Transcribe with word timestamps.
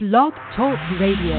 Blog 0.00 0.32
Talk 0.54 0.78
Radio. 1.00 1.34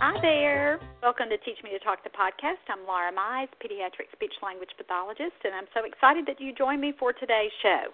Hi 0.00 0.16
there. 0.22 0.80
Welcome 1.02 1.28
to 1.28 1.36
Teach 1.36 1.58
Me 1.62 1.68
to 1.72 1.78
Talk 1.80 2.02
the 2.02 2.08
podcast. 2.08 2.64
I'm 2.70 2.86
Laura 2.86 3.12
Mize, 3.12 3.48
pediatric 3.62 4.08
speech 4.14 4.32
language 4.42 4.70
pathologist, 4.78 5.36
and 5.44 5.54
I'm 5.54 5.66
so 5.74 5.84
excited 5.84 6.24
that 6.28 6.40
you 6.40 6.54
joined 6.54 6.80
me 6.80 6.94
for 6.98 7.12
today's 7.12 7.52
show. 7.60 7.92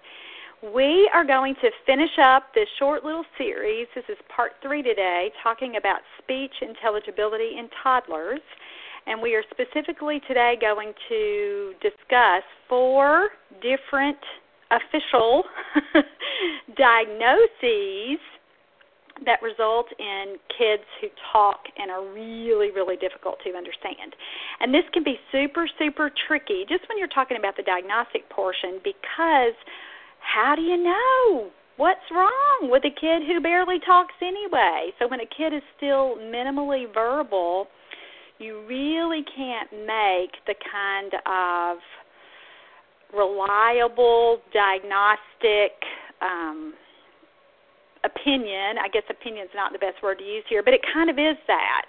We 0.63 1.11
are 1.13 1.25
going 1.25 1.57
to 1.57 1.71
finish 1.87 2.17
up 2.23 2.55
this 2.55 2.69
short 2.79 3.05
little 3.05 3.25
series. 3.37 3.89
This 3.97 4.05
is 4.09 4.17
part 4.35 4.53
three 4.63 4.81
today, 4.81 5.33
talking 5.43 5.75
about 5.77 6.03
speech 6.23 6.53
intelligibility 6.63 7.59
in 7.59 7.69
toddlers. 7.83 8.41
And 9.09 9.21
we 9.21 9.35
are 9.35 9.43
specifically 9.51 10.21
today 10.29 10.57
going 10.61 10.93
to 11.09 11.73
discuss 11.83 12.45
four 12.69 13.31
different 13.61 14.19
official 14.71 15.43
diagnoses 16.77 18.23
that 19.27 19.43
result 19.43 19.87
in 19.99 20.37
kids 20.57 20.85
who 21.01 21.09
talk 21.33 21.59
and 21.77 21.91
are 21.91 22.07
really, 22.15 22.71
really 22.71 22.97
difficult 22.97 23.39
to 23.45 23.51
understand. 23.57 24.15
And 24.61 24.73
this 24.73 24.85
can 24.93 25.03
be 25.03 25.19
super, 25.33 25.69
super 25.77 26.09
tricky 26.29 26.65
just 26.69 26.89
when 26.89 26.99
you're 26.99 27.09
talking 27.09 27.37
about 27.37 27.57
the 27.57 27.65
diagnostic 27.65 28.31
portion 28.31 28.79
because 28.85 29.55
how 30.23 30.55
do 30.57 30.63
you 30.63 30.77
know 30.77 31.51
what's 31.77 32.01
wrong 32.11 32.69
with 32.71 32.85
a 32.85 32.91
kid 32.91 33.23
who 33.27 33.41
barely 33.41 33.79
talks 33.85 34.15
anyway? 34.21 34.91
So 34.99 35.09
when 35.09 35.21
a 35.21 35.27
kid 35.27 35.53
is 35.53 35.63
still 35.77 36.17
minimally 36.17 36.85
verbal, 36.93 37.67
you 38.39 38.65
really 38.67 39.25
can't 39.37 39.73
make 39.73 40.33
the 40.47 40.55
kind 40.71 41.13
of 41.27 41.79
reliable 43.15 44.39
diagnostic 44.53 45.73
um, 46.21 46.75
opinion. 48.05 48.79
I 48.83 48.89
guess 48.93 49.03
opinion 49.11 49.45
is 49.45 49.55
not 49.55 49.73
the 49.73 49.79
best 49.79 50.03
word 50.03 50.19
to 50.19 50.25
use 50.25 50.45
here, 50.49 50.63
but 50.63 50.75
it 50.75 50.81
kind 50.93 51.11
of 51.11 51.19
is 51.19 51.37
that. 51.47 51.83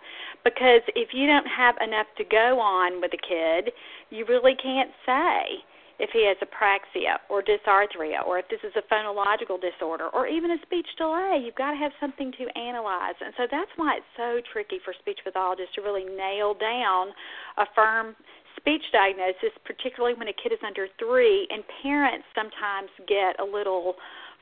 Because 0.43 0.81
if 0.95 1.09
you 1.13 1.25
don't 1.25 1.47
have 1.47 1.75
enough 1.81 2.07
to 2.17 2.23
go 2.23 2.59
on 2.59 2.99
with 3.01 3.11
a 3.13 3.17
kid, 3.17 3.73
you 4.09 4.25
really 4.27 4.55
can't 4.61 4.91
say 5.05 5.63
if 6.03 6.11
he 6.11 6.27
has 6.27 6.35
apraxia 6.43 7.15
or 7.31 7.39
dysarthria 7.39 8.19
or 8.27 8.37
if 8.37 8.47
this 8.51 8.59
is 8.67 8.75
a 8.75 8.83
phonological 8.91 9.55
disorder 9.55 10.11
or 10.11 10.27
even 10.27 10.51
a 10.51 10.59
speech 10.67 10.87
delay. 10.97 11.39
You've 11.39 11.55
got 11.55 11.71
to 11.71 11.77
have 11.77 11.95
something 11.99 12.33
to 12.35 12.59
analyze. 12.59 13.15
And 13.23 13.33
so 13.39 13.47
that's 13.49 13.71
why 13.77 14.03
it's 14.03 14.13
so 14.19 14.43
tricky 14.51 14.83
for 14.83 14.93
speech 14.99 15.19
pathologists 15.23 15.75
to 15.75 15.81
really 15.81 16.03
nail 16.03 16.53
down 16.59 17.15
a 17.55 17.65
firm 17.73 18.19
speech 18.59 18.83
diagnosis, 18.91 19.55
particularly 19.63 20.13
when 20.13 20.27
a 20.27 20.35
kid 20.35 20.51
is 20.51 20.59
under 20.59 20.87
three. 20.99 21.47
And 21.49 21.63
parents 21.81 22.27
sometimes 22.35 22.91
get 23.07 23.39
a 23.39 23.47
little 23.47 23.95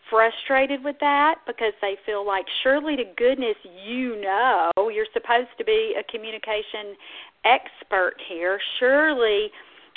frustrated 0.09 0.83
with 0.83 0.97
that 0.99 1.35
because 1.45 1.77
they 1.79 1.93
feel 2.05 2.25
like 2.25 2.45
surely 2.63 2.97
to 2.97 3.05
goodness 3.15 3.55
you 3.85 4.19
know 4.19 4.71
you're 4.91 5.05
supposed 5.13 5.53
to 5.57 5.63
be 5.63 5.95
a 5.95 6.03
communication 6.11 6.97
expert 7.45 8.15
here 8.27 8.59
surely 8.79 9.47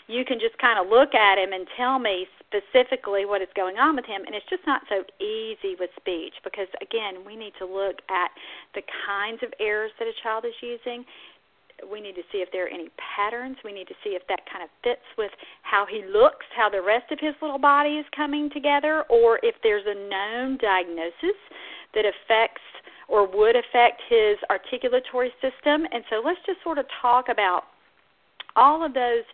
you 0.06 0.24
can 0.24 0.38
just 0.38 0.56
kind 0.58 0.78
of 0.78 0.90
look 0.90 1.14
at 1.14 1.38
him 1.38 1.52
and 1.52 1.66
tell 1.76 1.98
me 1.98 2.26
specifically 2.44 3.24
what 3.24 3.40
is 3.40 3.48
going 3.56 3.76
on 3.76 3.96
with 3.96 4.04
him 4.04 4.22
and 4.26 4.34
it's 4.34 4.46
just 4.50 4.62
not 4.66 4.82
so 4.88 5.02
easy 5.18 5.76
with 5.80 5.90
speech 5.96 6.34
because 6.44 6.68
again 6.82 7.24
we 7.26 7.36
need 7.36 7.52
to 7.58 7.64
look 7.64 7.98
at 8.10 8.30
the 8.74 8.82
kinds 9.06 9.42
of 9.42 9.52
errors 9.60 9.90
that 9.98 10.06
a 10.06 10.16
child 10.22 10.44
is 10.44 10.54
using. 10.60 11.04
We 11.90 12.00
need 12.00 12.14
to 12.14 12.22
see 12.30 12.38
if 12.38 12.48
there 12.52 12.66
are 12.66 12.68
any 12.68 12.88
patterns. 12.96 13.56
We 13.64 13.72
need 13.72 13.88
to 13.88 13.98
see 14.04 14.10
if 14.10 14.22
that 14.28 14.46
kind 14.50 14.62
of 14.62 14.70
fits 14.84 15.04
with 15.18 15.32
how 15.62 15.84
he 15.84 16.04
looks 16.06 16.46
how 16.54 16.68
the 16.70 16.80
rest 16.82 17.10
of 17.10 17.18
his 17.18 17.34
little 17.42 17.58
body 17.58 17.98
is 17.98 18.06
coming 18.14 18.48
together 18.50 19.04
or 19.10 19.40
if 19.42 19.56
there's 19.62 19.84
a 19.86 19.96
known 20.08 20.58
diagnosis 20.58 21.38
that 21.94 22.04
affects 22.04 22.62
or 23.08 23.26
would 23.26 23.56
affect 23.56 24.00
his 24.08 24.36
articulatory 24.50 25.30
system. 25.42 25.86
And 25.92 26.04
so 26.08 26.22
let's 26.24 26.40
just 26.46 26.62
sort 26.62 26.78
of 26.78 26.86
talk 27.02 27.28
about 27.28 27.64
all 28.56 28.84
of 28.84 28.94
those 28.94 29.24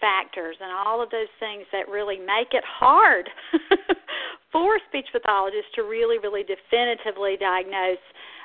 factors 0.00 0.56
and 0.60 0.70
all 0.70 1.02
of 1.02 1.10
those 1.10 1.30
things 1.40 1.64
that 1.72 1.88
really 1.88 2.18
make 2.18 2.52
it 2.52 2.64
hard 2.64 3.28
for 4.52 4.78
speech 4.88 5.06
pathologists 5.12 5.70
to 5.74 5.82
really, 5.82 6.18
really 6.18 6.42
definitively 6.42 7.36
diagnose 7.38 8.02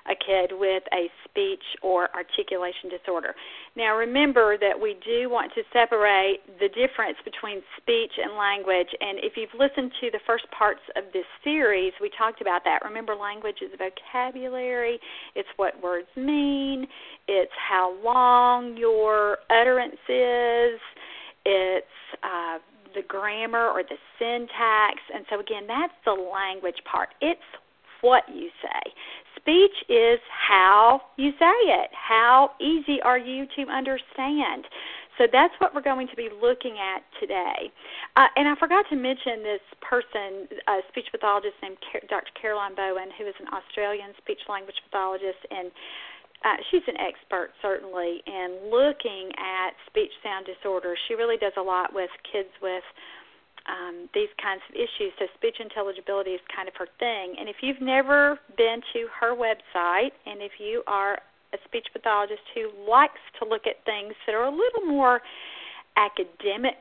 a 0.10 0.16
kid 0.16 0.52
with 0.58 0.84
a 0.94 1.10
speech 1.26 1.64
or 1.82 2.10
articulation 2.16 2.90
disorder. 2.90 3.36
Now, 3.76 3.96
remember 3.96 4.58
that 4.58 4.80
we 4.80 4.98
do 5.06 5.30
want 5.30 5.54
to 5.54 5.62
separate 5.72 6.40
the 6.60 6.70
difference 6.70 7.18
between 7.24 7.62
speech 7.78 8.12
and 8.18 8.36
language. 8.38 8.90
And 9.00 9.20
if 9.22 9.34
you've 9.36 9.54
listened 9.54 9.92
to 10.02 10.10
the 10.12 10.20
first 10.26 10.46
parts 10.52 10.82
of 10.96 11.04
this 11.14 11.26
series, 11.44 11.94
we 12.02 12.10
talked 12.18 12.42
about 12.42 12.64
that. 12.66 12.80
Remember, 12.84 13.16
language 13.16 13.58
is 13.62 13.72
vocabulary, 13.78 15.00
it's 15.36 15.50
what 15.58 15.82
words 15.82 16.08
mean, 16.16 16.88
it's 17.28 17.52
how 17.70 17.96
long 18.04 18.76
your 18.78 19.38
utterance 19.50 20.02
is 20.10 20.80
it's 21.46 21.86
uh, 22.24 22.60
the 22.94 23.02
grammar 23.08 23.68
or 23.68 23.84
the 23.84 23.98
syntax. 24.20 25.00
And 25.14 25.26
so, 25.30 25.40
again, 25.40 25.64
that's 25.68 25.94
the 26.06 26.12
language 26.12 26.82
part. 26.90 27.10
It's 27.22 27.42
what 28.02 28.24
you 28.34 28.50
say. 28.62 28.92
Speech 29.36 29.90
is 29.90 30.20
how 30.30 31.02
you 31.18 31.32
say 31.40 31.58
it. 31.66 31.90
How 31.94 32.52
easy 32.60 33.02
are 33.02 33.18
you 33.18 33.46
to 33.56 33.72
understand? 33.72 34.66
So 35.18 35.28
that's 35.32 35.54
what 35.60 35.76
we're 35.76 35.86
going 35.86 36.08
to 36.08 36.16
be 36.16 36.30
looking 36.30 36.78
at 36.82 37.04
today. 37.20 37.70
Uh, 38.16 38.28
and 38.36 38.48
I 38.48 38.56
forgot 38.56 38.86
to 38.90 38.96
mention 38.96 39.44
this 39.44 39.62
person, 39.82 40.48
a 40.68 40.80
speech 40.90 41.06
pathologist 41.12 41.56
named 41.62 41.78
Dr. 42.10 42.32
Caroline 42.40 42.76
Bowen, 42.76 43.10
who 43.18 43.28
is 43.28 43.36
an 43.40 43.48
Australian 43.54 44.18
speech 44.18 44.42
language 44.50 44.78
pathologist, 44.90 45.42
and 45.50 45.70
uh, 46.44 46.58
she's 46.70 46.84
an 46.88 46.98
expert 46.98 47.52
certainly 47.62 48.22
in 48.26 48.72
looking 48.72 49.32
at 49.38 49.72
speech 49.88 50.12
sound 50.24 50.46
disorders. 50.46 50.98
She 51.08 51.14
really 51.14 51.38
does 51.38 51.54
a 51.58 51.62
lot 51.62 51.94
with 51.94 52.10
kids 52.32 52.50
with 52.62 52.84
um, 53.70 54.10
these 54.14 54.30
kinds 54.42 54.62
of 54.70 54.76
issues. 54.76 55.14
So 55.20 55.28
speech 55.38 55.58
intelligibility 55.60 56.32
is 56.32 56.42
kind 56.54 56.68
of 56.68 56.76
her 56.78 56.88
thing. 56.98 57.36
And 57.38 57.48
if 57.48 57.58
you've 57.62 57.82
never 57.82 58.40
been 58.58 58.82
to 58.94 59.08
her 59.20 59.36
website, 59.36 60.14
and 60.26 60.42
if 60.42 60.54
you 60.60 60.82
are 60.88 61.20
a 61.54 61.58
speech 61.66 61.86
pathologist 61.94 62.42
who 62.56 62.72
likes 62.90 63.22
to 63.40 63.46
look 63.48 63.68
at 63.68 63.86
things 63.86 64.16
that 64.26 64.34
are 64.34 64.46
a 64.46 64.52
little 64.52 64.86
more 64.88 65.22
academic 65.98 66.78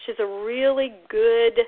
She's 0.06 0.16
a 0.18 0.26
really 0.26 0.92
good 1.08 1.58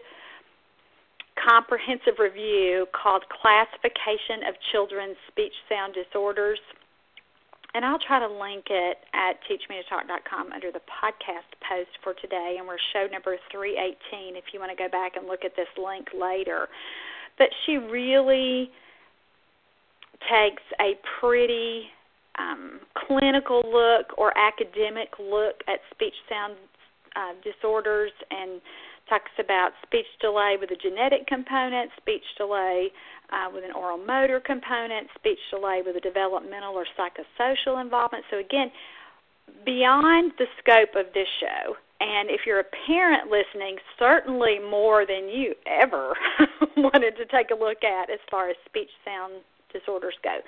comprehensive 1.36 2.18
review 2.18 2.86
called 2.92 3.22
Classification 3.28 4.48
of 4.48 4.54
Children's 4.72 5.16
Speech 5.28 5.52
Sound 5.68 5.94
Disorders. 5.94 6.58
And 7.74 7.84
I'll 7.84 7.98
try 7.98 8.18
to 8.18 8.26
link 8.26 8.64
it 8.70 8.96
at 9.12 9.36
teachmetotalk.com 9.44 10.52
under 10.52 10.72
the 10.72 10.80
podcast 10.88 11.52
post 11.68 11.90
for 12.02 12.14
today. 12.14 12.56
And 12.58 12.66
we're 12.66 12.80
show 12.92 13.06
number 13.12 13.36
318 13.52 14.36
if 14.36 14.44
you 14.52 14.60
want 14.60 14.72
to 14.72 14.76
go 14.76 14.88
back 14.88 15.16
and 15.16 15.26
look 15.26 15.44
at 15.44 15.54
this 15.56 15.68
link 15.76 16.08
later. 16.18 16.68
But 17.36 17.48
she 17.64 17.76
really 17.76 18.70
takes 20.32 20.62
a 20.80 20.96
pretty 21.20 21.92
um, 22.38 22.80
clinical 23.06 23.60
look 23.60 24.16
or 24.16 24.32
academic 24.38 25.08
look 25.20 25.60
at 25.68 25.80
speech 25.92 26.14
sound 26.30 26.54
uh, 27.16 27.32
disorders 27.42 28.12
and 28.30 28.60
talks 29.08 29.30
about 29.38 29.70
speech 29.86 30.06
delay 30.20 30.56
with 30.60 30.70
a 30.70 30.76
genetic 30.76 31.26
component, 31.26 31.90
speech 31.96 32.24
delay 32.36 32.90
uh, 33.32 33.48
with 33.52 33.64
an 33.64 33.72
oral 33.72 33.98
motor 33.98 34.40
component, 34.40 35.08
speech 35.14 35.38
delay 35.50 35.82
with 35.84 35.96
a 35.96 36.00
developmental 36.00 36.74
or 36.74 36.86
psychosocial 36.98 37.80
involvement. 37.80 38.24
So, 38.30 38.38
again, 38.38 38.70
beyond 39.64 40.32
the 40.38 40.46
scope 40.58 40.94
of 40.96 41.12
this 41.14 41.28
show, 41.40 41.76
and 42.00 42.28
if 42.28 42.42
you're 42.44 42.60
a 42.60 42.70
parent 42.86 43.30
listening, 43.30 43.76
certainly 43.98 44.58
more 44.58 45.06
than 45.06 45.28
you 45.28 45.54
ever 45.66 46.12
wanted 46.76 47.16
to 47.16 47.24
take 47.26 47.50
a 47.50 47.54
look 47.54 47.84
at 47.84 48.10
as 48.10 48.18
far 48.30 48.50
as 48.50 48.56
speech 48.66 48.90
sound 49.04 49.34
disorders 49.72 50.14
go. 50.22 50.38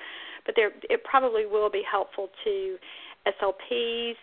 But 0.45 0.57
there, 0.57 0.71
it 0.91 1.05
probably 1.05 1.47
will 1.47 1.71
be 1.71 1.83
helpful 1.91 2.29
to 2.45 2.77
SLPs 3.27 4.17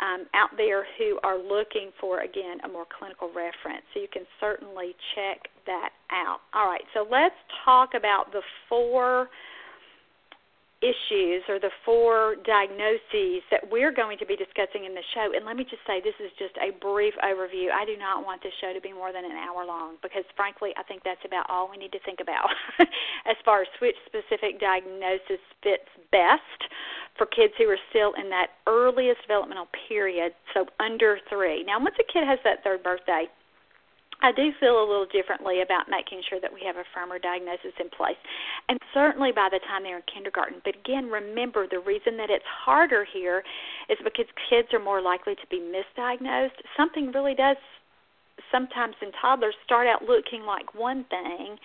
um, 0.00 0.26
out 0.34 0.50
there 0.56 0.86
who 0.98 1.18
are 1.22 1.38
looking 1.38 1.90
for, 2.00 2.20
again, 2.20 2.58
a 2.64 2.68
more 2.68 2.86
clinical 2.98 3.28
reference. 3.28 3.84
So 3.92 4.00
you 4.00 4.08
can 4.12 4.24
certainly 4.40 4.94
check 5.14 5.48
that 5.66 5.90
out. 6.10 6.40
All 6.54 6.66
right, 6.66 6.84
so 6.94 7.06
let's 7.10 7.34
talk 7.64 7.90
about 7.94 8.32
the 8.32 8.42
four 8.68 9.28
issues 10.80 11.44
or 11.48 11.60
the 11.60 11.70
four 11.84 12.36
diagnoses 12.44 13.44
that 13.52 13.60
we're 13.68 13.92
going 13.92 14.16
to 14.16 14.24
be 14.24 14.36
discussing 14.36 14.88
in 14.88 14.96
the 14.96 15.04
show. 15.12 15.32
And 15.36 15.44
let 15.44 15.56
me 15.56 15.64
just 15.64 15.84
say, 15.86 16.00
this 16.00 16.16
is 16.16 16.32
just 16.40 16.56
a 16.56 16.72
brief 16.80 17.12
overview. 17.20 17.68
I 17.68 17.84
do 17.84 18.00
not 18.00 18.24
want 18.24 18.42
this 18.42 18.52
show 18.60 18.72
to 18.72 18.80
be 18.80 18.92
more 18.92 19.12
than 19.12 19.24
an 19.24 19.36
hour 19.36 19.64
long 19.64 20.00
because, 20.02 20.24
frankly, 20.36 20.72
I 20.80 20.82
think 20.84 21.04
that's 21.04 21.20
about 21.24 21.44
all 21.48 21.68
we 21.68 21.76
need 21.76 21.92
to 21.92 22.02
think 22.04 22.20
about 22.20 22.48
as 23.30 23.36
far 23.44 23.60
as 23.60 23.68
which 23.80 23.96
specific 24.08 24.60
diagnosis 24.60 25.40
fits 25.62 25.88
best 26.12 26.60
for 27.16 27.26
kids 27.28 27.52
who 27.60 27.68
are 27.68 27.80
still 27.92 28.16
in 28.16 28.32
that 28.32 28.56
earliest 28.66 29.20
developmental 29.22 29.68
period, 29.88 30.32
so 30.54 30.64
under 30.80 31.20
three. 31.28 31.62
Now, 31.64 31.78
once 31.78 31.96
a 32.00 32.06
kid 32.08 32.24
has 32.24 32.38
that 32.44 32.64
third 32.64 32.82
birthday, 32.82 33.28
I 34.22 34.32
do 34.32 34.52
feel 34.60 34.78
a 34.78 34.86
little 34.86 35.06
differently 35.06 35.62
about 35.62 35.88
making 35.88 36.22
sure 36.28 36.40
that 36.40 36.52
we 36.52 36.60
have 36.66 36.76
a 36.76 36.84
firmer 36.94 37.18
diagnosis 37.18 37.72
in 37.80 37.88
place. 37.88 38.20
And 38.68 38.78
certainly 38.92 39.32
by 39.32 39.48
the 39.50 39.60
time 39.66 39.82
they're 39.82 39.96
in 39.96 40.08
kindergarten. 40.12 40.60
But 40.64 40.76
again, 40.76 41.08
remember 41.08 41.66
the 41.66 41.80
reason 41.80 42.16
that 42.18 42.28
it's 42.28 42.44
harder 42.44 43.04
here 43.04 43.42
is 43.88 43.98
because 44.04 44.26
kids 44.48 44.68
are 44.72 44.82
more 44.82 45.00
likely 45.00 45.34
to 45.34 45.46
be 45.50 45.60
misdiagnosed. 45.60 46.60
Something 46.76 47.12
really 47.12 47.34
does 47.34 47.56
sometimes 48.50 48.94
in 49.02 49.12
toddlers 49.20 49.54
start 49.64 49.86
out 49.86 50.02
looking 50.02 50.42
like 50.42 50.74
one 50.74 51.04
thing 51.10 51.56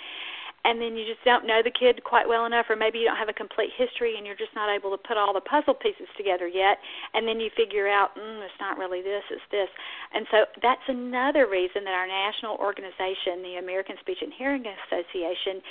and 0.65 0.81
then 0.81 0.97
you 0.97 1.05
just 1.05 1.21
don't 1.23 1.45
know 1.45 1.61
the 1.61 1.71
kid 1.71 2.03
quite 2.03 2.27
well 2.27 2.49
enough 2.49 2.65
or 2.67 2.75
maybe 2.75 2.97
you 2.97 3.05
don't 3.05 3.21
have 3.21 3.29
a 3.29 3.37
complete 3.37 3.69
history 3.77 4.17
and 4.17 4.25
you're 4.25 4.35
just 4.35 4.53
not 4.57 4.73
able 4.73 4.89
to 4.89 4.97
put 4.97 5.15
all 5.15 5.31
the 5.31 5.45
puzzle 5.45 5.77
pieces 5.77 6.09
together 6.17 6.49
yet 6.49 6.81
and 7.13 7.29
then 7.29 7.39
you 7.39 7.53
figure 7.55 7.87
out 7.87 8.17
mm, 8.17 8.41
it's 8.41 8.59
not 8.59 8.77
really 8.77 9.05
this 9.05 9.23
it's 9.29 9.45
this. 9.53 9.69
And 10.11 10.25
so 10.33 10.49
that's 10.65 10.83
another 10.89 11.45
reason 11.45 11.85
that 11.85 11.93
our 11.93 12.09
national 12.09 12.57
organization 12.57 13.45
the 13.45 13.61
american 13.61 13.95
speech 14.01 14.19
and 14.25 14.33
hearing 14.33 14.65
association 14.65 15.61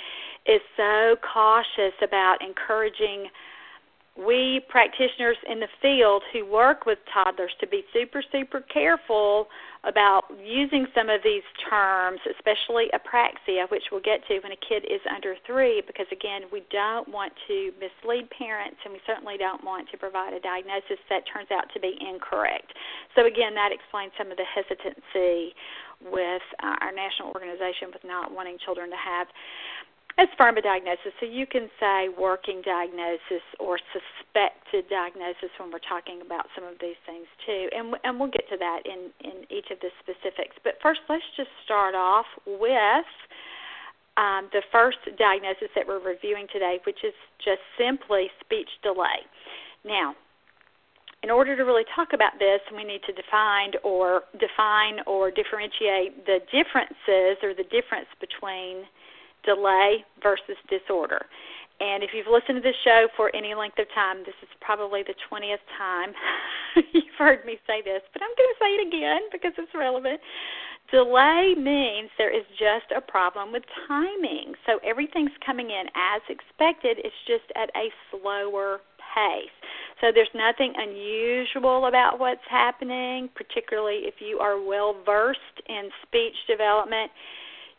is 0.47 0.63
so 0.79 1.19
cautious 1.19 1.93
about 2.01 2.39
encouraging 2.39 3.27
we 4.17 4.61
practitioners 4.69 5.37
in 5.49 5.59
the 5.59 5.67
field 5.81 6.23
who 6.31 6.45
work 6.45 6.85
with 6.85 6.99
toddlers 7.13 7.51
to 7.59 7.67
be 7.67 7.83
super 7.91 8.23
super 8.31 8.61
careful 8.61 9.47
about 9.85 10.23
using 10.41 10.87
some 10.95 11.09
of 11.09 11.21
these 11.23 11.45
terms, 11.69 12.19
especially 12.25 12.89
apraxia, 12.89 13.69
which 13.69 13.83
we'll 13.91 14.01
get 14.01 14.25
to 14.27 14.39
when 14.41 14.51
a 14.51 14.61
kid 14.67 14.81
is 14.89 15.01
under 15.13 15.35
three, 15.45 15.81
because 15.85 16.07
again, 16.11 16.41
we 16.51 16.65
don't 16.71 17.07
want 17.07 17.31
to 17.47 17.71
mislead 17.77 18.25
parents 18.33 18.77
and 18.83 18.93
we 18.93 18.99
certainly 19.05 19.37
don't 19.37 19.63
want 19.63 19.87
to 19.91 19.97
provide 19.97 20.33
a 20.33 20.41
diagnosis 20.41 20.97
that 21.09 21.21
turns 21.29 21.49
out 21.53 21.69
to 21.73 21.79
be 21.79 21.93
incorrect. 22.01 22.73
So, 23.13 23.27
again, 23.27 23.53
that 23.53 23.69
explains 23.71 24.11
some 24.17 24.31
of 24.31 24.37
the 24.37 24.47
hesitancy 24.49 25.53
with 26.01 26.43
uh, 26.61 26.75
our 26.81 26.91
national 26.91 27.31
organization 27.31 27.93
with 27.93 28.03
not 28.03 28.33
wanting 28.33 28.57
children 28.65 28.89
to 28.89 28.97
have 28.97 29.27
as 30.17 30.27
firm 30.37 30.57
a 30.57 30.61
diagnosis. 30.61 31.11
So 31.19 31.25
you 31.25 31.45
can 31.45 31.69
say 31.79 32.07
working 32.07 32.61
diagnosis 32.63 33.43
or 33.59 33.79
suspected 33.91 34.87
diagnosis 34.89 35.51
when 35.59 35.71
we're 35.71 35.83
talking 35.83 36.21
about 36.25 36.47
some 36.55 36.63
of 36.63 36.79
these 36.79 36.99
things 37.05 37.27
too, 37.45 37.67
and 37.75 37.95
and 38.03 38.19
we'll 38.19 38.31
get 38.31 38.47
to 38.49 38.57
that 38.57 38.81
in 38.85 39.11
in 39.23 39.43
each 39.49 39.71
of 39.71 39.79
the 39.79 39.91
specifics. 39.99 40.55
But 40.63 40.79
first, 40.81 41.01
let's 41.09 41.27
just 41.35 41.51
start 41.63 41.95
off 41.95 42.27
with. 42.45 43.09
Um, 44.15 44.47
the 44.55 44.63
first 44.71 45.03
diagnosis 45.19 45.67
that 45.75 45.83
we're 45.85 45.99
reviewing 45.99 46.47
today, 46.47 46.79
which 46.87 47.03
is 47.03 47.11
just 47.43 47.59
simply 47.77 48.31
speech 48.39 48.69
delay. 48.81 49.27
Now, 49.83 50.15
in 51.21 51.29
order 51.29 51.57
to 51.57 51.63
really 51.63 51.83
talk 51.93 52.13
about 52.13 52.39
this, 52.39 52.61
we 52.73 52.85
need 52.85 53.01
to 53.07 53.11
define 53.11 53.73
or 53.83 54.23
define 54.39 55.03
or 55.05 55.31
differentiate 55.31 56.23
the 56.25 56.39
differences 56.47 57.43
or 57.43 57.51
the 57.51 57.67
difference 57.67 58.07
between 58.21 58.87
delay 59.45 60.03
versus 60.21 60.57
disorder. 60.69 61.25
And 61.79 62.03
if 62.03 62.11
you've 62.15 62.31
listened 62.31 62.55
to 62.55 62.63
this 62.63 62.77
show 62.83 63.07
for 63.17 63.35
any 63.35 63.53
length 63.53 63.79
of 63.79 63.87
time, 63.93 64.23
this 64.25 64.35
is 64.41 64.49
probably 64.61 65.03
the 65.03 65.15
20th 65.27 65.63
time 65.77 66.15
you've 66.93 67.15
heard 67.17 67.43
me 67.45 67.57
say 67.67 67.81
this, 67.83 68.01
but 68.13 68.21
I'm 68.21 68.31
going 68.35 68.51
to 68.51 68.59
say 68.59 68.71
it 68.79 68.87
again 68.87 69.21
because 69.31 69.51
it's 69.57 69.75
relevant. 69.75 70.19
Delay 70.91 71.55
means 71.57 72.09
there 72.17 72.33
is 72.33 72.45
just 72.59 72.91
a 72.95 73.01
problem 73.01 73.51
with 73.51 73.63
timing. 73.87 74.53
So 74.65 74.79
everything's 74.85 75.35
coming 75.45 75.69
in 75.71 75.87
as 75.95 76.21
expected, 76.29 76.99
it's 77.03 77.15
just 77.27 77.51
at 77.55 77.69
a 77.75 77.89
slower 78.11 78.79
pace. 79.15 79.55
So 80.01 80.11
there's 80.13 80.31
nothing 80.35 80.73
unusual 80.77 81.87
about 81.87 82.19
what's 82.19 82.45
happening, 82.49 83.29
particularly 83.35 84.07
if 84.07 84.15
you 84.19 84.39
are 84.39 84.61
well 84.61 84.95
versed 85.05 85.59
in 85.67 85.89
speech 86.03 86.35
development 86.47 87.11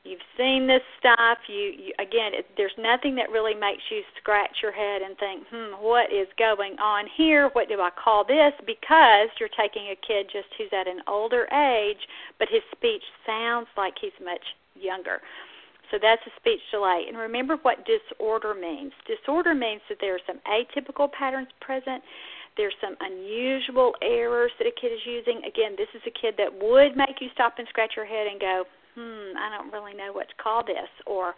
you've 0.06 0.24
seen 0.36 0.66
this 0.66 0.82
stuff. 0.98 1.38
You, 1.48 1.74
you 1.74 1.92
again 1.98 2.32
it, 2.32 2.46
there's 2.56 2.76
nothing 2.78 3.14
that 3.16 3.30
really 3.30 3.54
makes 3.54 3.82
you 3.90 4.02
scratch 4.20 4.62
your 4.62 4.72
head 4.72 5.02
and 5.02 5.16
think 5.18 5.44
hmm 5.50 5.74
what 5.82 6.12
is 6.12 6.28
going 6.38 6.78
on 6.78 7.04
here? 7.16 7.50
What 7.52 7.68
do 7.68 7.80
i 7.80 7.90
call 7.90 8.24
this? 8.24 8.52
Because 8.66 9.28
you're 9.38 9.52
taking 9.52 9.90
a 9.90 9.98
kid 10.06 10.26
just 10.32 10.48
who's 10.56 10.72
at 10.72 10.88
an 10.88 11.00
older 11.06 11.46
age 11.52 12.00
but 12.38 12.48
his 12.48 12.62
speech 12.72 13.02
sounds 13.26 13.66
like 13.76 13.94
he's 14.00 14.16
much 14.24 14.42
younger. 14.74 15.20
So 15.90 15.98
that's 16.02 16.22
a 16.26 16.34
speech 16.40 16.60
delay. 16.70 17.04
And 17.08 17.16
remember 17.16 17.56
what 17.62 17.86
disorder 17.86 18.54
means. 18.54 18.92
Disorder 19.06 19.54
means 19.54 19.82
that 19.88 19.98
there 20.00 20.14
are 20.14 20.26
some 20.26 20.40
atypical 20.46 21.10
patterns 21.10 21.48
present. 21.60 22.02
There's 22.56 22.74
some 22.80 22.96
unusual 23.00 23.94
errors 24.02 24.50
that 24.58 24.66
a 24.66 24.74
kid 24.80 24.88
is 24.92 25.04
using. 25.04 25.42
Again, 25.46 25.76
this 25.76 25.88
is 25.94 26.02
a 26.06 26.10
kid 26.10 26.34
that 26.38 26.50
would 26.50 26.96
make 26.96 27.20
you 27.20 27.28
stop 27.34 27.58
and 27.58 27.68
scratch 27.68 27.92
your 27.94 28.06
head 28.06 28.26
and 28.26 28.40
go, 28.40 28.64
hmm, 28.96 29.36
I 29.36 29.52
don't 29.54 29.70
really 29.72 29.94
know 29.94 30.12
what 30.12 30.28
to 30.28 30.34
call 30.42 30.64
this, 30.64 30.90
or 31.06 31.34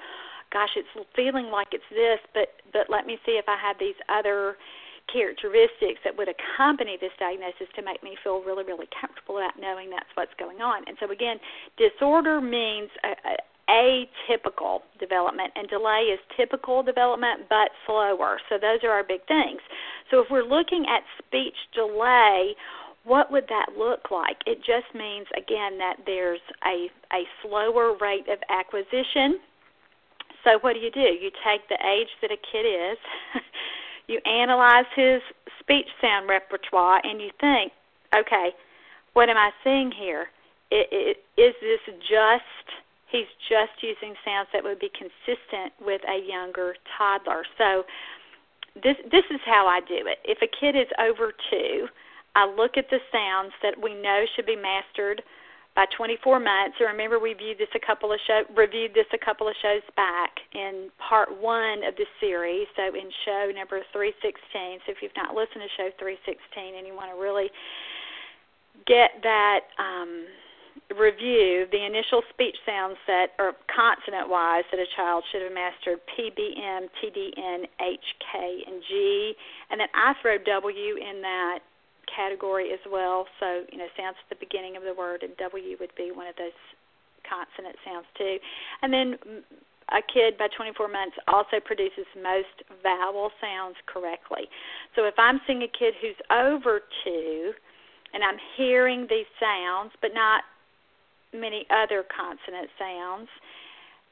gosh, 0.52 0.70
it's 0.76 0.88
feeling 1.14 1.50
like 1.50 1.69
it's 1.72 1.90
this, 1.90 2.20
but 2.32 2.49
but 2.72 2.88
let 2.88 3.06
me 3.06 3.19
see 3.26 3.32
if 3.32 3.44
I 3.49 3.56
have 3.60 3.76
these 3.78 3.99
other 4.08 4.56
characteristics 5.12 6.00
that 6.05 6.16
would 6.16 6.28
accompany 6.28 6.99
this 7.00 7.12
diagnosis 7.19 7.66
to 7.75 7.82
make 7.82 8.02
me 8.02 8.16
feel 8.22 8.40
really 8.43 8.64
really 8.64 8.88
comfortable 8.94 9.38
about 9.38 9.58
knowing 9.60 9.90
that's 9.90 10.10
what's 10.14 10.34
going 10.38 10.60
on. 10.62 10.84
And 10.87 10.96
so 11.00 11.10
again, 11.10 11.37
disorder 11.76 12.40
means 12.40 12.90
a, 13.05 13.12
a 13.26 13.37
atypical 13.69 14.81
development 14.99 15.52
and 15.55 15.69
delay 15.69 16.08
is 16.12 16.19
typical 16.37 16.82
development 16.82 17.43
but 17.49 17.69
slower. 17.87 18.40
So 18.49 18.56
those 18.56 18.81
are 18.82 18.90
our 18.90 19.05
big 19.05 19.20
things. 19.28 19.60
So 20.10 20.20
if 20.20 20.28
we're 20.31 20.43
looking 20.43 20.87
at 20.88 21.02
speech 21.20 21.56
delay, 21.75 22.55
what 23.08 23.32
would 23.32 23.44
that 23.49 23.72
look 23.76 24.10
like? 24.10 24.37
It 24.46 24.58
just 24.58 24.94
means 24.94 25.26
again 25.32 25.78
that 25.78 25.96
there's 26.05 26.44
a 26.64 26.88
a 27.12 27.25
slower 27.43 27.96
rate 27.99 28.28
of 28.28 28.38
acquisition. 28.50 29.40
So 30.44 30.58
what 30.60 30.75
do 30.75 30.81
you 30.81 30.90
do? 30.90 31.00
You 31.00 31.31
take 31.43 31.66
the 31.69 31.81
age 31.82 32.08
that 32.20 32.31
a 32.31 32.37
kid 32.37 32.69
is, 32.69 32.99
you 34.06 34.20
analyze 34.25 34.87
his 34.94 35.20
speech 35.58 35.88
sound 36.00 36.28
repertoire, 36.28 37.00
and 37.02 37.20
you 37.20 37.31
think, 37.40 37.72
okay, 38.14 38.50
what 39.14 39.28
am 39.28 39.37
I 39.37 39.50
seeing 39.64 39.90
here? 39.90 40.28
Is 40.70 41.16
this 41.37 41.81
just 42.05 42.66
he's 43.10 43.31
just 43.49 43.72
using 43.81 44.14
sounds 44.22 44.49
that 44.52 44.62
would 44.62 44.78
be 44.78 44.90
consistent 44.93 45.72
with 45.81 46.02
a 46.05 46.20
younger 46.28 46.76
toddler? 46.96 47.43
So 47.56 47.84
this 48.77 48.96
this 49.10 49.24
is 49.31 49.41
how 49.46 49.67
I 49.67 49.81
do 49.81 50.05
it. 50.05 50.19
If 50.24 50.38
a 50.43 50.50
kid 50.60 50.77
is 50.77 50.88
over 51.00 51.32
two 51.50 51.88
I 52.39 52.47
look 52.47 52.79
at 52.79 52.87
the 52.87 53.03
sounds 53.11 53.51
that 53.67 53.75
we 53.75 53.99
know 53.99 54.23
should 54.37 54.47
be 54.47 54.55
mastered 54.55 55.23
by 55.75 55.87
24 55.91 56.39
months. 56.39 56.79
And 56.79 56.87
remember, 56.87 57.19
we 57.19 57.35
viewed 57.35 57.59
this 57.59 57.75
a 57.75 57.83
couple 57.83 58.13
of 58.15 58.21
show, 58.31 58.47
reviewed 58.55 58.95
this 58.95 59.11
a 59.11 59.19
couple 59.19 59.51
of 59.51 59.59
shows 59.59 59.83
back 59.99 60.39
in 60.55 60.95
part 61.03 61.35
one 61.35 61.83
of 61.83 61.99
this 61.99 62.07
series. 62.23 62.71
So 62.79 62.95
in 62.95 63.11
show 63.27 63.51
number 63.51 63.83
316. 63.91 64.87
So 64.87 64.95
if 64.95 65.03
you've 65.03 65.19
not 65.19 65.35
listened 65.35 65.67
to 65.67 65.71
show 65.75 65.91
316 65.99 66.79
and 66.79 66.87
you 66.87 66.95
want 66.95 67.11
to 67.11 67.19
really 67.19 67.51
get 68.87 69.19
that 69.27 69.75
um, 69.83 70.31
review, 70.95 71.67
the 71.75 71.83
initial 71.83 72.23
speech 72.31 72.55
sounds 72.63 73.03
that 73.11 73.35
are 73.43 73.59
consonant 73.67 74.31
wise 74.31 74.63
that 74.71 74.79
a 74.79 74.87
child 74.95 75.27
should 75.35 75.43
have 75.43 75.51
mastered 75.51 75.99
PBM, 76.15 76.87
TDN, 77.03 77.67
H, 77.83 78.07
K, 78.31 78.63
and 78.63 78.79
G. 78.87 79.35
And 79.75 79.83
then 79.83 79.91
I 79.91 80.15
throw 80.23 80.39
W 80.39 80.95
in 81.03 81.19
that 81.23 81.67
category 82.15 82.72
as 82.72 82.81
well. 82.91 83.27
So, 83.41 83.65
you 83.72 83.79
know, 83.79 83.86
sounds 83.96 84.17
at 84.22 84.29
the 84.29 84.41
beginning 84.44 84.77
of 84.77 84.82
the 84.82 84.94
word, 84.94 85.22
and 85.22 85.36
W 85.36 85.77
would 85.81 85.94
be 85.96 86.10
one 86.12 86.27
of 86.27 86.36
those 86.36 86.56
consonant 87.29 87.77
sounds 87.84 88.06
too. 88.17 88.38
And 88.82 88.93
then 88.93 89.44
a 89.93 90.03
kid 90.03 90.36
by 90.36 90.48
24 90.55 90.88
months 90.88 91.17
also 91.29 91.60
produces 91.65 92.05
most 92.17 92.65
vowel 92.82 93.31
sounds 93.41 93.77
correctly. 93.86 94.48
So 94.96 95.05
if 95.05 95.15
I'm 95.19 95.41
seeing 95.46 95.62
a 95.62 95.69
kid 95.69 95.94
who's 96.00 96.19
over 96.31 96.81
two, 97.05 97.53
and 98.12 98.24
I'm 98.24 98.38
hearing 98.56 99.06
these 99.08 99.29
sounds, 99.41 99.93
but 100.00 100.12
not 100.15 100.44
many 101.32 101.67
other 101.70 102.05
consonant 102.08 102.69
sounds, 102.79 103.29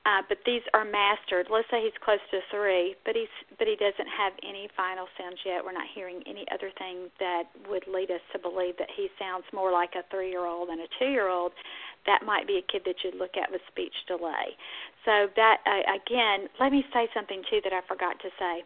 uh, 0.07 0.23
but 0.31 0.39
these 0.47 0.63
are 0.71 0.87
mastered. 0.87 1.51
Let's 1.51 1.67
say 1.67 1.83
he's 1.83 1.99
close 1.99 2.23
to 2.31 2.39
three, 2.55 2.95
but 3.03 3.19
he's 3.19 3.35
but 3.59 3.67
he 3.67 3.75
doesn't 3.75 4.07
have 4.07 4.33
any 4.47 4.71
final 4.79 5.11
sounds 5.19 5.43
yet. 5.43 5.67
We're 5.67 5.75
not 5.75 5.91
hearing 5.99 6.23
any 6.31 6.47
other 6.55 6.71
thing 6.79 7.11
that 7.19 7.51
would 7.67 7.83
lead 7.91 8.15
us 8.15 8.23
to 8.31 8.39
believe 8.39 8.79
that 8.79 8.93
he 8.95 9.11
sounds 9.19 9.43
more 9.51 9.73
like 9.75 9.99
a 9.99 10.07
three-year-old 10.15 10.71
than 10.71 10.79
a 10.79 10.91
two-year-old. 11.03 11.51
That 12.07 12.23
might 12.23 12.47
be 12.47 12.63
a 12.63 12.65
kid 12.71 12.87
that 12.87 13.03
you'd 13.03 13.19
look 13.19 13.35
at 13.35 13.51
with 13.51 13.61
speech 13.67 13.97
delay. 14.07 14.55
So 15.03 15.27
that 15.35 15.59
uh, 15.67 15.83
again, 15.99 16.47
let 16.63 16.71
me 16.71 16.87
say 16.95 17.11
something 17.11 17.43
too 17.51 17.59
that 17.67 17.75
I 17.75 17.83
forgot 17.91 18.15
to 18.23 18.31
say. 18.39 18.63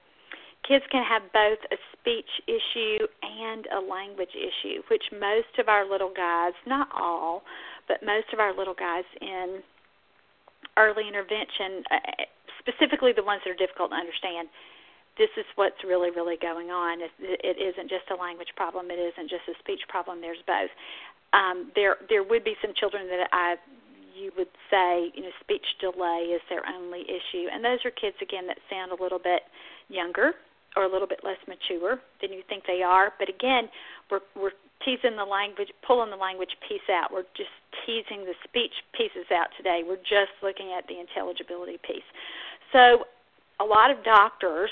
kids 0.66 0.84
can 0.90 1.04
have 1.04 1.22
both 1.32 1.58
a 1.72 1.76
speech 1.96 2.28
issue 2.46 3.06
and 3.22 3.66
a 3.72 3.80
language 3.80 4.34
issue, 4.36 4.82
which 4.90 5.02
most 5.12 5.52
of 5.58 5.68
our 5.68 5.88
little 5.88 6.12
guys, 6.14 6.52
not 6.66 6.88
all, 6.94 7.42
but 7.88 8.04
most 8.04 8.26
of 8.32 8.38
our 8.38 8.56
little 8.56 8.74
guys 8.74 9.04
in 9.20 9.60
early 10.76 11.08
intervention, 11.08 11.82
uh, 11.90 12.26
specifically 12.58 13.12
the 13.12 13.24
ones 13.24 13.42
that 13.44 13.50
are 13.50 13.60
difficult 13.60 13.90
to 13.90 13.96
understand, 13.96 14.48
this 15.18 15.30
is 15.36 15.44
what's 15.56 15.82
really, 15.84 16.10
really 16.10 16.36
going 16.40 16.70
on. 16.70 17.00
It, 17.02 17.56
isn't 17.58 17.90
just 17.90 18.08
a 18.10 18.16
language 18.16 18.52
problem. 18.56 18.90
It 18.90 19.00
isn't 19.00 19.28
just 19.28 19.44
a 19.48 19.56
speech 19.58 19.82
problem. 19.88 20.20
There's 20.20 20.42
both. 20.46 20.70
Um, 21.32 21.70
there, 21.74 21.96
there 22.08 22.22
would 22.22 22.44
be 22.44 22.54
some 22.62 22.72
children 22.74 23.06
that 23.08 23.28
I, 23.32 23.56
you 24.16 24.32
would 24.36 24.50
say, 24.70 25.12
you 25.14 25.22
know, 25.22 25.34
speech 25.40 25.66
delay 25.80 26.32
is 26.34 26.42
their 26.48 26.62
only 26.66 27.02
issue, 27.06 27.46
and 27.52 27.64
those 27.64 27.84
are 27.84 27.90
kids 27.90 28.16
again 28.22 28.46
that 28.46 28.58
sound 28.68 28.92
a 28.92 29.00
little 29.00 29.20
bit 29.20 29.42
younger 29.88 30.32
or 30.76 30.84
a 30.84 30.90
little 30.90 31.06
bit 31.06 31.20
less 31.22 31.38
mature 31.46 31.98
than 32.22 32.32
you 32.32 32.42
think 32.48 32.64
they 32.66 32.82
are. 32.82 33.12
But 33.18 33.28
again, 33.28 33.68
we're 34.10 34.24
we're 34.34 34.56
teasing 34.84 35.16
the 35.16 35.24
language, 35.24 35.68
pulling 35.86 36.10
the 36.10 36.16
language 36.16 36.56
piece 36.66 36.84
out. 36.90 37.12
We're 37.12 37.28
just 37.36 37.52
teasing 37.86 38.24
the 38.24 38.34
speech 38.44 38.72
pieces 38.92 39.26
out 39.32 39.48
today. 39.56 39.82
We're 39.86 39.96
just 39.96 40.32
looking 40.42 40.72
at 40.76 40.86
the 40.88 40.98
intelligibility 40.98 41.78
piece. 41.86 42.06
So, 42.72 43.04
a 43.60 43.64
lot 43.64 43.90
of 43.90 44.02
doctors 44.04 44.70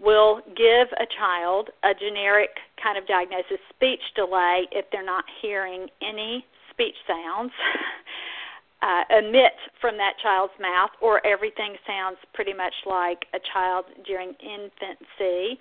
will 0.00 0.40
give 0.56 0.88
a 1.00 1.06
child 1.18 1.70
a 1.82 1.94
generic 1.94 2.50
kind 2.82 2.98
of 2.98 3.06
diagnosis, 3.06 3.58
speech 3.74 4.02
delay, 4.16 4.68
if 4.72 4.86
they're 4.92 5.04
not 5.04 5.24
hearing 5.40 5.88
any 6.02 6.44
speech 6.70 6.96
sounds. 7.06 7.52
uh, 8.82 9.04
emit 9.18 9.52
from 9.80 9.96
that 9.96 10.14
child's 10.22 10.52
mouth, 10.60 10.90
or 11.00 11.24
everything 11.26 11.76
sounds 11.86 12.18
pretty 12.34 12.52
much 12.52 12.74
like 12.84 13.26
a 13.32 13.38
child 13.52 13.84
during 14.04 14.34
infancy 14.42 15.60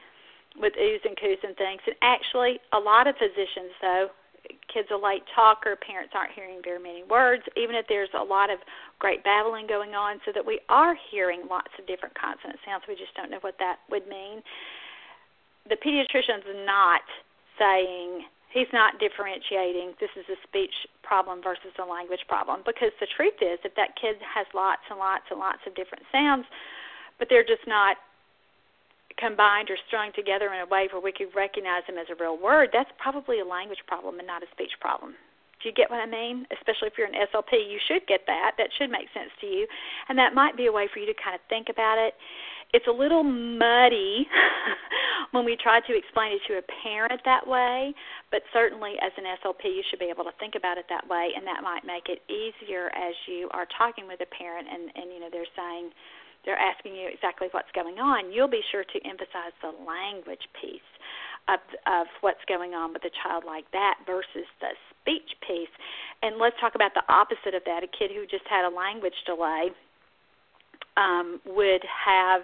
with 0.60 0.74
oohs 0.74 1.03
and 1.05 1.17
coos 1.20 1.39
and 1.43 1.55
things. 1.55 1.81
And 1.86 1.96
actually, 2.01 2.60
a 2.74 2.79
lot 2.79 3.08
of 3.08 3.15
physicians, 3.15 3.72
though, 3.81 4.08
kids 4.72 4.89
are 4.91 5.00
late 5.00 5.24
talker, 5.36 5.77
parents 5.77 6.13
aren't 6.15 6.34
hearing 6.34 6.60
very 6.63 6.81
many 6.81 7.03
words, 7.03 7.43
even 7.55 7.75
if 7.75 7.86
there's 7.88 8.12
a 8.17 8.24
lot 8.24 8.50
of 8.50 8.60
great 9.00 9.24
babbling 9.24 9.67
going 9.67 9.96
on, 9.96 10.20
so 10.25 10.31
that 10.34 10.46
we 10.46 10.60
are 10.70 10.96
hearing 11.12 11.43
lots 11.50 11.72
of 11.79 11.88
different 11.88 12.15
consonant 12.15 12.60
sounds. 12.65 12.84
We 12.88 12.96
just 12.96 13.13
don't 13.15 13.31
know 13.31 13.41
what 13.41 13.55
that 13.60 13.79
would 13.89 14.08
mean. 14.08 14.41
The 15.70 15.77
pediatrician's 15.77 16.48
not 16.65 17.05
saying 17.60 18.25
he's 18.51 18.72
not 18.74 19.00
differentiating 19.00 19.96
this 20.00 20.12
is 20.20 20.27
a 20.27 20.39
speech 20.43 20.74
problem 21.03 21.41
versus 21.41 21.72
a 21.79 21.86
language 21.86 22.24
problem 22.27 22.62
because 22.65 22.91
the 23.00 23.08
truth 23.15 23.39
is 23.41 23.60
if 23.63 23.75
that 23.75 23.96
kid 24.00 24.20
has 24.20 24.46
lots 24.53 24.84
and 24.89 25.00
lots 25.00 25.24
and 25.31 25.39
lots 25.39 25.63
of 25.65 25.75
different 25.75 26.03
sounds 26.12 26.46
but 27.20 27.27
they're 27.29 27.48
just 27.48 27.63
not 27.67 27.98
combined 29.21 29.69
or 29.69 29.77
strung 29.87 30.09
together 30.17 30.49
in 30.49 30.65
a 30.65 30.67
way 30.67 30.89
where 30.89 31.01
we 31.01 31.13
could 31.13 31.29
recognize 31.37 31.85
them 31.85 32.01
as 32.01 32.09
a 32.09 32.17
real 32.17 32.35
word 32.35 32.69
that's 32.73 32.89
probably 32.97 33.39
a 33.39 33.45
language 33.45 33.85
problem 33.85 34.17
and 34.17 34.25
not 34.25 34.41
a 34.41 34.49
speech 34.51 34.73
problem 34.81 35.13
do 35.61 35.69
you 35.69 35.75
get 35.77 35.93
what 35.93 36.01
I 36.01 36.09
mean? 36.09 36.47
Especially 36.49 36.89
if 36.89 36.97
you're 36.97 37.05
an 37.05 37.13
SLP, 37.13 37.53
you 37.53 37.77
should 37.85 38.01
get 38.07 38.21
that. 38.25 38.57
That 38.57 38.73
should 38.79 38.89
make 38.89 39.05
sense 39.13 39.29
to 39.41 39.45
you. 39.45 39.67
And 40.09 40.17
that 40.17 40.33
might 40.33 40.57
be 40.57 40.65
a 40.65 40.71
way 40.71 40.89
for 40.91 40.97
you 40.97 41.05
to 41.05 41.13
kind 41.13 41.37
of 41.37 41.41
think 41.53 41.69
about 41.69 42.01
it 42.01 42.15
it's 42.73 42.87
a 42.87 42.91
little 42.91 43.23
muddy 43.23 44.27
when 45.31 45.43
we 45.43 45.57
try 45.61 45.79
to 45.81 45.97
explain 45.97 46.33
it 46.33 46.41
to 46.47 46.57
a 46.57 46.63
parent 46.83 47.19
that 47.25 47.45
way, 47.45 47.93
but 48.31 48.41
certainly 48.53 48.95
as 49.03 49.11
an 49.17 49.25
SLP, 49.43 49.65
you 49.65 49.83
should 49.89 49.99
be 49.99 50.07
able 50.07 50.23
to 50.23 50.31
think 50.39 50.55
about 50.55 50.77
it 50.77 50.85
that 50.89 51.07
way, 51.07 51.31
and 51.35 51.45
that 51.45 51.63
might 51.63 51.83
make 51.83 52.07
it 52.07 52.23
easier 52.31 52.87
as 52.95 53.13
you 53.27 53.49
are 53.51 53.67
talking 53.77 54.07
with 54.07 54.21
a 54.21 54.29
parent 54.31 54.67
and, 54.71 54.91
and 54.95 55.11
you 55.11 55.19
know 55.19 55.27
they're 55.31 55.51
saying 55.55 55.91
they're 56.45 56.60
asking 56.60 56.95
you 56.95 57.07
exactly 57.12 57.48
what's 57.51 57.71
going 57.74 58.00
on. 58.00 58.31
You'll 58.31 58.51
be 58.51 58.63
sure 58.71 58.83
to 58.83 58.98
emphasize 59.05 59.53
the 59.62 59.74
language 59.86 60.43
piece 60.57 60.91
of 61.50 61.60
of 61.86 62.07
what's 62.21 62.41
going 62.48 62.74
on 62.74 62.93
with 62.93 63.03
a 63.05 63.13
child 63.24 63.43
like 63.45 63.65
that 63.74 64.01
versus 64.05 64.45
the 64.62 64.74
speech 64.93 65.38
piece. 65.45 65.74
And 66.21 66.38
let's 66.38 66.55
talk 66.62 66.75
about 66.75 66.93
the 66.93 67.05
opposite 67.10 67.53
of 67.53 67.63
that: 67.65 67.83
a 67.83 67.89
kid 67.89 68.12
who 68.13 68.25
just 68.25 68.45
had 68.50 68.65
a 68.65 68.74
language 68.74 69.17
delay 69.25 69.69
um, 70.98 71.39
would 71.45 71.81
have 71.86 72.41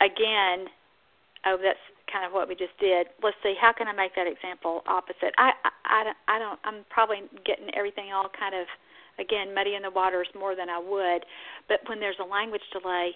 again, 0.00 0.66
oh, 1.46 1.58
that's 1.60 1.82
kind 2.10 2.26
of 2.26 2.32
what 2.32 2.48
we 2.48 2.54
just 2.54 2.74
did. 2.80 3.06
Let's 3.22 3.36
see, 3.42 3.54
how 3.60 3.72
can 3.72 3.86
I 3.86 3.92
make 3.92 4.14
that 4.16 4.26
example 4.26 4.82
opposite? 4.86 5.30
I, 5.38 5.52
I, 5.62 5.70
I 5.86 6.04
don't. 6.04 6.18
I 6.28 6.38
don't 6.38 6.58
I'm 6.64 6.84
probably 6.90 7.22
getting 7.44 7.70
everything 7.74 8.12
all 8.12 8.30
kind 8.32 8.54
of 8.54 8.66
again 9.20 9.54
muddy 9.54 9.74
in 9.74 9.82
the 9.82 9.90
waters 9.90 10.28
more 10.34 10.56
than 10.56 10.68
I 10.68 10.78
would. 10.78 11.24
But 11.68 11.80
when 11.86 12.00
there's 12.00 12.18
a 12.20 12.26
language 12.26 12.64
delay, 12.72 13.12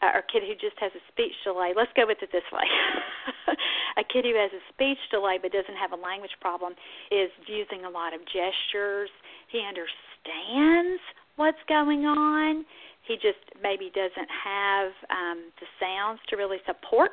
uh, 0.00 0.16
or 0.16 0.24
a 0.24 0.28
kid 0.32 0.46
who 0.46 0.54
just 0.54 0.78
has 0.80 0.92
a 0.96 1.02
speech 1.12 1.34
delay, 1.44 1.74
let's 1.76 1.92
go 1.94 2.06
with 2.06 2.22
it 2.22 2.30
this 2.32 2.46
way. 2.52 2.64
a 4.00 4.04
kid 4.04 4.24
who 4.24 4.32
has 4.38 4.50
a 4.54 4.62
speech 4.72 5.02
delay 5.10 5.36
but 5.42 5.52
doesn't 5.52 5.76
have 5.76 5.92
a 5.92 6.00
language 6.00 6.32
problem 6.40 6.72
is 7.10 7.28
using 7.44 7.84
a 7.84 7.90
lot 7.90 8.14
of 8.14 8.20
gestures. 8.24 9.10
He 9.52 9.60
understands 9.60 11.02
what's 11.36 11.60
going 11.68 12.06
on 12.06 12.64
he 13.10 13.16
just 13.16 13.42
maybe 13.60 13.90
doesn't 13.94 14.30
have 14.30 14.92
um, 15.10 15.50
the 15.58 15.66
sounds 15.80 16.20
to 16.28 16.36
really 16.36 16.58
support 16.66 17.12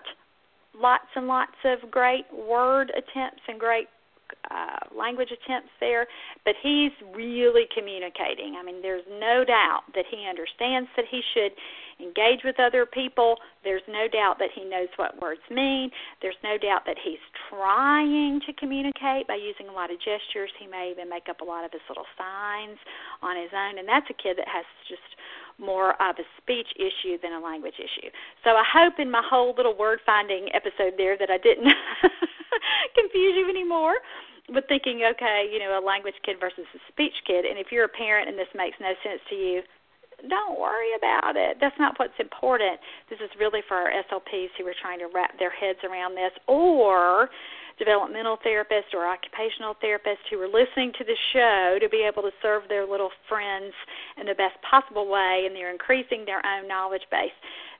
lots 0.80 1.10
and 1.16 1.28
lots 1.28 1.58
of 1.66 1.90
great 1.90 2.26
word 2.32 2.92
attempts 2.92 3.42
and 3.48 3.60
great 3.60 3.88
uh, 4.52 4.80
language 4.96 5.30
attempts 5.32 5.70
there, 5.80 6.08
but 6.46 6.56
he's 6.62 6.92
really 7.14 7.68
communicating. 7.76 8.56
I 8.60 8.64
mean, 8.64 8.82
there's 8.82 9.06
no 9.20 9.44
doubt 9.46 9.84
that 9.96 10.06
he 10.10 10.26
understands 10.28 10.90
that 10.96 11.06
he 11.10 11.22
should 11.34 11.52
engage 12.00 12.42
with 12.44 12.60
other 12.60 12.86
people. 12.86 13.38
There's 13.64 13.86
no 13.88 14.08
doubt 14.08 14.38
that 14.40 14.50
he 14.54 14.64
knows 14.64 14.90
what 14.98 15.20
words 15.22 15.42
mean. 15.50 15.90
There's 16.22 16.38
no 16.44 16.58
doubt 16.58 16.84
that 16.86 16.98
he's 17.04 17.22
trying 17.50 18.42
to 18.46 18.54
communicate 18.54 19.28
by 19.28 19.36
using 19.36 19.68
a 19.68 19.74
lot 19.74 19.92
of 19.92 19.98
gestures. 19.98 20.52
He 20.60 20.68
may 20.68 20.92
even 20.92 21.10
make 21.10 21.30
up 21.30 21.42
a 21.42 21.46
lot 21.46 21.66
of 21.66 21.72
his 21.72 21.82
little 21.90 22.08
signs 22.18 22.78
on 23.22 23.36
his 23.36 23.52
own, 23.54 23.80
and 23.80 23.88
that's 23.88 24.10
a 24.10 24.14
kid 24.14 24.38
that 24.38 24.48
has 24.48 24.66
just 24.88 25.02
more 25.60 26.00
of 26.02 26.16
a 26.20 26.26
speech 26.42 26.68
issue 26.78 27.18
than 27.22 27.34
a 27.34 27.40
language 27.40 27.80
issue. 27.80 28.10
So 28.44 28.52
I 28.52 28.64
hope 28.64 29.00
in 29.00 29.10
my 29.10 29.24
whole 29.28 29.56
little 29.58 29.76
word 29.76 30.00
finding 30.06 30.50
episode 30.54 30.94
there 30.98 31.18
that 31.18 31.30
I 31.32 31.38
didn't 31.38 31.68
confuse 32.98 33.36
you 33.38 33.50
anymore 33.50 33.96
with 34.50 34.64
thinking, 34.68 35.04
okay, 35.04 35.50
you 35.52 35.60
know, 35.60 35.78
a 35.78 35.84
language 35.84 36.16
kid 36.24 36.38
versus 36.40 36.66
a 36.74 36.80
speech 36.92 37.16
kid. 37.26 37.46
And 37.46 37.60
if 37.60 37.68
you're 37.72 37.86
a 37.86 37.92
parent 37.92 38.30
and 38.30 38.38
this 38.38 38.48
makes 38.56 38.78
no 38.80 38.94
sense 39.04 39.22
to 39.30 39.36
you, 39.36 39.62
don't 40.30 40.60
worry 40.60 40.96
about 40.98 41.36
it. 41.36 41.58
That's 41.62 41.78
not 41.78 42.00
what's 42.00 42.18
important. 42.20 42.80
This 43.10 43.20
is 43.20 43.30
really 43.40 43.62
for 43.68 43.76
our 43.76 43.92
SLPs 43.92 44.50
who 44.58 44.66
are 44.66 44.74
trying 44.82 45.00
to 45.00 45.10
wrap 45.14 45.38
their 45.38 45.52
heads 45.52 45.80
around 45.84 46.16
this 46.16 46.32
or 46.48 47.30
developmental 47.78 48.38
therapists 48.42 48.94
or 48.94 49.06
occupational 49.06 49.76
therapists 49.78 50.26
who 50.32 50.42
are 50.42 50.50
listening 50.50 50.92
to 50.98 51.04
the 51.04 51.16
show 51.34 51.78
to 51.80 51.88
be 51.90 52.02
able 52.02 52.24
to 52.24 52.32
serve 52.42 52.64
their 52.68 52.88
little 52.88 53.12
friends 53.30 53.74
in 54.20 54.26
the 54.26 54.34
best 54.34 54.58
possible 54.66 55.08
way 55.08 55.44
and 55.46 55.56
they're 55.56 55.72
increasing 55.72 56.26
their 56.26 56.44
own 56.44 56.68
knowledge 56.68 57.06
base. 57.12 57.36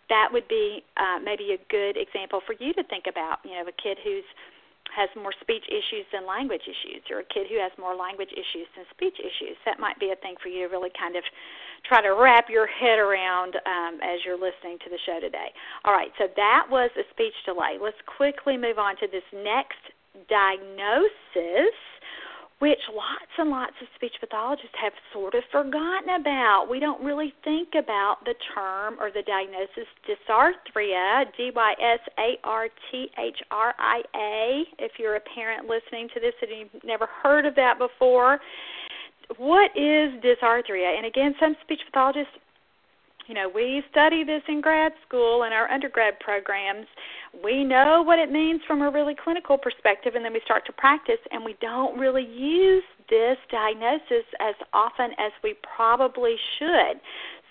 That 0.10 0.30
would 0.32 0.48
be 0.48 0.84
uh, 0.96 1.20
maybe 1.24 1.58
a 1.58 1.62
good 1.72 1.98
example 1.98 2.42
for 2.46 2.54
you 2.60 2.72
to 2.74 2.84
think 2.84 3.06
about. 3.10 3.40
You 3.44 3.58
know, 3.58 3.66
a 3.66 3.82
kid 3.82 3.98
who's 4.04 4.24
has 4.98 5.14
more 5.14 5.34
speech 5.46 5.62
issues 5.70 6.10
than 6.10 6.26
language 6.26 6.66
issues, 6.66 7.06
or 7.14 7.22
a 7.22 7.28
kid 7.30 7.46
who 7.46 7.62
has 7.62 7.70
more 7.78 7.94
language 7.94 8.34
issues 8.34 8.66
than 8.74 8.82
speech 8.90 9.22
issues. 9.22 9.54
That 9.62 9.78
might 9.78 10.02
be 10.02 10.10
a 10.10 10.18
thing 10.18 10.34
for 10.42 10.50
you 10.50 10.66
to 10.66 10.74
really 10.74 10.90
kind 10.98 11.14
of 11.14 11.22
try 11.86 12.02
to 12.02 12.18
wrap 12.18 12.50
your 12.50 12.66
head 12.66 12.98
around 12.98 13.54
um, 13.70 14.02
as 14.02 14.26
you're 14.26 14.42
listening 14.42 14.82
to 14.82 14.90
the 14.90 14.98
show 15.06 15.22
today. 15.22 15.54
All 15.86 15.94
right, 15.94 16.10
so 16.18 16.26
that 16.34 16.66
was 16.66 16.90
a 16.98 17.06
speech 17.14 17.38
delay. 17.46 17.78
Let's 17.78 18.02
quickly 18.10 18.58
move 18.58 18.82
on 18.82 18.98
to 18.98 19.06
this 19.06 19.26
next 19.32 19.86
diagnosis 20.26 21.78
which 22.60 22.80
lots 22.90 23.32
and 23.38 23.50
lots 23.50 23.74
of 23.82 23.88
speech 23.96 24.14
pathologists 24.20 24.76
have 24.82 24.94
sort 25.14 25.36
of 25.36 25.44
forgotten 25.52 26.10
about. 26.20 26.68
We 26.70 26.80
don't 26.80 27.04
really 27.04 27.34
think 27.44 27.70
about 27.78 28.18
the 28.26 28.34
term 28.56 28.96
or 29.00 29.12
the 29.12 29.22
diagnosis 29.22 29.86
dysarthria, 30.10 31.26
D 31.38 31.52
Y 31.56 31.74
S 31.80 32.00
A 32.18 32.38
R 32.44 32.68
T 32.92 33.10
H 33.20 33.38
R 33.52 33.76
I 33.78 34.02
A, 34.16 34.64
if 34.80 34.94
you're 34.98 35.16
a 35.16 35.24
parent 35.36 35.68
listening 35.68 36.10
to 36.16 36.20
this 36.20 36.34
and 36.42 36.52
you've 36.52 36.84
never 36.84 37.08
heard 37.24 37.46
of 37.46 37.54
that 37.56 37.78
before. 37.78 38.40
What 39.38 39.72
is 39.76 40.14
dysarthria? 40.24 40.98
And 40.98 41.06
again, 41.06 41.36
some 41.40 41.56
speech 41.64 41.82
pathologists 41.86 42.34
you 43.28 43.36
know, 43.36 43.52
we 43.54 43.84
study 43.92 44.24
this 44.24 44.42
in 44.48 44.62
grad 44.62 44.94
school 45.06 45.44
and 45.44 45.54
our 45.54 45.70
undergrad 45.70 46.20
programs. 46.22 46.88
We 47.44 47.64
know 47.64 48.02
what 48.04 48.20
it 48.20 48.32
means 48.32 48.62
from 48.66 48.82
a 48.82 48.90
really 48.90 49.16
clinical 49.16 49.58
perspective, 49.58 50.16
and 50.16 50.26
then 50.26 50.34
we 50.34 50.42
start 50.44 50.66
to 50.66 50.74
practice, 50.74 51.20
and 51.32 51.44
we 51.46 51.56
don't 51.62 51.98
really 52.00 52.26
use 52.26 52.84
this 53.10 53.38
diagnosis 53.52 54.26
as 54.40 54.56
often 54.74 55.12
as 55.20 55.32
we 55.44 55.56
probably 55.76 56.36
should. 56.58 57.00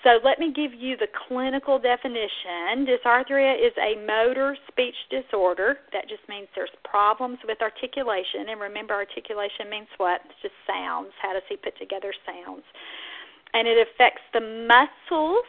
So 0.02 0.18
let 0.22 0.38
me 0.38 0.52
give 0.52 0.74
you 0.74 0.96
the 0.96 1.08
clinical 1.26 1.78
definition. 1.78 2.86
Dysarthria 2.86 3.54
is 3.58 3.72
a 3.78 3.98
motor 4.06 4.56
speech 4.68 4.94
disorder. 5.10 5.78
That 5.92 6.08
just 6.08 6.22
means 6.28 6.46
there's 6.54 6.70
problems 6.84 7.38
with 7.46 7.58
articulation. 7.60 8.50
And 8.50 8.60
remember, 8.60 8.94
articulation 8.94 9.70
means 9.70 9.88
what? 9.96 10.20
It's 10.26 10.42
just 10.42 10.54
sounds. 10.66 11.10
How 11.20 11.32
does 11.32 11.42
he 11.48 11.56
put 11.56 11.76
together 11.78 12.12
sounds? 12.24 12.62
And 13.54 13.66
it 13.66 13.78
affects 13.82 14.22
the 14.32 14.40
muscles 14.40 15.46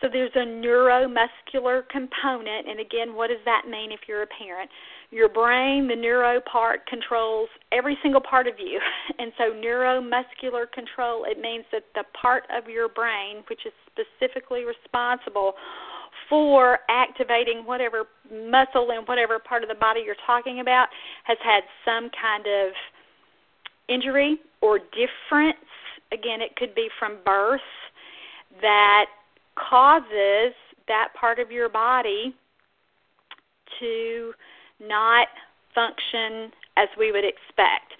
So 0.00 0.08
there's 0.12 0.30
a 0.36 0.46
neuromuscular 0.46 1.88
component, 1.88 2.68
and 2.68 2.78
again, 2.78 3.16
what 3.16 3.28
does 3.28 3.42
that 3.44 3.62
mean 3.68 3.90
if 3.90 4.00
you're 4.06 4.22
a 4.22 4.28
parent? 4.28 4.70
Your 5.10 5.28
brain, 5.28 5.88
the 5.88 5.96
neuro 5.96 6.40
part, 6.40 6.86
controls 6.86 7.48
every 7.72 7.98
single 8.02 8.20
part 8.20 8.46
of 8.46 8.54
you. 8.58 8.80
And 9.18 9.32
so, 9.36 9.50
neuromuscular 9.50 10.70
control, 10.70 11.24
it 11.24 11.40
means 11.40 11.64
that 11.72 11.82
the 11.96 12.04
part 12.20 12.44
of 12.56 12.70
your 12.70 12.88
brain, 12.88 13.42
which 13.50 13.66
is 13.66 13.72
specifically 13.90 14.64
responsible 14.64 15.54
for 16.28 16.78
activating 16.88 17.66
whatever 17.66 18.04
muscle 18.30 18.90
in 18.90 19.02
whatever 19.06 19.40
part 19.40 19.64
of 19.64 19.68
the 19.68 19.74
body 19.74 20.02
you're 20.04 20.14
talking 20.24 20.60
about, 20.60 20.88
has 21.24 21.38
had 21.42 21.64
some 21.84 22.10
kind 22.10 22.46
of 22.46 22.72
injury 23.88 24.38
or 24.60 24.78
difference. 24.78 25.58
Again, 26.12 26.40
it 26.40 26.54
could 26.56 26.74
be 26.74 26.88
from 26.98 27.16
birth 27.24 27.60
that 28.60 29.06
causes 29.68 30.54
that 30.86 31.08
part 31.18 31.38
of 31.38 31.50
your 31.50 31.68
body 31.68 32.34
to 33.80 34.32
not 34.80 35.28
function 35.74 36.50
as 36.76 36.88
we 36.98 37.12
would 37.12 37.24
expect. 37.24 37.92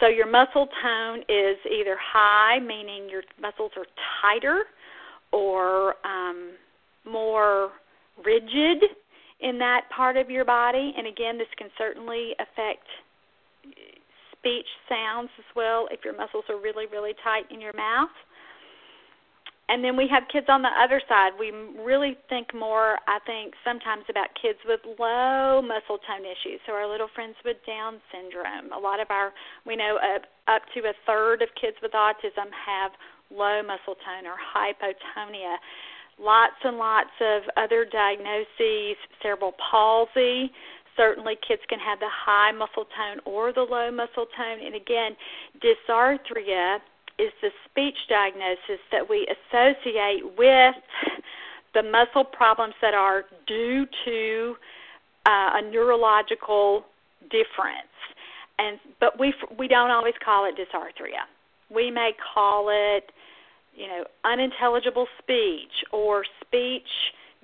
So 0.00 0.08
your 0.08 0.30
muscle 0.30 0.68
tone 0.82 1.20
is 1.28 1.56
either 1.70 1.96
high, 2.00 2.58
meaning 2.60 3.08
your 3.08 3.22
muscles 3.40 3.72
are 3.76 3.86
tighter, 4.20 4.64
or 5.32 5.94
um, 6.06 6.52
more 7.04 7.70
rigid 8.24 8.84
in 9.40 9.58
that 9.58 9.82
part 9.94 10.16
of 10.16 10.30
your 10.30 10.44
body. 10.44 10.94
And 10.96 11.06
again, 11.06 11.38
this 11.38 11.48
can 11.56 11.68
certainly 11.76 12.32
affect 12.38 12.86
speech 14.32 14.66
sounds 14.88 15.30
as 15.38 15.44
well 15.54 15.88
if 15.90 16.04
your 16.04 16.16
muscles 16.16 16.44
are 16.48 16.60
really, 16.60 16.86
really 16.86 17.12
tight 17.24 17.44
in 17.50 17.60
your 17.60 17.74
mouth. 17.74 18.10
And 19.68 19.82
then 19.82 19.96
we 19.96 20.06
have 20.08 20.22
kids 20.30 20.46
on 20.48 20.62
the 20.62 20.70
other 20.70 21.02
side. 21.08 21.32
We 21.38 21.50
really 21.82 22.16
think 22.28 22.54
more, 22.54 22.98
I 23.08 23.18
think, 23.26 23.54
sometimes 23.64 24.04
about 24.08 24.28
kids 24.40 24.58
with 24.64 24.78
low 24.98 25.60
muscle 25.60 25.98
tone 26.06 26.22
issues. 26.22 26.60
So 26.66 26.72
our 26.72 26.88
little 26.88 27.08
friends 27.14 27.34
with 27.44 27.56
Down 27.66 27.98
syndrome. 28.14 28.70
A 28.72 28.78
lot 28.78 29.00
of 29.00 29.10
our, 29.10 29.32
we 29.66 29.74
know 29.74 29.98
uh, 29.98 30.22
up 30.50 30.62
to 30.74 30.80
a 30.86 30.94
third 31.04 31.42
of 31.42 31.48
kids 31.60 31.76
with 31.82 31.92
autism 31.92 32.46
have 32.54 32.92
low 33.30 33.60
muscle 33.62 33.98
tone 34.06 34.22
or 34.22 34.38
hypotonia. 34.38 35.56
Lots 36.18 36.56
and 36.62 36.78
lots 36.78 37.10
of 37.20 37.42
other 37.56 37.84
diagnoses, 37.84 38.96
cerebral 39.20 39.52
palsy. 39.58 40.52
Certainly, 40.96 41.36
kids 41.46 41.60
can 41.68 41.80
have 41.80 41.98
the 41.98 42.08
high 42.08 42.52
muscle 42.52 42.86
tone 42.96 43.18
or 43.26 43.52
the 43.52 43.66
low 43.66 43.90
muscle 43.90 44.26
tone. 44.36 44.64
And 44.64 44.76
again, 44.76 45.16
dysarthria 45.60 46.78
is 47.18 47.32
the 47.40 47.50
speech 47.64 47.96
diagnosis 48.08 48.80
that 48.92 49.08
we 49.08 49.26
associate 49.26 50.22
with 50.36 50.74
the 51.74 51.82
muscle 51.82 52.24
problems 52.24 52.74
that 52.80 52.94
are 52.94 53.24
due 53.46 53.86
to 54.04 54.56
uh, 55.26 55.60
a 55.60 55.70
neurological 55.70 56.84
difference. 57.30 57.92
And 58.58 58.78
but 59.00 59.18
we 59.20 59.34
we 59.58 59.68
don't 59.68 59.90
always 59.90 60.14
call 60.24 60.46
it 60.46 60.54
dysarthria. 60.56 61.26
We 61.74 61.90
may 61.90 62.12
call 62.34 62.68
it, 62.70 63.10
you 63.74 63.86
know, 63.88 64.04
unintelligible 64.24 65.06
speech 65.18 65.84
or 65.92 66.24
speech 66.40 66.88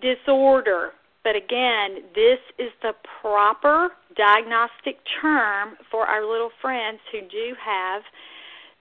disorder. 0.01 0.93
But 1.25 1.37
again, 1.37 2.03
this 2.15 2.39
is 2.59 2.71
the 2.83 2.95
proper 3.21 3.91
diagnostic 4.17 4.99
term 5.21 5.77
for 5.91 6.07
our 6.07 6.27
little 6.27 6.51
friends 6.61 7.01
who 7.13 7.21
do 7.21 7.55
have 7.63 8.03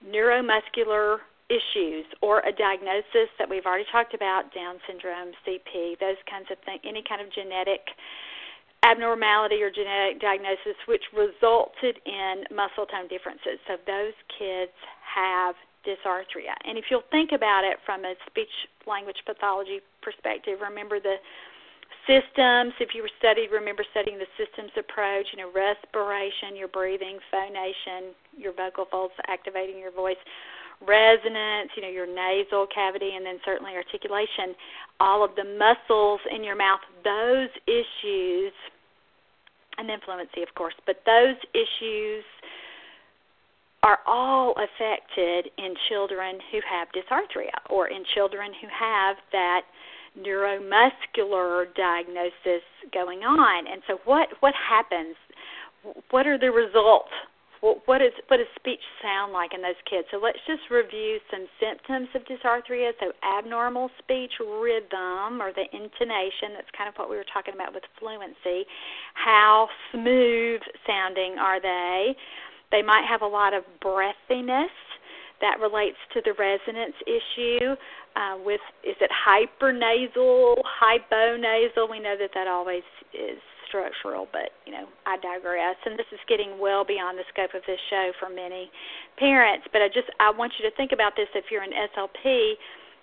neuromuscular 0.06 1.20
issues 1.50 2.06
or 2.22 2.40
a 2.48 2.52
diagnosis 2.52 3.28
that 3.38 3.50
we've 3.50 3.66
already 3.66 3.86
talked 3.92 4.14
about 4.14 4.54
Down 4.56 4.80
syndrome, 4.88 5.36
CP, 5.46 6.00
those 6.00 6.20
kinds 6.30 6.48
of 6.50 6.58
things, 6.64 6.80
any 6.88 7.04
kind 7.04 7.20
of 7.20 7.32
genetic 7.34 7.92
abnormality 8.84 9.62
or 9.62 9.70
genetic 9.70 10.20
diagnosis 10.20 10.74
which 10.88 11.04
resulted 11.14 12.00
in 12.06 12.44
muscle 12.50 12.88
tone 12.88 13.08
differences. 13.08 13.60
So 13.68 13.78
those 13.86 14.16
kids 14.40 14.74
have 15.06 15.54
dysarthria. 15.86 16.56
And 16.66 16.78
if 16.78 16.86
you'll 16.90 17.06
think 17.12 17.32
about 17.32 17.64
it 17.64 17.78
from 17.86 18.06
a 18.06 18.14
speech 18.26 18.54
language 18.88 19.22
pathology 19.26 19.82
perspective, 20.02 20.60
remember 20.62 21.00
the 21.00 21.18
systems 22.08 22.74
if 22.80 22.94
you 22.94 23.02
were 23.02 23.12
studied 23.20 23.50
remember 23.52 23.86
studying 23.92 24.18
the 24.18 24.30
systems 24.38 24.72
approach 24.78 25.28
you 25.32 25.38
know 25.38 25.52
respiration 25.54 26.56
your 26.56 26.68
breathing 26.68 27.20
phonation 27.30 28.14
your 28.38 28.54
vocal 28.54 28.86
folds 28.90 29.14
activating 29.28 29.78
your 29.80 29.92
voice 29.92 30.20
resonance 30.88 31.70
you 31.76 31.82
know 31.82 31.90
your 31.90 32.08
nasal 32.08 32.68
cavity 32.74 33.12
and 33.16 33.26
then 33.26 33.38
certainly 33.46 33.74
articulation. 33.74 34.56
All 35.00 35.24
of 35.24 35.32
the 35.36 35.46
muscles 35.46 36.20
in 36.34 36.44
your 36.44 36.56
mouth 36.56 36.82
those 37.04 37.50
issues 37.68 38.54
and 39.78 39.88
then 39.88 40.00
fluency 40.06 40.42
of 40.42 40.54
course 40.56 40.74
but 40.86 40.98
those 41.06 41.38
issues 41.54 42.24
are 43.84 44.00
all 44.06 44.54
affected 44.54 45.52
in 45.58 45.74
children 45.90 46.38
who 46.52 46.60
have 46.70 46.88
dysarthria 46.90 47.58
or 47.70 47.88
in 47.88 48.04
children 48.14 48.52
who 48.62 48.68
have 48.68 49.18
that 49.32 49.62
neuromuscular 50.20 51.74
diagnosis 51.76 52.64
going 52.94 53.20
on. 53.20 53.68
And 53.68 53.82
so, 53.88 54.00
what 54.06 54.30
what 54.40 54.54
happens? 54.56 55.16
What 56.12 56.28
are 56.28 56.38
the 56.38 56.52
results? 56.52 57.12
What, 57.62 58.02
is 58.02 58.12
what 58.28 58.38
does 58.38 58.48
speech 58.58 58.82
sound 59.04 59.34
like 59.34 59.54
in 59.54 59.62
those 59.62 59.78
kids? 59.88 60.08
So 60.10 60.18
let's 60.18 60.40
just 60.48 60.66
review 60.72 61.20
some 61.30 61.46
symptoms 61.62 62.10
of 62.16 62.26
dysarthria. 62.26 62.90
So 63.00 63.14
abnormal 63.22 63.92
speech 64.00 64.34
rhythm 64.42 65.38
or 65.38 65.54
the 65.54 65.70
intonation. 65.70 66.58
That's 66.58 66.74
kind 66.76 66.90
of 66.90 66.96
what 66.98 67.08
we 67.08 67.18
were 67.18 67.30
talking 67.32 67.54
about 67.54 67.72
with 67.72 67.84
fluency. 68.00 68.66
How 69.14 69.70
smooth 69.92 70.62
sounding 70.88 71.38
are 71.38 71.62
they? 71.62 72.16
They 72.72 72.82
might 72.82 73.06
have 73.08 73.22
a 73.22 73.28
lot 73.28 73.54
of 73.54 73.64
breathiness 73.80 74.74
that 75.42 75.60
relates 75.60 75.98
to 76.14 76.22
the 76.24 76.34
resonance 76.38 76.96
issue 77.06 77.76
uh, 78.16 78.38
with 78.44 78.62
is 78.84 78.96
it 79.02 79.12
hypernasal, 79.12 80.56
hyponasal? 80.62 81.90
We 81.90 82.00
know 82.00 82.16
that 82.18 82.32
that 82.34 82.48
always 82.48 82.86
is 83.14 83.42
structural, 83.68 84.28
but 84.32 84.52
you 84.66 84.72
know 84.72 84.86
I 85.06 85.18
digress. 85.18 85.76
And 85.86 85.98
this 85.98 86.10
is 86.12 86.20
getting 86.28 86.60
well 86.60 86.86
beyond 86.86 87.18
the 87.18 87.26
scope 87.34 87.54
of 87.56 87.64
this 87.68 87.80
show 87.90 88.12
for 88.20 88.30
many 88.30 88.72
parents. 89.18 89.68
But 89.72 89.82
I 89.82 89.88
just 89.88 90.10
I 90.20 90.32
want 90.32 90.54
you 90.60 90.70
to 90.70 90.76
think 90.76 90.92
about 90.92 91.14
this 91.16 91.28
if 91.36 91.46
you're 91.50 91.64
an 91.64 91.74
SLP 91.74 92.56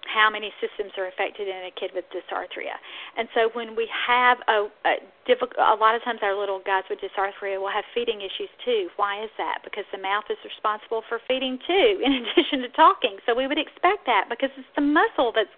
how 0.08 0.32
many 0.32 0.50
systems 0.58 0.92
are 0.96 1.06
affected 1.06 1.46
in 1.46 1.68
a 1.68 1.72
kid 1.76 1.92
with 1.92 2.08
dysarthria. 2.08 2.80
And 3.16 3.28
so 3.36 3.52
when 3.52 3.76
we 3.76 3.86
have 3.92 4.38
a, 4.48 4.66
a 4.88 4.94
difficult, 5.28 5.60
a 5.60 5.76
lot 5.76 5.94
of 5.94 6.02
times 6.02 6.20
our 6.24 6.32
little 6.32 6.60
guys 6.64 6.84
with 6.88 6.98
dysarthria 7.04 7.60
will 7.60 7.70
have 7.70 7.84
feeding 7.92 8.24
issues 8.24 8.48
too. 8.64 8.88
Why 8.96 9.22
is 9.22 9.30
that? 9.36 9.60
Because 9.62 9.84
the 9.92 10.00
mouth 10.00 10.24
is 10.32 10.40
responsible 10.44 11.04
for 11.08 11.20
feeding 11.28 11.58
too, 11.66 12.00
in 12.04 12.24
addition 12.24 12.64
to 12.64 12.70
talking. 12.72 13.20
So 13.26 13.36
we 13.36 13.46
would 13.46 13.60
expect 13.60 14.08
that 14.08 14.32
because 14.32 14.50
it's 14.56 14.72
the 14.74 14.82
muscle 14.82 15.32
that's 15.36 15.52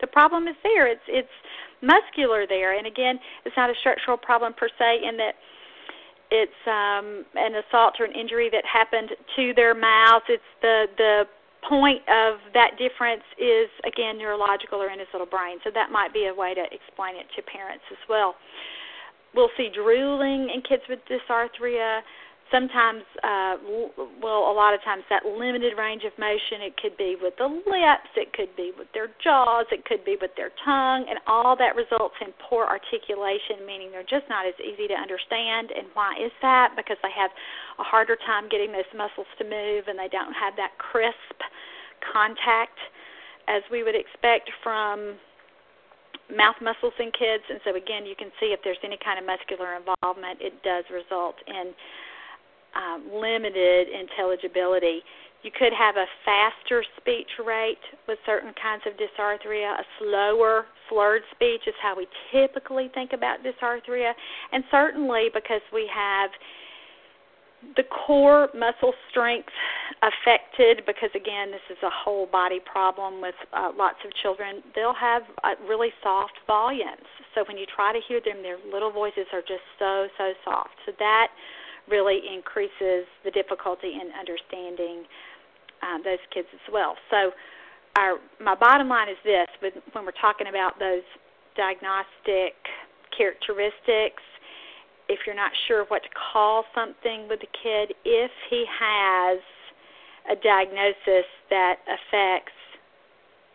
the 0.00 0.06
problem 0.06 0.46
is 0.46 0.56
there. 0.62 0.86
It's 0.86 1.04
it's 1.08 1.36
muscular 1.82 2.46
there, 2.46 2.76
and 2.78 2.86
again, 2.86 3.18
it's 3.44 3.56
not 3.56 3.70
a 3.70 3.74
structural 3.80 4.16
problem 4.16 4.54
per 4.54 4.68
se 4.78 5.02
in 5.02 5.16
that 5.18 5.34
it's 6.30 6.60
um 6.66 7.24
an 7.34 7.56
assault 7.56 7.94
or 7.98 8.04
an 8.04 8.12
injury 8.12 8.50
that 8.52 8.64
happened 8.64 9.10
to 9.34 9.54
their 9.56 9.74
mouth 9.74 10.22
it's 10.28 10.42
the 10.60 10.84
the 10.98 11.24
point 11.66 12.02
of 12.08 12.38
that 12.54 12.78
difference 12.78 13.24
is 13.38 13.68
again 13.86 14.18
neurological 14.18 14.78
or 14.80 14.90
in 14.90 14.98
his 14.98 15.08
little 15.12 15.26
brain. 15.26 15.58
So 15.64 15.70
that 15.74 15.90
might 15.90 16.12
be 16.12 16.26
a 16.26 16.34
way 16.34 16.54
to 16.54 16.62
explain 16.70 17.16
it 17.16 17.26
to 17.36 17.42
parents 17.42 17.84
as 17.90 17.98
well. 18.08 18.34
We'll 19.34 19.50
see 19.56 19.68
drooling 19.72 20.50
in 20.52 20.62
kids 20.62 20.82
with 20.88 21.00
dysarthria. 21.10 22.00
Sometimes, 22.50 23.04
uh, 23.20 23.60
well, 24.24 24.48
a 24.48 24.54
lot 24.56 24.72
of 24.72 24.80
times 24.80 25.04
that 25.10 25.26
limited 25.26 25.76
range 25.76 26.04
of 26.04 26.16
motion. 26.18 26.64
It 26.64 26.80
could 26.80 26.96
be 26.96 27.16
with 27.20 27.36
the 27.36 27.44
lips, 27.44 28.08
it 28.16 28.32
could 28.32 28.48
be 28.56 28.72
with 28.72 28.88
their 28.94 29.12
jaws, 29.22 29.66
it 29.70 29.84
could 29.84 30.02
be 30.04 30.16
with 30.18 30.32
their 30.34 30.48
tongue, 30.64 31.04
and 31.10 31.20
all 31.26 31.56
that 31.60 31.76
results 31.76 32.16
in 32.24 32.32
poor 32.48 32.64
articulation, 32.64 33.68
meaning 33.68 33.92
they're 33.92 34.08
just 34.08 34.24
not 34.32 34.48
as 34.48 34.56
easy 34.64 34.88
to 34.88 34.96
understand. 34.96 35.76
And 35.76 35.92
why 35.92 36.16
is 36.16 36.32
that? 36.40 36.72
Because 36.72 36.96
they 37.02 37.12
have 37.12 37.30
a 37.78 37.84
harder 37.84 38.16
time 38.24 38.48
getting 38.48 38.72
those 38.72 38.88
muscles 38.96 39.28
to 39.36 39.44
move, 39.44 39.84
and 39.88 39.98
they 39.98 40.08
don't 40.08 40.32
have 40.32 40.56
that 40.56 40.72
crisp 40.80 41.36
contact 42.00 42.80
as 43.44 43.60
we 43.70 43.82
would 43.82 43.96
expect 43.96 44.48
from 44.64 45.20
mouth 46.34 46.56
muscles 46.60 46.92
in 47.00 47.12
kids. 47.12 47.44
And 47.48 47.60
so, 47.64 47.76
again, 47.76 48.04
you 48.04 48.16
can 48.16 48.32
see 48.40 48.56
if 48.56 48.60
there's 48.64 48.80
any 48.84 48.98
kind 49.00 49.18
of 49.18 49.24
muscular 49.24 49.76
involvement, 49.76 50.40
it 50.40 50.62
does 50.62 50.84
result 50.92 51.36
in 51.46 51.72
um, 52.74 53.04
limited 53.12 53.88
intelligibility. 53.88 55.00
You 55.42 55.50
could 55.56 55.72
have 55.72 55.96
a 55.96 56.06
faster 56.24 56.82
speech 57.00 57.30
rate 57.44 57.78
with 58.08 58.18
certain 58.26 58.52
kinds 58.60 58.82
of 58.86 58.94
dysarthria. 58.94 59.78
A 59.78 59.84
slower, 59.98 60.66
slurred 60.88 61.22
speech 61.30 61.62
is 61.66 61.74
how 61.80 61.96
we 61.96 62.06
typically 62.32 62.90
think 62.92 63.12
about 63.12 63.38
dysarthria. 63.44 64.12
And 64.52 64.64
certainly 64.70 65.28
because 65.32 65.62
we 65.72 65.88
have 65.94 66.30
the 67.76 67.82
core 67.82 68.48
muscle 68.54 68.94
strength 69.10 69.52
affected 70.02 70.82
because 70.86 71.10
again 71.14 71.50
this 71.50 71.64
is 71.70 71.78
a 71.82 71.90
whole 71.90 72.26
body 72.26 72.60
problem 72.60 73.20
with 73.20 73.34
uh, 73.52 73.72
lots 73.76 73.98
of 74.04 74.12
children 74.22 74.62
they'll 74.76 74.94
have 74.94 75.22
uh, 75.42 75.54
really 75.68 75.90
soft 76.02 76.38
volumes 76.46 77.10
so 77.34 77.44
when 77.48 77.58
you 77.58 77.66
try 77.66 77.92
to 77.92 77.98
hear 78.06 78.20
them 78.24 78.42
their 78.42 78.58
little 78.72 78.92
voices 78.92 79.26
are 79.32 79.40
just 79.40 79.64
so 79.78 80.06
so 80.16 80.32
soft 80.44 80.70
so 80.86 80.92
that 81.00 81.28
really 81.90 82.20
increases 82.34 83.06
the 83.24 83.30
difficulty 83.30 83.94
in 83.94 84.10
understanding 84.18 85.04
um, 85.82 86.02
those 86.04 86.22
kids 86.32 86.48
as 86.52 86.72
well. 86.72 86.96
So 87.10 87.30
our 87.96 88.18
my 88.40 88.54
bottom 88.54 88.88
line 88.88 89.08
is 89.08 89.16
this 89.24 89.48
when 89.60 90.04
we're 90.04 90.20
talking 90.20 90.48
about 90.48 90.78
those 90.78 91.06
diagnostic 91.56 92.54
characteristics 93.16 94.22
if 95.08 95.20
you're 95.26 95.36
not 95.36 95.52
sure 95.66 95.84
what 95.88 96.02
to 96.02 96.08
call 96.32 96.64
something 96.74 97.28
with 97.28 97.40
the 97.40 97.48
kid, 97.62 97.94
if 98.04 98.30
he 98.50 98.64
has 98.78 99.40
a 100.30 100.36
diagnosis 100.36 101.26
that 101.48 101.76
affects 101.88 102.52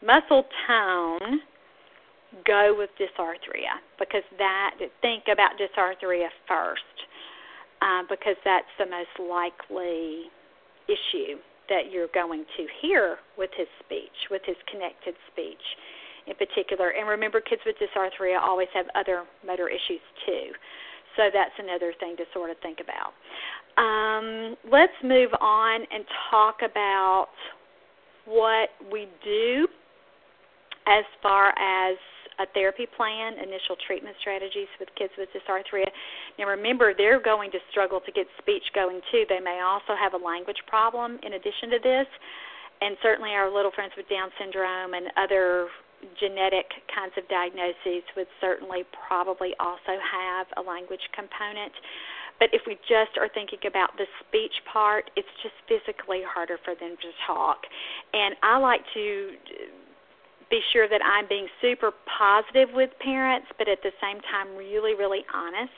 muscle 0.02 0.46
tone, 0.68 1.42
go 2.46 2.76
with 2.76 2.90
dysarthria 3.00 3.78
because 4.00 4.24
that 4.40 4.72
think 5.02 5.26
about 5.32 5.52
dysarthria 5.62 6.28
first 6.48 6.82
uh, 7.84 8.04
because 8.10 8.38
that's 8.46 8.72
the 8.80 8.86
most 8.86 9.12
likely 9.20 10.32
issue 10.88 11.36
that 11.70 11.92
you're 11.92 12.12
going 12.14 12.46
to 12.58 12.68
hear 12.82 13.18
with 13.38 13.50
his 13.58 13.68
speech, 13.84 14.16
with 14.32 14.42
his 14.46 14.56
connected 14.72 15.16
speech 15.32 15.62
in 16.28 16.36
particular. 16.36 16.90
And 16.90 17.08
remember, 17.08 17.42
kids 17.42 17.62
with 17.66 17.76
dysarthria 17.78 18.40
always 18.40 18.70
have 18.74 18.86
other 18.96 19.24
motor 19.46 19.68
issues 19.68 20.02
too. 20.26 20.52
So 21.18 21.30
that's 21.34 21.54
another 21.60 21.94
thing 22.00 22.16
to 22.18 22.24
sort 22.34 22.50
of 22.50 22.58
think 22.62 22.80
about. 22.80 23.14
Um, 23.78 24.56
let's 24.72 24.94
move 25.04 25.30
on 25.40 25.82
and 25.92 26.06
talk 26.32 26.58
about 26.64 27.30
what 28.26 28.70
we 28.92 29.08
do 29.24 29.68
as 30.88 31.04
far 31.22 31.50
as 31.50 31.98
a 32.40 32.46
therapy 32.54 32.88
plan, 32.98 33.34
initial 33.38 33.76
treatment 33.86 34.16
strategies 34.22 34.70
with 34.80 34.90
kids 34.98 35.14
with 35.18 35.30
dysarthria. 35.34 35.90
Now, 36.40 36.48
remember, 36.48 36.94
they're 36.96 37.22
going 37.22 37.52
to 37.52 37.60
struggle 37.70 38.00
to 38.02 38.12
get 38.12 38.28
speech 38.42 38.64
going 38.74 39.02
too. 39.12 39.26
They 39.30 39.40
may 39.40 39.62
also 39.62 39.94
have 39.94 40.14
a 40.14 40.22
language 40.24 40.62
problem 40.68 41.20
in 41.24 41.34
addition 41.34 41.70
to 41.72 41.80
this. 41.84 42.08
And 42.82 42.98
certainly, 43.02 43.32
our 43.32 43.54
little 43.54 43.72
friends 43.72 43.94
with 43.96 44.10
Down 44.10 44.30
syndrome 44.40 44.94
and 44.94 45.08
other 45.16 45.70
genetic 46.20 46.68
kinds 46.92 47.14
of 47.16 47.24
diagnoses 47.30 48.04
would 48.18 48.28
certainly 48.42 48.84
probably 49.08 49.56
also 49.60 49.96
have 49.96 50.48
a 50.58 50.62
language 50.62 51.04
component. 51.16 51.72
But 52.40 52.50
if 52.52 52.64
we 52.68 52.76
just 52.90 53.16
are 53.16 53.30
thinking 53.32 53.64
about 53.64 53.96
the 53.96 54.06
speech 54.20 54.52
part, 54.68 55.10
it's 55.16 55.30
just 55.40 55.56
physically 55.70 56.22
harder 56.26 56.58
for 56.66 56.76
them 56.76 56.98
to 56.98 57.10
talk. 57.26 57.64
And 58.12 58.36
I 58.44 58.58
like 58.58 58.82
to 58.96 59.32
be 60.54 60.62
sure 60.70 60.86
that 60.86 61.02
I'm 61.02 61.26
being 61.26 61.50
super 61.66 61.90
positive 62.06 62.70
with 62.78 62.94
parents, 63.02 63.50
but 63.58 63.66
at 63.66 63.82
the 63.82 63.90
same 63.98 64.22
time, 64.30 64.54
really, 64.54 64.94
really 64.94 65.26
honest 65.34 65.74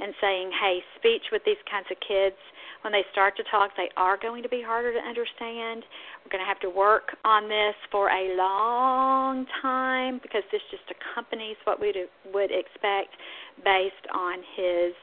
and 0.00 0.16
saying, 0.16 0.48
hey, 0.48 0.80
speech 0.96 1.28
with 1.28 1.44
these 1.44 1.60
kinds 1.68 1.84
of 1.92 2.00
kids 2.00 2.40
when 2.80 2.92
they 2.92 3.04
start 3.12 3.36
to 3.36 3.44
talk, 3.52 3.76
they 3.76 3.92
are 4.00 4.16
going 4.16 4.42
to 4.42 4.48
be 4.48 4.64
harder 4.64 4.96
to 4.96 4.98
understand. 4.98 5.84
We're 6.24 6.32
going 6.32 6.40
to 6.40 6.48
have 6.48 6.60
to 6.64 6.72
work 6.72 7.12
on 7.24 7.52
this 7.52 7.76
for 7.92 8.08
a 8.08 8.32
long 8.32 9.44
time 9.60 10.20
because 10.24 10.42
this 10.48 10.64
just 10.72 10.88
accompanies 10.88 11.60
what 11.64 11.76
we 11.76 11.92
would 12.32 12.50
expect 12.50 13.12
based 13.60 14.08
on 14.08 14.40
his 14.56 14.96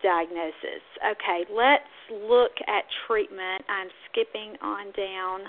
diagnosis. 0.00 0.80
Okay, 1.04 1.44
let's 1.52 1.92
look 2.08 2.56
at 2.64 2.88
treatment. 3.04 3.68
I'm 3.68 3.92
skipping 4.08 4.56
on 4.64 4.92
down 4.96 5.44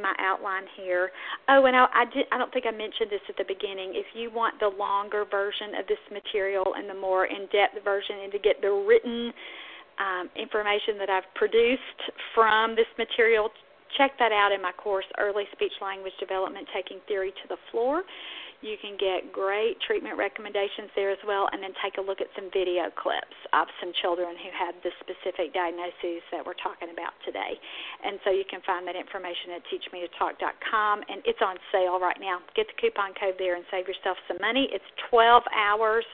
my 0.00 0.14
outline 0.18 0.64
here. 0.76 1.10
Oh, 1.48 1.64
and 1.66 1.76
I, 1.76 1.86
I 1.92 2.04
did. 2.12 2.26
I 2.32 2.38
don't 2.38 2.52
think 2.52 2.66
I 2.66 2.70
mentioned 2.70 3.10
this 3.10 3.24
at 3.28 3.36
the 3.36 3.44
beginning. 3.46 3.92
If 3.94 4.06
you 4.14 4.30
want 4.30 4.60
the 4.60 4.68
longer 4.68 5.24
version 5.24 5.74
of 5.78 5.86
this 5.88 6.00
material 6.12 6.74
and 6.76 6.88
the 6.88 6.94
more 6.94 7.26
in-depth 7.26 7.82
version, 7.84 8.16
and 8.24 8.32
to 8.32 8.38
get 8.38 8.60
the 8.60 8.70
written 8.70 9.32
um, 9.98 10.28
information 10.36 10.98
that 10.98 11.08
I've 11.08 11.28
produced 11.34 12.00
from 12.34 12.76
this 12.76 12.88
material, 12.98 13.48
check 13.96 14.12
that 14.18 14.32
out 14.32 14.52
in 14.52 14.60
my 14.60 14.72
course, 14.72 15.06
Early 15.18 15.44
Speech 15.52 15.72
Language 15.80 16.12
Development 16.20 16.66
Taking 16.74 16.98
Theory 17.08 17.30
to 17.30 17.48
the 17.48 17.56
Floor. 17.70 18.02
You 18.64 18.76
can 18.80 18.96
get 18.96 19.32
great 19.32 19.76
treatment 19.84 20.16
recommendations 20.16 20.88
there 20.96 21.12
as 21.12 21.20
well, 21.26 21.48
and 21.52 21.62
then 21.62 21.76
take 21.84 21.98
a 21.98 22.04
look 22.04 22.20
at 22.20 22.28
some 22.34 22.48
video 22.52 22.88
clips 22.94 23.36
of 23.52 23.68
some 23.80 23.92
children 24.00 24.32
who 24.36 24.50
had 24.50 24.74
the 24.80 24.90
specific 25.00 25.52
diagnoses 25.52 26.24
that 26.32 26.40
we're 26.40 26.58
talking 26.58 26.88
about 26.88 27.12
today. 27.24 27.60
And 28.02 28.18
so 28.24 28.32
you 28.32 28.44
can 28.48 28.64
find 28.64 28.88
that 28.88 28.96
information 28.96 29.54
at 29.54 29.62
teachmetotalk.com, 29.68 30.94
and 31.08 31.20
it's 31.28 31.40
on 31.44 31.60
sale 31.70 32.00
right 32.00 32.18
now. 32.20 32.40
Get 32.56 32.66
the 32.66 32.76
coupon 32.80 33.12
code 33.14 33.36
there 33.38 33.56
and 33.56 33.64
save 33.70 33.86
yourself 33.86 34.16
some 34.26 34.40
money. 34.40 34.68
It's 34.72 34.88
12 35.10 35.44
hours 35.52 36.04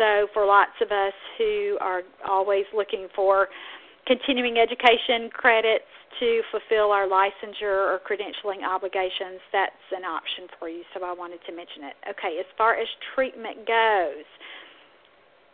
so, 0.00 0.28
for 0.32 0.46
lots 0.46 0.72
of 0.80 0.90
us 0.90 1.12
who 1.36 1.76
are 1.78 2.00
always 2.26 2.64
looking 2.72 3.08
for 3.14 3.48
continuing 4.06 4.58
education 4.58 5.30
credits 5.32 5.88
to 6.18 6.42
fulfill 6.50 6.90
our 6.90 7.06
licensure 7.06 7.94
or 7.94 8.00
credentialing 8.02 8.66
obligations, 8.66 9.40
that's 9.52 9.86
an 9.94 10.04
option 10.04 10.48
for 10.58 10.68
you. 10.68 10.82
So, 10.94 11.04
I 11.04 11.12
wanted 11.12 11.40
to 11.46 11.52
mention 11.54 11.84
it. 11.84 11.94
Okay, 12.10 12.38
as 12.38 12.46
far 12.58 12.74
as 12.74 12.88
treatment 13.14 13.66
goes, 13.66 14.26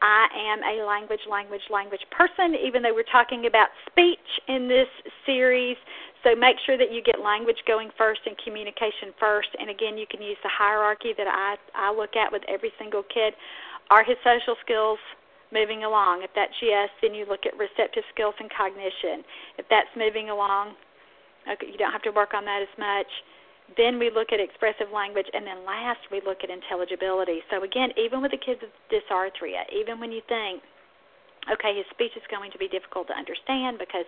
I 0.03 0.29
am 0.53 0.61
a 0.63 0.85
language, 0.85 1.25
language, 1.29 1.63
language 1.71 2.05
person, 2.11 2.55
even 2.55 2.83
though 2.83 2.95
we're 2.95 3.11
talking 3.11 3.47
about 3.47 3.69
speech 3.91 4.29
in 4.49 4.69
this 4.69 4.89
series. 5.25 5.77
So 6.23 6.35
make 6.35 6.57
sure 6.67 6.77
that 6.77 6.93
you 6.93 7.03
get 7.03 7.21
language 7.21 7.59
going 7.67 7.91
first 7.97 8.21
and 8.27 8.37
communication 8.39 9.15
first. 9.19 9.49
And 9.59 9.71
again, 9.71 9.97
you 9.97 10.07
can 10.07 10.21
use 10.21 10.37
the 10.43 10.51
hierarchy 10.53 11.15
that 11.17 11.27
I, 11.27 11.57
I 11.75 11.95
look 11.95 12.17
at 12.17 12.31
with 12.31 12.43
every 12.49 12.73
single 12.79 13.03
kid. 13.03 13.35
Are 13.91 14.05
his 14.05 14.17
social 14.25 14.57
skills 14.65 14.99
moving 15.53 15.85
along? 15.85 16.23
If 16.23 16.31
that's 16.35 16.55
yes, 16.63 16.89
then 17.03 17.15
you 17.15 17.27
look 17.27 17.47
at 17.47 17.57
receptive 17.59 18.05
skills 18.13 18.35
and 18.39 18.51
cognition. 18.51 19.25
If 19.59 19.67
that's 19.71 19.91
moving 19.97 20.31
along, 20.31 20.75
okay, 21.47 21.67
you 21.67 21.79
don't 21.79 21.93
have 21.93 22.03
to 22.03 22.15
work 22.15 22.35
on 22.35 22.45
that 22.45 22.63
as 22.63 22.75
much. 22.79 23.09
Then 23.77 23.99
we 23.99 24.11
look 24.15 24.31
at 24.31 24.39
expressive 24.39 24.95
language, 24.95 25.27
and 25.35 25.47
then 25.47 25.67
last 25.67 25.99
we 26.11 26.23
look 26.23 26.47
at 26.47 26.51
intelligibility. 26.51 27.43
So 27.51 27.65
again, 27.65 27.91
even 27.99 28.23
with 28.23 28.31
the 28.31 28.39
kids 28.39 28.63
with 28.63 28.71
dysarthria, 28.91 29.67
even 29.75 29.99
when 29.99 30.13
you 30.13 30.23
think, 30.29 30.63
okay, 31.51 31.75
his 31.75 31.87
speech 31.91 32.15
is 32.15 32.23
going 32.31 32.53
to 32.53 32.59
be 32.59 32.69
difficult 32.69 33.09
to 33.09 33.15
understand 33.19 33.79
because 33.79 34.07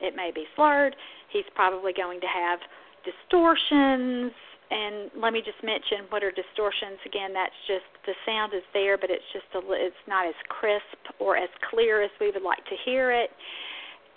it 0.00 0.14
may 0.14 0.30
be 0.34 0.46
slurred, 0.54 0.94
he's 1.30 1.46
probably 1.54 1.92
going 1.92 2.20
to 2.20 2.30
have 2.30 2.60
distortions, 3.02 4.30
and 4.72 5.12
let 5.20 5.32
me 5.36 5.44
just 5.44 5.60
mention 5.62 6.08
what 6.08 6.24
are 6.24 6.32
distortions. 6.32 6.96
Again, 7.04 7.36
that's 7.36 7.54
just 7.68 7.84
the 8.08 8.16
sound 8.24 8.54
is 8.56 8.64
there, 8.72 8.96
but 8.96 9.10
it's 9.10 9.28
just 9.32 9.44
a, 9.52 9.60
it's 9.76 10.04
not 10.08 10.26
as 10.26 10.34
crisp 10.48 10.96
or 11.20 11.36
as 11.36 11.50
clear 11.68 12.00
as 12.00 12.10
we 12.20 12.30
would 12.30 12.42
like 12.42 12.64
to 12.72 12.76
hear 12.84 13.12
it. 13.12 13.28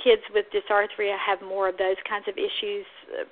Kids 0.01 0.23
with 0.33 0.45
dysarthria 0.55 1.19
have 1.19 1.41
more 1.41 1.67
of 1.67 1.77
those 1.77 1.99
kinds 2.07 2.25
of 2.31 2.37
issues 2.39 2.87
uh, 3.19 3.27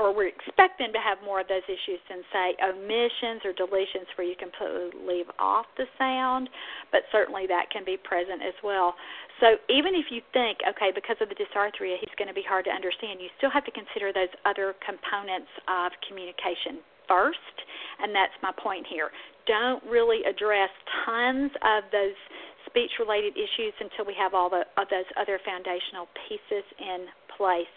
or 0.00 0.16
we're 0.16 0.32
expecting 0.32 0.88
to 0.96 0.98
have 0.98 1.20
more 1.20 1.44
of 1.44 1.48
those 1.52 1.64
issues 1.68 2.00
than 2.08 2.24
say 2.32 2.56
omissions 2.64 3.44
or 3.44 3.52
deletions 3.52 4.08
where 4.16 4.24
you 4.24 4.32
completely 4.32 4.96
leave 5.04 5.28
off 5.36 5.68
the 5.76 5.84
sound, 6.00 6.48
but 6.88 7.04
certainly 7.12 7.44
that 7.44 7.68
can 7.68 7.84
be 7.84 8.00
present 8.00 8.40
as 8.40 8.56
well. 8.64 8.96
So 9.44 9.60
even 9.68 9.92
if 9.92 10.08
you 10.08 10.24
think, 10.32 10.64
okay, 10.64 10.88
because 10.88 11.20
of 11.20 11.28
the 11.28 11.36
dysarthria, 11.36 12.00
he's 12.00 12.16
going 12.16 12.32
to 12.32 12.36
be 12.36 12.44
hard 12.44 12.64
to 12.64 12.72
understand, 12.72 13.20
you 13.20 13.28
still 13.36 13.52
have 13.52 13.68
to 13.68 13.74
consider 13.76 14.08
those 14.08 14.32
other 14.48 14.72
components 14.80 15.52
of 15.68 15.92
communication 16.08 16.80
first, 17.04 17.56
and 18.00 18.16
that's 18.16 18.32
my 18.40 18.56
point 18.56 18.88
here. 18.88 19.12
Don't 19.44 19.84
really 19.84 20.24
address 20.24 20.72
tons 21.04 21.52
of 21.60 21.84
those 21.92 22.16
speech 22.64 22.96
related 22.96 23.36
issues 23.36 23.76
until 23.84 24.08
we 24.08 24.16
have 24.16 24.32
all 24.32 24.48
the, 24.48 24.64
of 24.80 24.88
those 24.88 25.08
other 25.20 25.36
foundational 25.44 26.08
pieces 26.24 26.64
in 26.80 27.04
place 27.36 27.68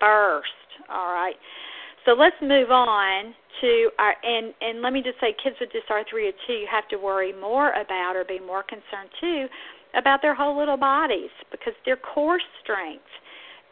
first. 0.00 0.68
All 0.88 1.12
right. 1.12 1.36
So 2.06 2.12
let's 2.12 2.36
move 2.40 2.70
on 2.70 3.34
to 3.60 3.90
our 3.98 4.14
and 4.22 4.54
and 4.60 4.80
let 4.80 4.92
me 4.92 5.02
just 5.02 5.20
say, 5.20 5.34
kids 5.42 5.56
with 5.60 5.70
dysarthria 5.70 6.32
too, 6.46 6.54
you 6.54 6.68
have 6.70 6.88
to 6.88 6.96
worry 6.96 7.32
more 7.32 7.72
about 7.72 8.14
or 8.14 8.24
be 8.24 8.38
more 8.38 8.62
concerned 8.62 9.10
too 9.20 9.46
about 9.94 10.22
their 10.22 10.34
whole 10.34 10.56
little 10.56 10.76
bodies 10.76 11.30
because 11.50 11.72
their 11.84 11.96
core 11.96 12.38
strength 12.62 13.04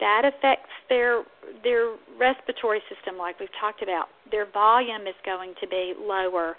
that 0.00 0.22
affects 0.24 0.72
their 0.88 1.22
their 1.62 1.94
respiratory 2.18 2.82
system, 2.92 3.16
like 3.16 3.38
we've 3.38 3.48
talked 3.60 3.82
about. 3.82 4.08
Their 4.30 4.50
volume 4.50 5.06
is 5.06 5.14
going 5.24 5.54
to 5.60 5.68
be 5.68 5.94
lower 5.96 6.56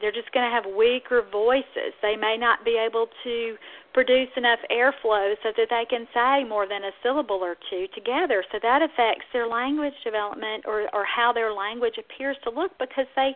they're 0.00 0.12
just 0.12 0.30
going 0.32 0.44
to 0.48 0.54
have 0.54 0.64
weaker 0.76 1.24
voices. 1.30 1.96
They 2.02 2.16
may 2.16 2.36
not 2.38 2.64
be 2.64 2.76
able 2.76 3.08
to 3.24 3.56
produce 3.94 4.28
enough 4.36 4.58
airflow 4.70 5.34
so 5.42 5.52
that 5.56 5.68
they 5.70 5.84
can 5.88 6.06
say 6.12 6.44
more 6.46 6.68
than 6.68 6.84
a 6.84 6.90
syllable 7.02 7.40
or 7.40 7.56
two 7.70 7.86
together. 7.94 8.44
So 8.52 8.58
that 8.62 8.82
affects 8.82 9.24
their 9.32 9.46
language 9.46 9.94
development 10.04 10.64
or, 10.66 10.82
or 10.92 11.04
how 11.04 11.32
their 11.32 11.52
language 11.52 11.94
appears 11.98 12.36
to 12.44 12.50
look 12.50 12.72
because 12.78 13.06
they 13.16 13.34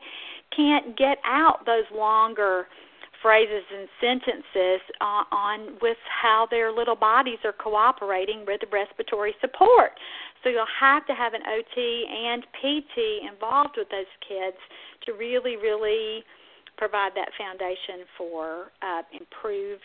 can't 0.54 0.96
get 0.98 1.18
out 1.24 1.64
those 1.64 1.88
longer 1.94 2.66
phrases 3.22 3.64
and 3.72 3.88
sentences 4.00 4.80
on, 5.00 5.24
on 5.32 5.78
with 5.82 5.96
how 6.08 6.46
their 6.50 6.72
little 6.72 6.96
bodies 6.96 7.38
are 7.44 7.52
cooperating 7.52 8.44
with 8.46 8.60
the 8.60 8.66
respiratory 8.72 9.34
support. 9.40 9.92
So 10.42 10.48
you'll 10.48 10.64
have 10.78 11.06
to 11.06 11.14
have 11.14 11.34
an 11.34 11.42
OT 11.44 12.06
and 12.08 12.42
PT 12.60 13.28
involved 13.30 13.76
with 13.76 13.88
those 13.90 14.08
kids 14.26 14.56
to 15.06 15.12
really, 15.12 15.56
really 15.56 16.24
provide 16.80 17.12
that 17.12 17.28
foundation 17.36 18.08
for 18.16 18.72
uh, 18.80 19.04
improved 19.12 19.84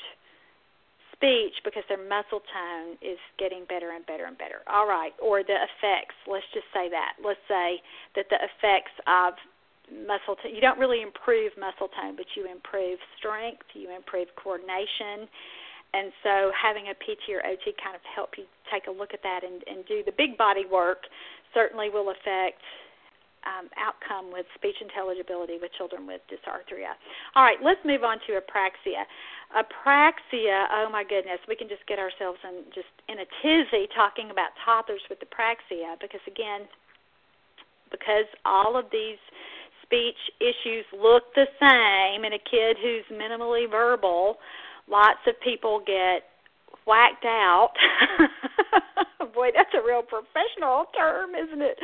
speech 1.12 1.60
because 1.67 1.84
their 1.91 1.99
muscle 1.99 2.39
tone 2.39 2.95
is 3.03 3.19
getting 3.36 3.67
better 3.67 3.91
and 3.91 4.08
better 4.08 4.31
and 4.31 4.39
better. 4.39 4.63
All 4.71 4.88
right, 4.88 5.12
or 5.19 5.43
the 5.43 5.60
effects. 5.60 6.15
Let's 6.23 6.47
just 6.55 6.71
say 6.71 6.88
that. 6.88 7.19
Let's 7.19 7.43
say 7.51 7.84
that 8.15 8.31
the 8.31 8.39
effects 8.39 8.95
of 9.12 9.36
muscle 9.91 10.39
tone. 10.39 10.55
You 10.55 10.63
don't 10.63 10.79
really 10.79 11.03
improve 11.03 11.51
muscle 11.60 11.91
tone, 11.91 12.15
but 12.15 12.31
you 12.39 12.47
improve 12.47 12.99
strength. 13.19 13.67
You 13.75 13.91
improve 13.91 14.31
coordination. 14.39 15.27
And 15.95 16.12
so 16.23 16.51
having 16.51 16.91
a 16.91 16.95
PT 16.95 17.31
or 17.31 17.43
OT 17.47 17.71
kind 17.79 17.95
of 17.95 18.03
help 18.03 18.36
you 18.36 18.43
take 18.71 18.88
a 18.88 18.91
look 18.91 19.15
at 19.15 19.23
that 19.23 19.47
and, 19.47 19.63
and 19.67 19.88
do 19.88 20.03
the 20.03 20.12
big 20.12 20.36
body 20.36 20.67
work 20.67 21.08
certainly 21.53 21.88
will 21.88 22.12
affect 22.12 22.60
um, 23.45 23.69
outcome 23.77 24.34
with 24.34 24.45
speech 24.55 24.75
intelligibility 24.81 25.58
with 25.62 25.71
children 25.73 26.05
with 26.05 26.21
dysarthria. 26.29 26.97
All 27.36 27.43
right, 27.43 27.58
let's 27.63 27.79
move 27.86 28.03
on 28.03 28.17
to 28.27 28.38
apraxia. 28.38 29.05
Apraxia, 29.53 30.65
oh 30.73 30.89
my 30.91 31.03
goodness, 31.03 31.39
we 31.47 31.55
can 31.55 31.69
just 31.69 31.86
get 31.88 31.99
ourselves 31.99 32.39
in 32.43 32.65
just 32.73 32.91
in 33.08 33.19
a 33.21 33.27
tizzy 33.41 33.88
talking 33.93 34.31
about 34.31 34.51
toddlers 34.63 35.01
with 35.10 35.19
apraxia 35.21 35.95
because 36.01 36.21
again, 36.27 36.67
because 37.91 38.25
all 38.43 38.75
of 38.75 38.86
these 38.91 39.21
speech 39.86 40.17
issues 40.41 40.86
look 40.91 41.34
the 41.36 41.45
same 41.62 42.25
in 42.25 42.34
a 42.34 42.41
kid 42.41 42.77
who's 42.81 43.05
minimally 43.15 43.69
verbal, 43.69 44.38
lots 44.89 45.21
of 45.27 45.39
people 45.41 45.81
get 45.86 46.34
whacked 46.86 47.25
out. 47.25 47.73
Boy, 49.34 49.49
that's 49.54 49.73
a 49.73 49.86
real 49.86 50.01
professional 50.01 50.86
term, 50.97 51.36
isn't 51.36 51.62
it? 51.62 51.78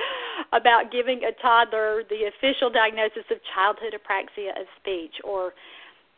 About 0.53 0.91
giving 0.91 1.21
a 1.23 1.33
toddler 1.41 2.03
the 2.09 2.29
official 2.31 2.69
diagnosis 2.69 3.25
of 3.29 3.37
childhood 3.53 3.93
apraxia 3.97 4.55
of 4.55 4.67
speech, 4.79 5.19
or 5.23 5.53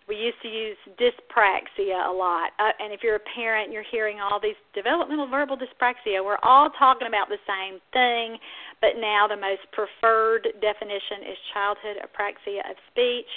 we 0.07 0.15
used 0.15 0.41
to 0.41 0.49
use 0.49 0.77
dyspraxia 0.99 2.09
a 2.09 2.11
lot. 2.11 2.51
Uh, 2.59 2.75
and 2.79 2.91
if 2.91 3.01
you're 3.03 3.15
a 3.15 3.27
parent, 3.35 3.71
you're 3.71 3.87
hearing 3.89 4.19
all 4.19 4.39
these 4.39 4.59
developmental 4.75 5.27
verbal 5.27 5.57
dyspraxia. 5.57 6.23
We're 6.23 6.43
all 6.43 6.69
talking 6.77 7.07
about 7.07 7.29
the 7.29 7.39
same 7.47 7.79
thing, 7.93 8.37
but 8.81 8.99
now 8.99 9.27
the 9.27 9.39
most 9.39 9.63
preferred 9.71 10.47
definition 10.59 11.23
is 11.31 11.37
childhood 11.53 11.97
apraxia 12.03 12.59
of 12.69 12.75
speech. 12.91 13.31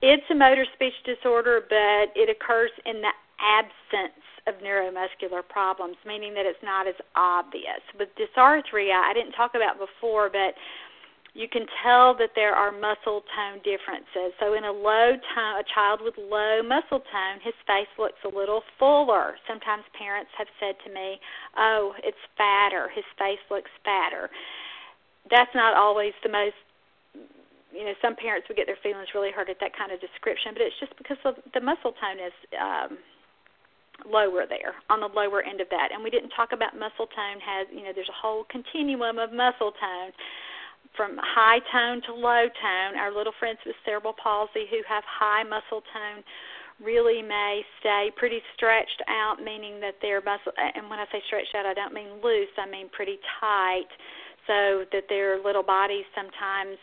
It's 0.00 0.24
a 0.30 0.34
motor 0.34 0.64
speech 0.74 0.94
disorder, 1.04 1.62
but 1.68 2.14
it 2.14 2.30
occurs 2.30 2.70
in 2.84 3.02
the 3.02 3.12
absence 3.40 4.22
of 4.46 4.54
neuromuscular 4.62 5.46
problems, 5.48 5.96
meaning 6.06 6.34
that 6.34 6.46
it's 6.46 6.62
not 6.62 6.86
as 6.86 6.94
obvious. 7.14 7.82
With 7.98 8.08
dysarthria, 8.16 8.94
I 8.94 9.12
didn't 9.12 9.32
talk 9.32 9.54
about 9.54 9.78
before, 9.78 10.30
but 10.30 10.54
you 11.36 11.48
can 11.48 11.66
tell 11.84 12.16
that 12.16 12.32
there 12.34 12.56
are 12.56 12.72
muscle 12.72 13.20
tone 13.36 13.60
differences. 13.60 14.32
So 14.40 14.54
in 14.54 14.64
a 14.64 14.72
low 14.72 15.12
tone, 15.36 15.60
a 15.60 15.64
child 15.68 16.00
with 16.00 16.16
low 16.16 16.62
muscle 16.64 17.04
tone, 17.12 17.44
his 17.44 17.52
face 17.66 17.90
looks 17.98 18.16
a 18.24 18.32
little 18.32 18.62
fuller. 18.78 19.36
Sometimes 19.46 19.84
parents 19.92 20.30
have 20.38 20.48
said 20.58 20.76
to 20.86 20.90
me, 20.90 21.20
"Oh, 21.56 21.94
it's 22.02 22.16
fatter. 22.38 22.88
His 22.88 23.04
face 23.18 23.42
looks 23.50 23.70
fatter." 23.84 24.30
That's 25.28 25.54
not 25.54 25.76
always 25.76 26.14
the 26.22 26.30
most 26.30 26.56
you 27.72 27.84
know, 27.84 27.92
some 28.00 28.16
parents 28.16 28.48
would 28.48 28.56
get 28.56 28.66
their 28.66 28.80
feelings 28.82 29.08
really 29.12 29.30
hurt 29.30 29.50
at 29.50 29.60
that 29.60 29.76
kind 29.76 29.92
of 29.92 30.00
description, 30.00 30.54
but 30.54 30.62
it's 30.62 30.78
just 30.80 30.96
because 30.96 31.18
of 31.26 31.36
the 31.52 31.60
muscle 31.60 31.92
tone 31.92 32.18
is 32.18 32.32
um 32.56 32.96
lower 34.04 34.44
there 34.44 34.76
on 34.90 35.00
the 35.00 35.08
lower 35.08 35.42
end 35.42 35.60
of 35.60 35.68
that. 35.70 35.88
And 35.92 36.04
we 36.04 36.10
didn't 36.10 36.30
talk 36.36 36.52
about 36.52 36.76
muscle 36.76 37.08
tone 37.08 37.40
has 37.40 37.66
you 37.72 37.84
know 37.84 37.92
there's 37.94 38.10
a 38.10 38.20
whole 38.20 38.44
continuum 38.50 39.18
of 39.18 39.32
muscle 39.32 39.72
tone 39.72 40.12
from 40.96 41.16
high 41.20 41.60
tone 41.72 42.02
to 42.08 42.12
low 42.12 42.48
tone. 42.60 42.98
Our 42.98 43.14
little 43.14 43.32
friends 43.38 43.58
with 43.64 43.76
cerebral 43.84 44.14
palsy 44.16 44.68
who 44.70 44.80
have 44.88 45.04
high 45.06 45.44
muscle 45.44 45.80
tone 45.92 46.24
really 46.82 47.22
may 47.22 47.62
stay 47.80 48.12
pretty 48.16 48.40
stretched 48.54 49.00
out 49.08 49.40
meaning 49.42 49.80
that 49.80 49.96
their 50.02 50.20
muscle 50.20 50.52
and 50.58 50.90
when 50.90 50.98
i 50.98 51.06
say 51.08 51.22
stretched 51.26 51.54
out 51.56 51.64
i 51.64 51.72
don't 51.72 51.94
mean 51.94 52.20
loose 52.22 52.52
i 52.58 52.68
mean 52.68 52.88
pretty 52.92 53.16
tight 53.40 53.88
so 54.46 54.84
that 54.92 55.08
their 55.08 55.42
little 55.42 55.62
bodies 55.62 56.04
sometimes 56.12 56.76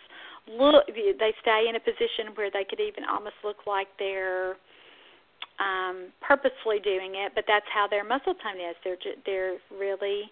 look 0.50 0.84
they 0.90 1.34
stay 1.42 1.70
in 1.70 1.76
a 1.76 1.80
position 1.80 2.34
where 2.36 2.50
they 2.50 2.66
could 2.68 2.80
even 2.80 3.04
almost 3.06 3.36
look 3.44 3.68
like 3.68 3.88
they're 4.00 4.58
um, 5.60 6.10
purposefully 6.22 6.80
doing 6.80 7.16
it, 7.16 7.34
but 7.36 7.46
that's 7.48 7.66
how 7.74 7.88
their 7.88 8.04
muscle 8.04 8.34
tone 8.34 8.58
is. 8.58 8.76
They're 8.84 8.98
they're 9.26 9.58
really. 9.70 10.32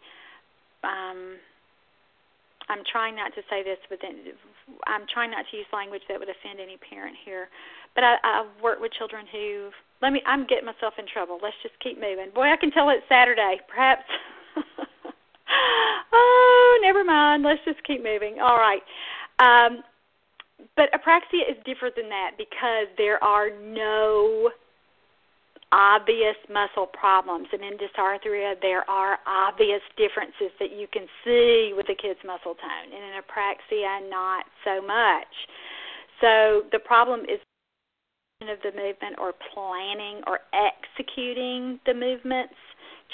Um, 0.84 1.38
I'm 2.70 2.84
trying 2.90 3.16
not 3.16 3.36
to 3.36 3.42
say 3.50 3.64
this 3.64 3.78
within. 3.90 4.34
I'm 4.88 5.06
trying 5.14 5.32
not 5.32 5.46
to 5.52 5.58
use 5.58 5.66
language 5.74 6.02
that 6.08 6.20
would 6.20 6.30
offend 6.30 6.60
any 6.60 6.78
parent 6.78 7.18
here, 7.26 7.50
but 7.94 8.04
I, 8.04 8.16
I've 8.24 8.62
worked 8.64 8.82
with 8.82 8.94
children 8.94 9.26
who. 9.32 9.70
Let 10.02 10.14
me. 10.14 10.22
I'm 10.26 10.48
getting 10.48 10.66
myself 10.66 10.96
in 10.98 11.06
trouble. 11.06 11.40
Let's 11.42 11.58
just 11.62 11.76
keep 11.84 12.00
moving. 12.00 12.32
Boy, 12.34 12.50
I 12.50 12.58
can 12.58 12.72
tell 12.72 12.90
it's 12.90 13.04
Saturday. 13.10 13.60
Perhaps. 13.68 14.06
oh, 16.14 16.80
never 16.82 17.04
mind. 17.04 17.44
Let's 17.44 17.62
just 17.66 17.84
keep 17.84 18.04
moving. 18.04 18.40
All 18.42 18.58
right. 18.58 18.82
Um, 19.38 19.84
but 20.76 20.90
apraxia 20.94 21.50
is 21.50 21.58
different 21.66 21.96
than 21.96 22.10
that 22.10 22.32
because 22.38 22.88
there 22.98 23.22
are 23.24 23.50
no 23.50 24.50
obvious 25.72 26.36
muscle 26.52 26.88
problems. 26.88 27.48
And 27.52 27.64
in 27.64 27.78
dysarthria, 27.78 28.56
there 28.62 28.90
are 28.90 29.20
obvious 29.26 29.82
differences 29.98 30.52
that 30.60 30.72
you 30.72 30.88
can 30.92 31.08
see 31.24 31.74
with 31.76 31.88
the 31.88 31.96
kid's 31.96 32.20
muscle 32.26 32.56
tone. 32.56 32.92
And 32.92 33.04
in 33.04 33.14
apraxia, 33.20 34.10
not 34.10 34.46
so 34.64 34.82
much. 34.82 35.32
So 36.20 36.64
the 36.72 36.80
problem 36.80 37.22
is 37.22 37.40
of 38.42 38.58
the 38.64 38.72
movement 38.74 39.22
or 39.22 39.34
planning 39.54 40.22
or 40.26 40.40
executing 40.50 41.80
the 41.86 41.94
movements 41.94 42.56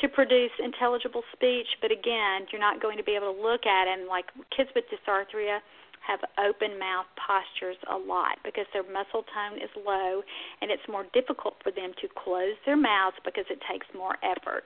to 0.01 0.07
produce 0.07 0.51
intelligible 0.63 1.23
speech. 1.33 1.67
But 1.81 1.91
again, 1.91 2.47
you're 2.51 2.61
not 2.61 2.81
going 2.81 2.97
to 2.97 3.03
be 3.03 3.15
able 3.15 3.33
to 3.33 3.41
look 3.41 3.65
at 3.65 3.85
them 3.85 4.07
like 4.07 4.25
kids 4.55 4.69
with 4.75 4.85
dysarthria 4.87 5.59
have 6.05 6.19
open 6.39 6.79
mouth 6.79 7.05
postures 7.19 7.77
a 7.91 7.97
lot 7.97 8.39
because 8.43 8.65
their 8.73 8.83
muscle 8.83 9.23
tone 9.33 9.59
is 9.59 9.69
low 9.75 10.21
and 10.61 10.71
it's 10.71 10.83
more 10.87 11.05
difficult 11.13 11.55
for 11.63 11.71
them 11.71 11.91
to 12.01 12.07
close 12.15 12.55
their 12.65 12.77
mouths 12.77 13.17
because 13.25 13.45
it 13.49 13.59
takes 13.69 13.85
more 13.95 14.15
effort. 14.23 14.65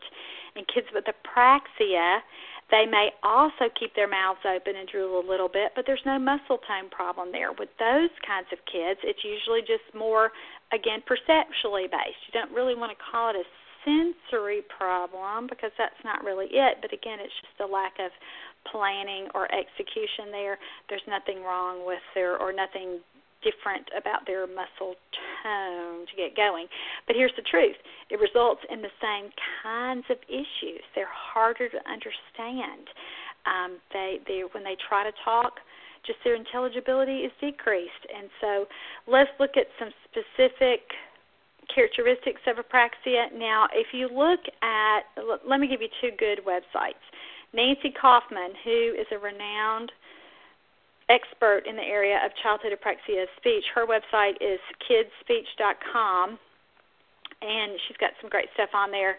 In 0.56 0.64
kids 0.70 0.88
with 0.94 1.06
apraxia, 1.06 2.20
they 2.70 2.86
may 2.86 3.12
also 3.22 3.68
keep 3.78 3.96
their 3.96 4.08
mouths 4.08 4.40
open 4.48 4.76
and 4.76 4.88
drool 4.88 5.20
a 5.20 5.26
little 5.28 5.50
bit, 5.50 5.74
but 5.76 5.84
there's 5.86 6.04
no 6.06 6.18
muscle 6.18 6.60
tone 6.64 6.90
problem 6.90 7.32
there. 7.32 7.52
With 7.52 7.70
those 7.78 8.14
kinds 8.26 8.48
of 8.54 8.60
kids, 8.66 9.00
it's 9.04 9.24
usually 9.28 9.62
just 9.62 9.84
more, 9.94 10.32
again, 10.72 11.04
perceptually 11.04 11.92
based. 11.92 12.22
You 12.32 12.34
don't 12.34 12.52
really 12.56 12.76
want 12.76 12.96
to 12.96 13.00
call 13.12 13.32
it 13.32 13.36
a 13.36 13.46
sensory 13.84 14.62
problem 14.72 15.48
because 15.48 15.72
that's 15.78 16.00
not 16.06 16.24
really 16.24 16.48
it, 16.48 16.78
but 16.82 16.94
again, 16.94 17.20
it's 17.20 17.34
just 17.42 17.60
a 17.60 17.68
lack 17.68 18.00
of 18.00 18.12
planning 18.70 19.28
or 19.34 19.48
execution 19.54 20.32
there. 20.32 20.58
There's 20.90 21.06
nothing 21.08 21.44
wrong 21.44 21.86
with 21.86 22.04
their 22.14 22.38
or 22.38 22.54
nothing 22.54 23.00
different 23.42 23.90
about 23.98 24.26
their 24.26 24.46
muscle 24.46 24.94
tone 25.44 26.06
to 26.06 26.14
get 26.16 26.36
going. 26.38 26.68
But 27.08 27.16
here's 27.16 27.34
the 27.36 27.46
truth 27.46 27.76
it 28.10 28.20
results 28.20 28.62
in 28.70 28.82
the 28.82 28.94
same 29.02 29.32
kinds 29.64 30.06
of 30.10 30.18
issues. 30.30 30.82
They're 30.96 31.10
harder 31.12 31.70
to 31.70 31.82
understand. 31.90 32.86
Um, 33.46 33.82
they, 33.92 34.20
they, 34.28 34.44
when 34.54 34.64
they 34.64 34.78
try 34.88 35.04
to 35.04 35.12
talk, 35.26 35.58
just 36.06 36.20
their 36.24 36.36
intelligibility 36.36 37.26
is 37.26 37.32
decreased. 37.42 38.06
And 38.14 38.30
so 38.40 38.66
let's 39.08 39.30
look 39.40 39.58
at 39.58 39.66
some 39.80 39.90
specific 40.06 40.82
characteristics 41.74 42.42
of 42.48 42.58
apraxia. 42.58 43.32
Now, 43.34 43.68
if 43.74 43.88
you 43.94 44.10
look 44.10 44.42
at, 44.62 45.02
let 45.48 45.60
me 45.60 45.68
give 45.68 45.82
you 45.82 45.90
two 46.02 46.12
good 46.18 46.42
websites. 46.46 47.02
Nancy 47.54 47.94
Kaufman, 48.00 48.54
who 48.64 48.96
is 48.96 49.08
a 49.12 49.20
renowned 49.20 49.92
expert 51.10 51.64
in 51.68 51.76
the 51.76 51.84
area 51.84 52.18
of 52.26 52.32
childhood 52.42 52.72
apraxia 52.72 53.24
of 53.24 53.30
speech, 53.38 53.66
her 53.76 53.86
website 53.86 54.40
is 54.40 54.62
kidspeech.com, 54.88 56.40
and 57.42 57.74
she's 57.88 57.98
got 57.98 58.12
some 58.22 58.30
great 58.30 58.48
stuff 58.54 58.70
on 58.74 58.92
there. 58.92 59.18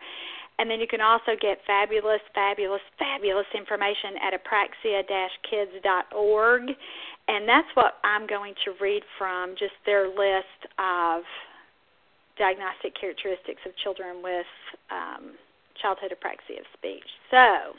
And 0.59 0.71
then 0.71 0.81
you 0.81 0.87
can 0.87 1.01
also 1.01 1.33
get 1.41 1.59
fabulous, 1.67 2.21
fabulous, 2.35 2.83
fabulous 2.99 3.47
information 3.57 4.19
at 4.23 4.35
apraxia-kids.org. 4.37 6.63
And 7.29 7.49
that's 7.49 7.69
what 7.75 7.95
I'm 8.05 8.27
going 8.27 8.53
to 8.65 8.73
read 8.81 9.03
from, 9.19 9.55
just 9.59 9.73
their 9.87 10.09
list 10.09 10.67
of 10.79 11.23
diagnostic 12.39 12.95
characteristics 12.99 13.61
of 13.67 13.77
children 13.83 14.23
with 14.23 14.47
um, 14.91 15.33
childhood 15.81 16.13
apraxia 16.13 16.61
of 16.61 16.67
speech. 16.77 17.09
So, 17.31 17.75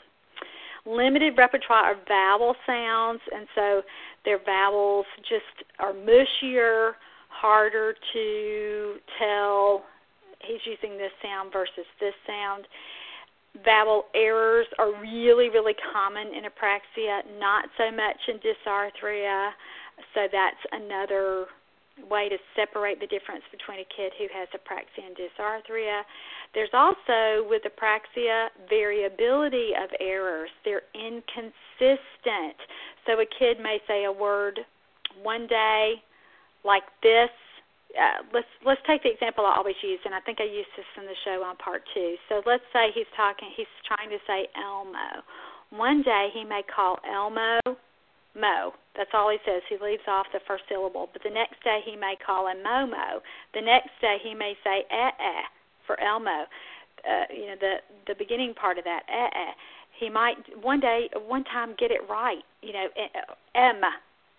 limited 0.86 1.36
repertoire 1.38 1.92
of 1.92 1.98
vowel 2.06 2.54
sounds, 2.66 3.20
and 3.34 3.46
so 3.54 3.82
their 4.24 4.38
vowels 4.44 5.06
just 5.28 5.66
are 5.78 5.92
mushier, 5.92 6.92
harder 7.28 7.94
to 8.12 8.96
tell 9.18 9.82
he's 10.40 10.60
using 10.64 10.98
this 10.98 11.12
sound 11.22 11.52
versus 11.52 11.86
this 12.00 12.14
sound. 12.26 12.66
Vowel 13.64 14.06
errors 14.14 14.66
are 14.78 14.92
really, 15.00 15.48
really 15.48 15.74
common 15.92 16.28
in 16.28 16.44
apraxia, 16.44 17.20
not 17.38 17.66
so 17.78 17.90
much 17.90 18.16
in 18.28 18.38
dysarthria. 18.38 19.50
So 20.14 20.26
that's 20.30 20.56
another 20.72 21.46
way 22.10 22.28
to 22.28 22.36
separate 22.56 23.00
the 23.00 23.06
difference 23.06 23.44
between 23.50 23.80
a 23.80 23.88
kid 23.96 24.12
who 24.18 24.26
has 24.34 24.48
apraxia 24.50 25.06
and 25.06 25.16
dysarthria. 25.16 26.02
There's 26.54 26.72
also, 26.72 27.48
with 27.48 27.62
apraxia, 27.62 28.48
variability 28.68 29.70
of 29.78 29.90
errors. 30.00 30.50
They're 30.64 30.86
inconsistent. 30.94 32.58
So 33.06 33.20
a 33.20 33.26
kid 33.38 33.60
may 33.62 33.78
say 33.86 34.04
a 34.04 34.12
word 34.12 34.60
one 35.22 35.46
day 35.46 36.02
like 36.64 36.84
this 37.02 37.30
uh, 37.94 38.26
let's 38.32 38.50
let's 38.66 38.80
take 38.86 39.02
the 39.02 39.10
example 39.10 39.46
I 39.46 39.54
always 39.56 39.78
use, 39.82 40.00
and 40.04 40.14
I 40.14 40.20
think 40.20 40.40
I 40.40 40.44
used 40.44 40.70
this 40.76 40.86
in 40.98 41.06
the 41.06 41.14
show 41.24 41.42
on 41.44 41.56
part 41.56 41.82
two. 41.94 42.16
So 42.28 42.42
let's 42.46 42.66
say 42.72 42.90
he's 42.94 43.08
talking, 43.16 43.48
he's 43.56 43.70
trying 43.86 44.10
to 44.10 44.18
say 44.26 44.48
Elmo. 44.58 45.22
One 45.70 46.02
day 46.02 46.28
he 46.34 46.44
may 46.44 46.62
call 46.66 46.98
Elmo 47.06 47.60
Mo. 48.34 48.74
That's 48.96 49.10
all 49.14 49.30
he 49.30 49.38
says. 49.44 49.62
He 49.68 49.76
leaves 49.82 50.02
off 50.06 50.26
the 50.32 50.40
first 50.46 50.64
syllable. 50.68 51.08
But 51.12 51.22
the 51.22 51.30
next 51.30 51.62
day 51.62 51.80
he 51.84 51.96
may 51.96 52.16
call 52.24 52.48
him 52.48 52.58
Momo. 52.58 53.20
The 53.54 53.60
next 53.60 53.90
day 54.00 54.18
he 54.22 54.34
may 54.34 54.54
say 54.62 54.84
eh 54.90 55.10
eh 55.18 55.42
for 55.86 55.98
Elmo. 56.00 56.46
Uh, 57.04 57.24
you 57.30 57.46
know 57.46 57.56
the 57.60 57.74
the 58.06 58.14
beginning 58.14 58.54
part 58.54 58.78
of 58.78 58.84
that 58.84 59.02
eh 59.08 59.28
eh. 59.34 59.52
He 59.98 60.08
might 60.10 60.36
one 60.62 60.80
day 60.80 61.08
one 61.26 61.44
time 61.44 61.74
get 61.78 61.90
it 61.90 62.00
right. 62.08 62.42
You 62.62 62.72
know 62.72 62.86
em 63.54 63.80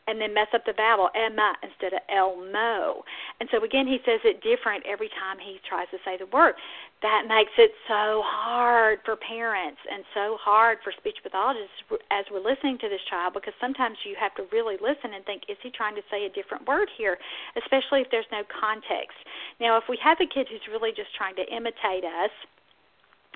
and 0.07 0.21
then 0.21 0.33
mess 0.33 0.47
up 0.53 0.65
the 0.65 0.73
vowel 0.73 1.09
Emma 1.17 1.53
instead 1.63 1.93
of 1.93 2.01
Elmo. 2.09 3.01
And 3.39 3.49
so 3.49 3.63
again, 3.63 3.87
he 3.87 3.97
says 4.05 4.21
it 4.23 4.41
different 4.45 4.85
every 4.85 5.09
time 5.09 5.37
he 5.41 5.57
tries 5.67 5.89
to 5.89 5.97
say 6.05 6.17
the 6.17 6.29
word. 6.29 6.53
That 7.01 7.25
makes 7.27 7.53
it 7.57 7.73
so 7.89 8.21
hard 8.21 8.99
for 9.03 9.17
parents 9.17 9.81
and 9.89 10.05
so 10.13 10.37
hard 10.39 10.77
for 10.83 10.93
speech 10.93 11.17
pathologists 11.21 11.73
as 12.13 12.25
we're 12.29 12.43
listening 12.43 12.77
to 12.85 12.89
this 12.89 13.01
child 13.09 13.33
because 13.33 13.53
sometimes 13.59 13.97
you 14.05 14.15
have 14.19 14.33
to 14.37 14.45
really 14.53 14.77
listen 14.77 15.13
and 15.13 15.25
think, 15.25 15.49
is 15.49 15.57
he 15.61 15.73
trying 15.73 15.95
to 15.95 16.05
say 16.09 16.25
a 16.25 16.31
different 16.33 16.65
word 16.67 16.89
here, 16.97 17.17
especially 17.57 18.01
if 18.01 18.09
there's 18.13 18.29
no 18.31 18.45
context. 18.45 19.17
Now, 19.59 19.77
if 19.77 19.89
we 19.89 19.97
have 20.05 20.21
a 20.21 20.29
kid 20.29 20.47
who's 20.49 20.65
really 20.69 20.93
just 20.93 21.13
trying 21.17 21.35
to 21.41 21.45
imitate 21.49 22.05
us, 22.05 22.33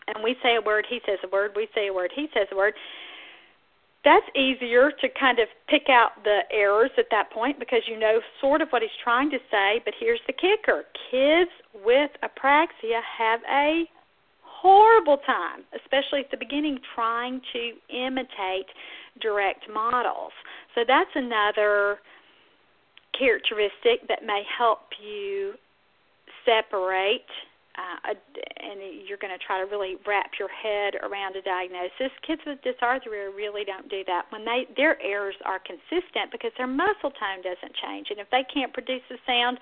and 0.10 0.23
we 0.23 0.36
say 0.41 0.55
a 0.58 0.62
word, 0.62 0.86
he 0.89 0.99
says 1.05 1.19
a 1.23 1.29
word, 1.29 1.51
we 1.55 1.67
say 1.75 1.88
a 1.88 1.93
word, 1.93 2.12
he 2.15 2.27
says 2.34 2.47
a 2.51 2.58
word, 2.58 2.73
that's 4.06 4.26
easier 4.36 4.92
to 5.02 5.08
kind 5.20 5.40
of 5.40 5.48
pick 5.68 5.90
out 5.90 6.12
the 6.24 6.42
errors 6.52 6.92
at 6.98 7.06
that 7.12 7.32
point 7.32 7.60
because 7.60 7.82
you 7.88 8.00
know 8.00 8.20
sort 8.40 8.62
of 8.62 8.70
what 8.70 8.82
he's 8.82 8.92
trying 9.04 9.30
to 9.32 9.40
say. 9.52 9.82
But 9.84 9.94
here's 10.00 10.22
the 10.28 10.34
kicker 10.34 10.84
kids 11.12 11.52
with 11.84 12.12
apraxia 12.24 13.02
have 13.18 13.42
a 13.52 13.84
horrible 14.44 15.18
time, 15.26 15.64
especially 15.76 16.20
at 16.20 16.32
the 16.32 16.38
beginning, 16.38 16.80
trying 16.96 17.42
to 17.54 17.72
imitate 17.96 18.68
direct 19.22 19.66
models. 19.72 20.32
So 20.76 20.82
that's 20.88 21.12
another 21.16 22.00
characteristic 23.18 24.08
that 24.08 24.24
may 24.26 24.44
help 24.58 24.80
you 25.04 25.54
separate 26.46 27.28
uh, 27.80 28.12
and 28.12 29.08
you're 29.08 29.22
going 29.22 29.32
to 29.32 29.39
try 29.39 29.63
to 29.63 29.70
really 29.72 29.96
wrap 30.06 30.32
your 30.38 30.50
head 30.52 31.00
around 31.00 31.36
a 31.36 31.42
diagnosis. 31.42 32.12
Kids 32.28 32.42
with 32.46 32.60
dysarthria 32.60 33.32
really 33.32 33.63
don't 33.63 33.88
do 33.89 34.04
that. 34.08 34.26
When 34.30 34.44
they 34.44 34.68
their 34.76 35.02
errors 35.02 35.36
are 35.46 35.60
consistent 35.60 36.32
because 36.32 36.52
their 36.58 36.68
muscle 36.68 37.12
tone 37.15 37.39
doesn't 37.44 37.74
change, 37.80 38.08
and 38.12 38.20
if 38.20 38.30
they 38.32 38.44
can't 38.52 38.74
produce 38.74 39.04
a 39.12 39.18
sound 39.26 39.60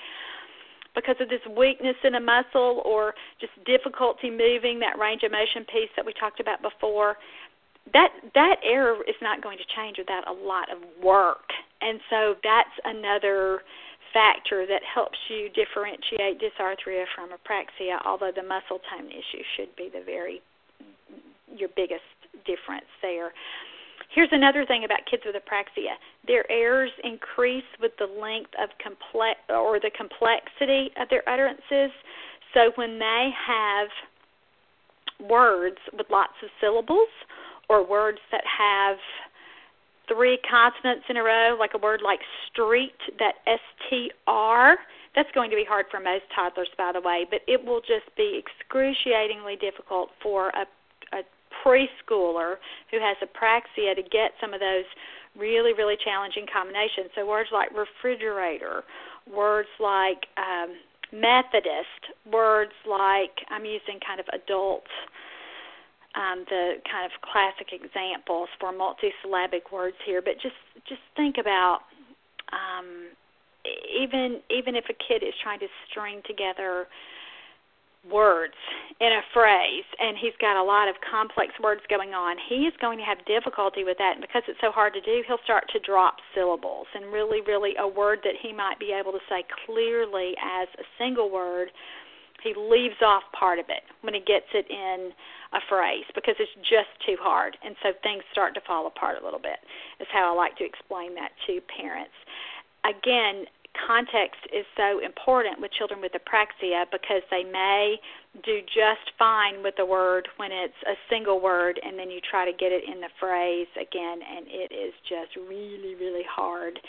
because 0.95 1.15
of 1.19 1.29
this 1.29 1.45
weakness 1.55 1.95
in 2.03 2.15
a 2.15 2.19
muscle 2.19 2.81
or 2.83 3.13
just 3.39 3.53
difficulty 3.65 4.31
moving 4.31 4.79
that 4.79 4.97
range 4.97 5.21
of 5.21 5.31
motion 5.31 5.63
piece 5.69 5.93
that 5.95 6.05
we 6.05 6.13
talked 6.13 6.39
about 6.39 6.61
before, 6.63 7.17
that 7.93 8.09
that 8.33 8.57
error 8.63 8.97
is 9.07 9.15
not 9.21 9.43
going 9.43 9.59
to 9.59 9.67
change 9.75 9.97
without 9.99 10.27
a 10.27 10.33
lot 10.33 10.71
of 10.71 10.79
work. 11.03 11.53
And 11.81 11.99
so 12.09 12.35
that's 12.43 12.73
another 12.83 13.61
factor 14.17 14.65
that 14.65 14.81
helps 14.81 15.17
you 15.29 15.49
differentiate 15.53 16.41
dysarthria 16.41 17.05
from 17.13 17.29
apraxia, 17.29 18.01
although 18.03 18.31
the 18.35 18.41
muscle 18.41 18.81
tone 18.89 19.05
issue 19.11 19.43
should 19.55 19.69
be 19.75 19.89
the 19.93 20.01
very 20.03 20.41
your 21.55 21.69
biggest 21.75 22.01
difference 22.45 22.89
there. 23.01 23.31
Here's 24.09 24.29
another 24.31 24.65
thing 24.65 24.85
about 24.85 24.99
kids 25.09 25.23
with 25.25 25.35
apraxia. 25.35 25.93
Their 26.25 26.49
errors 26.51 26.91
increase 27.03 27.69
with 27.79 27.91
the 27.99 28.07
length 28.07 28.51
of 28.61 28.69
complex 28.81 29.39
or 29.49 29.79
the 29.79 29.91
complexity 29.95 30.89
of 30.99 31.09
their 31.09 31.27
utterances. 31.29 31.91
So 32.53 32.71
when 32.75 32.97
they 32.97 33.29
have 33.45 33.87
words 35.29 35.77
with 35.93 36.07
lots 36.09 36.33
of 36.43 36.49
syllables 36.59 37.13
or 37.69 37.85
words 37.85 38.19
that 38.31 38.43
have 38.45 38.97
three 40.07 40.39
consonants 40.49 41.05
in 41.09 41.17
a 41.17 41.23
row, 41.23 41.55
like 41.59 41.71
a 41.73 41.77
word 41.77 42.01
like 42.03 42.19
street, 42.51 42.97
that 43.19 43.35
S 43.45 43.59
T 43.89 44.11
R. 44.27 44.77
That's 45.15 45.29
going 45.33 45.49
to 45.49 45.55
be 45.55 45.65
hard 45.67 45.87
for 45.89 45.99
most 45.99 46.25
toddlers, 46.35 46.69
by 46.77 46.91
the 46.93 47.01
way, 47.01 47.25
but 47.29 47.41
it 47.47 47.65
will 47.65 47.81
just 47.81 48.05
be 48.15 48.39
excruciatingly 48.39 49.55
difficult 49.55 50.09
for 50.21 50.49
a, 50.49 50.65
a 51.17 51.23
preschooler 51.65 52.55
who 52.91 52.99
has 52.99 53.17
apraxia 53.25 53.95
to 53.95 54.03
get 54.03 54.31
some 54.39 54.53
of 54.53 54.59
those 54.59 54.85
really, 55.35 55.73
really 55.73 55.97
challenging 56.03 56.45
combinations. 56.51 57.09
So 57.15 57.25
words 57.25 57.49
like 57.51 57.69
refrigerator, 57.75 58.83
words 59.25 59.69
like 59.79 60.27
um, 60.37 60.75
Methodist, 61.11 62.13
words 62.31 62.73
like 62.87 63.41
I'm 63.49 63.65
using 63.65 63.99
kind 64.05 64.19
of 64.19 64.27
adult 64.33 64.85
um, 66.17 66.43
the 66.49 66.81
kind 66.89 67.05
of 67.05 67.13
classic 67.21 67.69
examples 67.71 68.49
for 68.59 68.73
multisyllabic 68.73 69.71
words 69.71 69.97
here, 70.05 70.21
but 70.21 70.41
just 70.41 70.57
just 70.89 71.01
think 71.15 71.37
about 71.37 71.85
um, 72.51 73.13
even 73.93 74.41
even 74.49 74.75
if 74.75 74.85
a 74.89 74.97
kid 74.97 75.21
is 75.21 75.33
trying 75.43 75.59
to 75.59 75.67
string 75.89 76.21
together 76.25 76.87
words 78.09 78.55
in 79.01 79.11
a 79.11 79.21
phrase 79.33 79.83
and 79.99 80.17
he's 80.17 80.33
got 80.39 80.55
a 80.55 80.63
lot 80.63 80.87
of 80.87 80.95
complex 81.03 81.51
words 81.61 81.81
going 81.89 82.13
on, 82.13 82.37
he 82.49 82.65
is 82.65 82.73
going 82.79 82.97
to 82.97 83.03
have 83.03 83.17
difficulty 83.25 83.83
with 83.83 83.97
that. 83.97 84.13
And 84.15 84.21
because 84.21 84.43
it's 84.47 84.59
so 84.61 84.71
hard 84.71 84.93
to 84.93 85.01
do, 85.01 85.23
he'll 85.27 85.43
start 85.43 85.65
to 85.73 85.79
drop 85.79 86.17
syllables 86.33 86.87
and 86.95 87.11
really, 87.11 87.41
really 87.41 87.73
a 87.77 87.87
word 87.87 88.19
that 88.23 88.33
he 88.41 88.53
might 88.53 88.79
be 88.79 88.95
able 88.97 89.11
to 89.11 89.23
say 89.29 89.43
clearly 89.65 90.33
as 90.39 90.67
a 90.79 90.85
single 90.97 91.29
word, 91.29 91.69
he 92.47 92.55
leaves 92.55 93.01
off 93.03 93.23
part 93.37 93.59
of 93.59 93.65
it 93.67 93.83
when 94.01 94.13
he 94.13 94.21
gets 94.21 94.47
it 94.53 94.65
in 94.69 95.11
a 95.53 95.59
phrase 95.67 96.05
because 96.15 96.35
it's 96.39 96.51
just 96.63 96.91
too 97.05 97.15
hard. 97.19 97.57
And 97.63 97.75
so 97.83 97.91
things 98.03 98.23
start 98.31 98.53
to 98.55 98.61
fall 98.61 98.87
apart 98.87 99.17
a 99.21 99.23
little 99.23 99.39
bit, 99.39 99.59
is 99.99 100.07
how 100.11 100.31
I 100.31 100.35
like 100.35 100.57
to 100.57 100.65
explain 100.65 101.15
that 101.15 101.31
to 101.47 101.59
parents. 101.75 102.15
Again, 102.83 103.45
context 103.85 104.41
is 104.53 104.65
so 104.75 104.99
important 105.03 105.61
with 105.61 105.71
children 105.71 106.01
with 106.01 106.11
apraxia 106.13 106.85
because 106.91 107.21
they 107.29 107.43
may 107.43 107.97
do 108.43 108.61
just 108.65 109.13
fine 109.19 109.61
with 109.61 109.75
the 109.77 109.85
word 109.85 110.27
when 110.37 110.51
it's 110.51 110.77
a 110.87 110.95
single 111.09 111.41
word 111.41 111.79
and 111.83 111.97
then 111.97 112.09
you 112.09 112.19
try 112.21 112.49
to 112.49 112.55
get 112.57 112.71
it 112.71 112.83
in 112.89 113.01
the 113.01 113.09
phrase 113.19 113.67
again 113.75 114.19
and 114.21 114.45
it 114.49 114.73
is 114.73 114.93
just 115.07 115.35
really 115.35 115.95
really 115.95 116.25
hard 116.29 116.79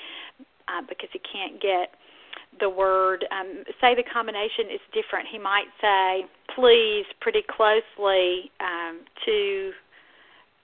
uh, 0.68 0.82
because 0.88 1.08
you 1.12 1.20
can't 1.24 1.60
get 1.60 1.92
the 2.60 2.68
word, 2.68 3.24
um, 3.30 3.64
say 3.80 3.94
the 3.94 4.02
combination 4.02 4.66
is 4.72 4.80
different. 4.92 5.28
He 5.30 5.38
might 5.38 5.70
say 5.80 6.26
please 6.54 7.04
pretty 7.20 7.42
closely 7.48 8.50
um, 8.60 9.00
to, 9.24 9.70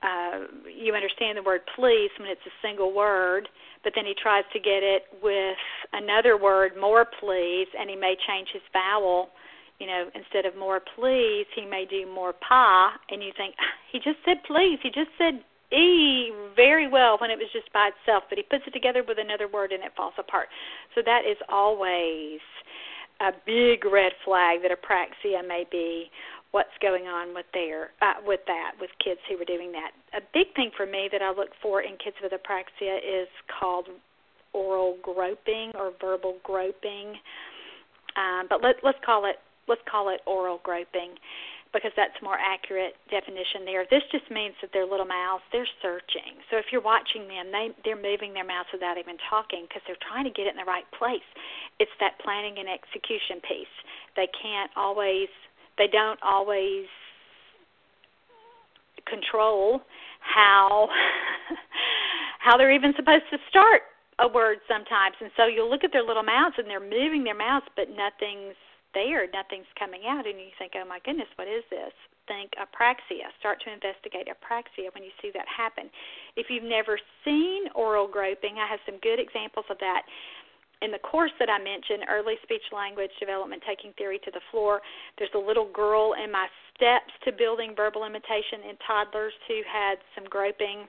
uh, 0.03 0.39
you 0.69 0.95
understand 0.95 1.39
the 1.39 1.43
word 1.43 1.61
please 1.77 2.11
when 2.19 2.29
it's 2.29 2.45
a 2.47 2.55
single 2.63 2.93
word, 2.93 3.49
but 3.83 3.93
then 3.95 4.05
he 4.05 4.15
tries 4.21 4.45
to 4.53 4.59
get 4.59 4.83
it 4.83 5.05
with 5.23 5.57
another 5.93 6.37
word, 6.37 6.73
more 6.81 7.07
please, 7.21 7.69
and 7.79 7.89
he 7.89 7.97
may 7.97 8.17
change 8.27 8.49
his 8.53 8.63
vowel. 8.73 9.29
You 9.81 9.89
know, 9.89 10.05
instead 10.15 10.47
of 10.47 10.57
more 10.57 10.81
please, 10.95 11.47
he 11.55 11.67
may 11.67 11.85
do 11.89 12.07
more 12.07 12.33
pa, 12.33 12.93
and 13.11 13.23
you 13.23 13.33
think, 13.37 13.55
ah, 13.59 13.75
he 13.91 13.99
just 13.99 14.19
said 14.25 14.39
please. 14.47 14.79
He 14.83 14.89
just 14.89 15.11
said 15.19 15.43
E 15.73 16.31
very 16.55 16.87
well 16.87 17.17
when 17.21 17.31
it 17.31 17.39
was 17.39 17.49
just 17.53 17.73
by 17.73 17.91
itself, 17.91 18.25
but 18.29 18.39
he 18.39 18.45
puts 18.45 18.65
it 18.67 18.73
together 18.73 19.03
with 19.07 19.19
another 19.19 19.49
word 19.49 19.73
and 19.73 19.83
it 19.83 19.93
falls 19.97 20.15
apart. 20.19 20.49
So 20.95 21.03
that 21.05 21.23
is 21.29 21.37
always 21.49 22.41
a 23.21 23.31
big 23.47 23.85
red 23.85 24.13
flag 24.25 24.61
that 24.63 24.71
apraxia 24.71 25.47
may 25.47 25.65
be 25.71 26.11
what's 26.51 26.77
going 26.81 27.07
on 27.07 27.35
with 27.35 27.47
their 27.53 27.91
uh, 28.03 28.15
with 28.25 28.41
that 28.47 28.73
with 28.81 28.91
kids 29.03 29.21
who 29.29 29.41
are 29.41 29.45
doing 29.45 29.73
that. 29.73 29.91
A 30.17 30.23
big 30.33 30.55
thing 30.55 30.71
for 30.77 30.87
me 30.87 31.09
that 31.11 31.23
I 31.23 31.31
look 31.31 31.51
for 31.61 31.83
in 31.83 31.97
kids 32.03 32.17
with 32.23 32.33
apraxia 32.33 32.99
is 32.99 33.29
called 33.59 33.89
oral 34.53 34.97
groping 35.03 35.73
or 35.75 35.93
verbal 36.01 36.37
groping. 36.45 37.15
Um, 38.17 38.47
but 38.49 38.63
let, 38.63 38.77
let's 38.85 38.99
call 39.05 39.27
it 39.27 39.37
let's 39.67 39.83
call 39.91 40.11
it 40.11 40.21
oral 40.27 40.61
groping 40.63 41.15
because 41.75 41.91
that's 41.99 42.15
more 42.23 42.39
accurate 42.39 42.95
definition 43.11 43.67
there. 43.67 43.83
This 43.91 44.07
just 44.15 44.31
means 44.31 44.55
that 44.63 44.71
their 44.73 44.87
little 44.87 45.05
mouths 45.05 45.43
they're 45.51 45.69
searching. 45.83 46.39
So 46.49 46.57
if 46.57 46.71
you're 46.71 46.81
watching 46.81 47.27
them, 47.27 47.51
they 47.51 47.75
they're 47.83 48.01
moving 48.01 48.33
their 48.33 48.47
mouths 48.47 48.71
without 48.73 48.97
even 48.97 49.19
talking 49.29 49.67
because 49.67 49.83
they're 49.85 50.01
trying 50.07 50.25
to 50.25 50.31
get 50.31 50.47
it 50.47 50.55
in 50.55 50.61
the 50.63 50.71
right 50.71 50.87
place. 50.95 51.27
It's 51.83 51.93
that 51.99 52.17
planning 52.23 52.63
and 52.63 52.71
execution 52.71 53.43
piece. 53.43 53.75
They 54.15 54.31
can't 54.31 54.71
always 54.79 55.29
they 55.77 55.91
don't 55.91 56.23
always 56.23 56.87
control 59.11 59.83
how 60.23 60.89
how 62.39 62.57
they're 62.57 62.73
even 62.73 62.95
supposed 62.95 63.27
to 63.35 63.39
start 63.51 63.83
a 64.23 64.29
word 64.29 64.59
sometimes. 64.71 65.19
And 65.21 65.31
so 65.37 65.47
you'll 65.51 65.69
look 65.69 65.83
at 65.83 65.91
their 65.91 66.07
little 66.07 66.23
mouths 66.23 66.55
and 66.57 66.71
they're 66.71 66.79
moving 66.79 67.25
their 67.25 67.35
mouths 67.35 67.67
but 67.75 67.91
nothing's 67.91 68.55
there, 68.95 69.27
nothing's 69.31 69.69
coming 69.79 70.03
out, 70.09 70.27
and 70.27 70.39
you 70.39 70.55
think, 70.59 70.73
oh 70.79 70.87
my 70.87 70.99
goodness, 71.05 71.29
what 71.37 71.49
is 71.49 71.63
this? 71.71 71.93
Think 72.27 72.53
apraxia. 72.57 73.29
Start 73.39 73.61
to 73.67 73.73
investigate 73.73 74.29
apraxia 74.33 74.89
when 74.95 75.05
you 75.05 75.11
see 75.21 75.31
that 75.35 75.45
happen. 75.45 75.91
If 76.37 76.49
you've 76.49 76.65
never 76.65 76.99
seen 77.25 77.69
oral 77.75 78.09
groping, 78.09 78.57
I 78.57 78.67
have 78.67 78.81
some 78.87 78.97
good 79.03 79.21
examples 79.21 79.67
of 79.69 79.77
that. 79.81 80.03
In 80.83 80.91
the 80.91 80.99
course 80.99 81.33
that 81.39 81.49
I 81.49 81.59
mentioned, 81.59 82.05
Early 82.11 82.35
Speech 82.43 82.65
Language 82.73 83.13
Development 83.21 83.63
Taking 83.67 83.93
Theory 83.97 84.21
to 84.25 84.31
the 84.31 84.41
Floor, 84.51 84.81
there's 85.19 85.33
a 85.35 85.39
little 85.39 85.71
girl 85.73 86.15
in 86.17 86.33
my 86.33 86.47
steps 86.75 87.13
to 87.25 87.33
building 87.33 87.73
verbal 87.77 88.05
imitation 88.05 88.69
in 88.69 88.77
toddlers 88.87 89.33
who 89.49 89.61
had 89.65 89.97
some 90.15 90.25
groping 90.25 90.89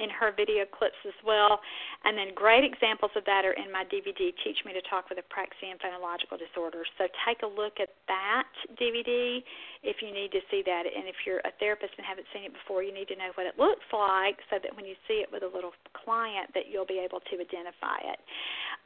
in 0.00 0.10
her 0.10 0.34
video 0.34 0.66
clips 0.66 0.98
as 1.06 1.14
well. 1.22 1.60
And 2.02 2.18
then 2.18 2.34
great 2.34 2.66
examples 2.66 3.14
of 3.14 3.24
that 3.24 3.46
are 3.46 3.54
in 3.54 3.70
my 3.70 3.86
DVD, 3.86 4.34
Teach 4.42 4.58
Me 4.66 4.74
to 4.74 4.82
Talk 4.90 5.08
with 5.08 5.18
Apraxia 5.22 5.70
and 5.70 5.78
Phonological 5.78 6.34
Disorders. 6.34 6.90
So 6.98 7.06
take 7.22 7.46
a 7.46 7.50
look 7.50 7.78
at 7.78 7.94
that 8.10 8.50
DVD 8.74 9.38
if 9.86 10.02
you 10.02 10.10
need 10.10 10.34
to 10.34 10.42
see 10.50 10.62
that. 10.66 10.84
And 10.90 11.06
if 11.06 11.22
you're 11.22 11.44
a 11.46 11.54
therapist 11.62 11.94
and 11.96 12.02
haven't 12.02 12.26
seen 12.34 12.44
it 12.44 12.52
before, 12.52 12.82
you 12.82 12.92
need 12.92 13.06
to 13.14 13.16
know 13.16 13.30
what 13.38 13.46
it 13.46 13.54
looks 13.54 13.86
like 13.94 14.42
so 14.50 14.58
that 14.58 14.74
when 14.74 14.84
you 14.84 14.98
see 15.06 15.22
it 15.22 15.30
with 15.30 15.46
a 15.46 15.50
little 15.50 15.72
client 15.94 16.50
that 16.58 16.66
you'll 16.66 16.88
be 16.88 16.98
able 16.98 17.22
to 17.30 17.34
identify 17.38 18.02
it. 18.02 18.18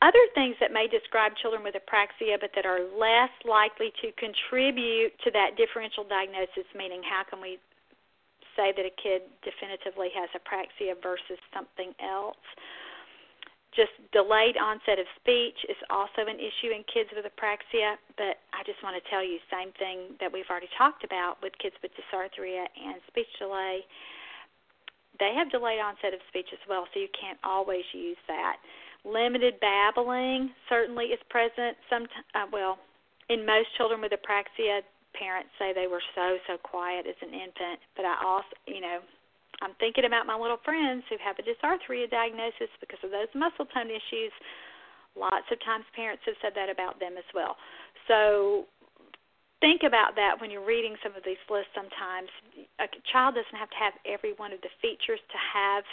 Other 0.05 0.23
things 0.37 0.55
that 0.61 0.71
may 0.71 0.87
describe 0.87 1.33
children 1.41 1.65
with 1.65 1.75
apraxia 1.75 2.39
but 2.39 2.53
that 2.55 2.69
are 2.69 2.85
less 2.95 3.33
likely 3.49 3.91
to 4.05 4.13
contribute 4.15 5.17
to 5.25 5.33
that 5.33 5.57
differential 5.57 6.05
diagnosis, 6.05 6.69
meaning 6.77 7.03
how 7.03 7.25
can 7.25 7.41
we 7.41 7.59
say 8.59 8.75
that 8.75 8.83
a 8.83 8.95
kid 8.99 9.23
definitively 9.47 10.11
has 10.19 10.27
apraxia 10.35 10.99
versus 10.99 11.39
something 11.55 11.95
else. 12.03 12.43
Just 13.79 13.95
delayed 14.11 14.59
onset 14.59 14.99
of 14.99 15.07
speech 15.23 15.55
is 15.71 15.79
also 15.87 16.27
an 16.27 16.43
issue 16.43 16.75
in 16.75 16.83
kids 16.91 17.15
with 17.15 17.23
apraxia, 17.23 17.95
but 18.19 18.43
I 18.51 18.67
just 18.67 18.83
want 18.83 18.99
to 18.99 19.05
tell 19.07 19.23
you 19.23 19.39
same 19.47 19.71
thing 19.79 20.19
that 20.19 20.35
we've 20.35 20.51
already 20.51 20.73
talked 20.75 21.07
about 21.07 21.39
with 21.47 21.55
kids 21.63 21.79
with 21.79 21.95
dysarthria 21.95 22.67
and 22.67 22.99
speech 23.07 23.31
delay. 23.39 23.87
They 25.23 25.31
have 25.39 25.55
delayed 25.55 25.79
onset 25.79 26.11
of 26.11 26.19
speech 26.27 26.51
as 26.51 26.63
well, 26.67 26.91
so 26.91 26.99
you 26.99 27.13
can't 27.15 27.39
always 27.47 27.87
use 27.95 28.19
that. 28.27 28.59
Limited 29.05 29.61
babbling 29.61 30.51
certainly 30.69 31.15
is 31.15 31.21
present. 31.31 31.79
Some 31.87 32.11
uh, 32.35 32.51
well, 32.51 32.79
in 33.29 33.47
most 33.47 33.69
children 33.77 34.01
with 34.01 34.11
apraxia, 34.11 34.83
parents 35.15 35.51
say 35.59 35.73
they 35.73 35.87
were 35.87 36.03
so 36.15 36.37
so 36.47 36.57
quiet 36.59 37.07
as 37.07 37.17
an 37.23 37.33
infant, 37.33 37.81
but 37.97 38.05
I 38.05 38.17
also, 38.25 38.55
you 38.67 38.81
know, 38.81 39.01
I'm 39.61 39.75
thinking 39.81 40.05
about 40.05 40.27
my 40.27 40.39
little 40.39 40.61
friends 40.65 41.03
who 41.09 41.17
have 41.19 41.37
a 41.39 41.45
dysarthria 41.45 42.11
diagnosis 42.11 42.71
because 42.81 43.01
of 43.03 43.11
those 43.11 43.31
muscle 43.35 43.67
tone 43.67 43.91
issues. 43.91 44.33
Lots 45.17 45.51
of 45.51 45.59
times 45.67 45.83
parents 45.97 46.23
have 46.27 46.39
said 46.39 46.53
that 46.55 46.71
about 46.71 47.01
them 47.01 47.19
as 47.19 47.27
well. 47.35 47.57
So 48.07 48.71
think 49.61 49.83
about 49.83 50.15
that 50.17 50.41
when 50.41 50.51
you're 50.51 50.65
reading 50.65 50.97
some 51.03 51.15
of 51.17 51.23
these 51.25 51.41
lists 51.51 51.71
sometimes. 51.75 52.31
A 52.79 52.87
child 53.11 53.35
doesn't 53.35 53.59
have 53.59 53.71
to 53.71 53.81
have 53.81 53.95
every 54.07 54.33
one 54.39 54.53
of 54.53 54.61
the 54.63 54.71
features 54.81 55.19
to 55.19 55.39
have 55.39 55.85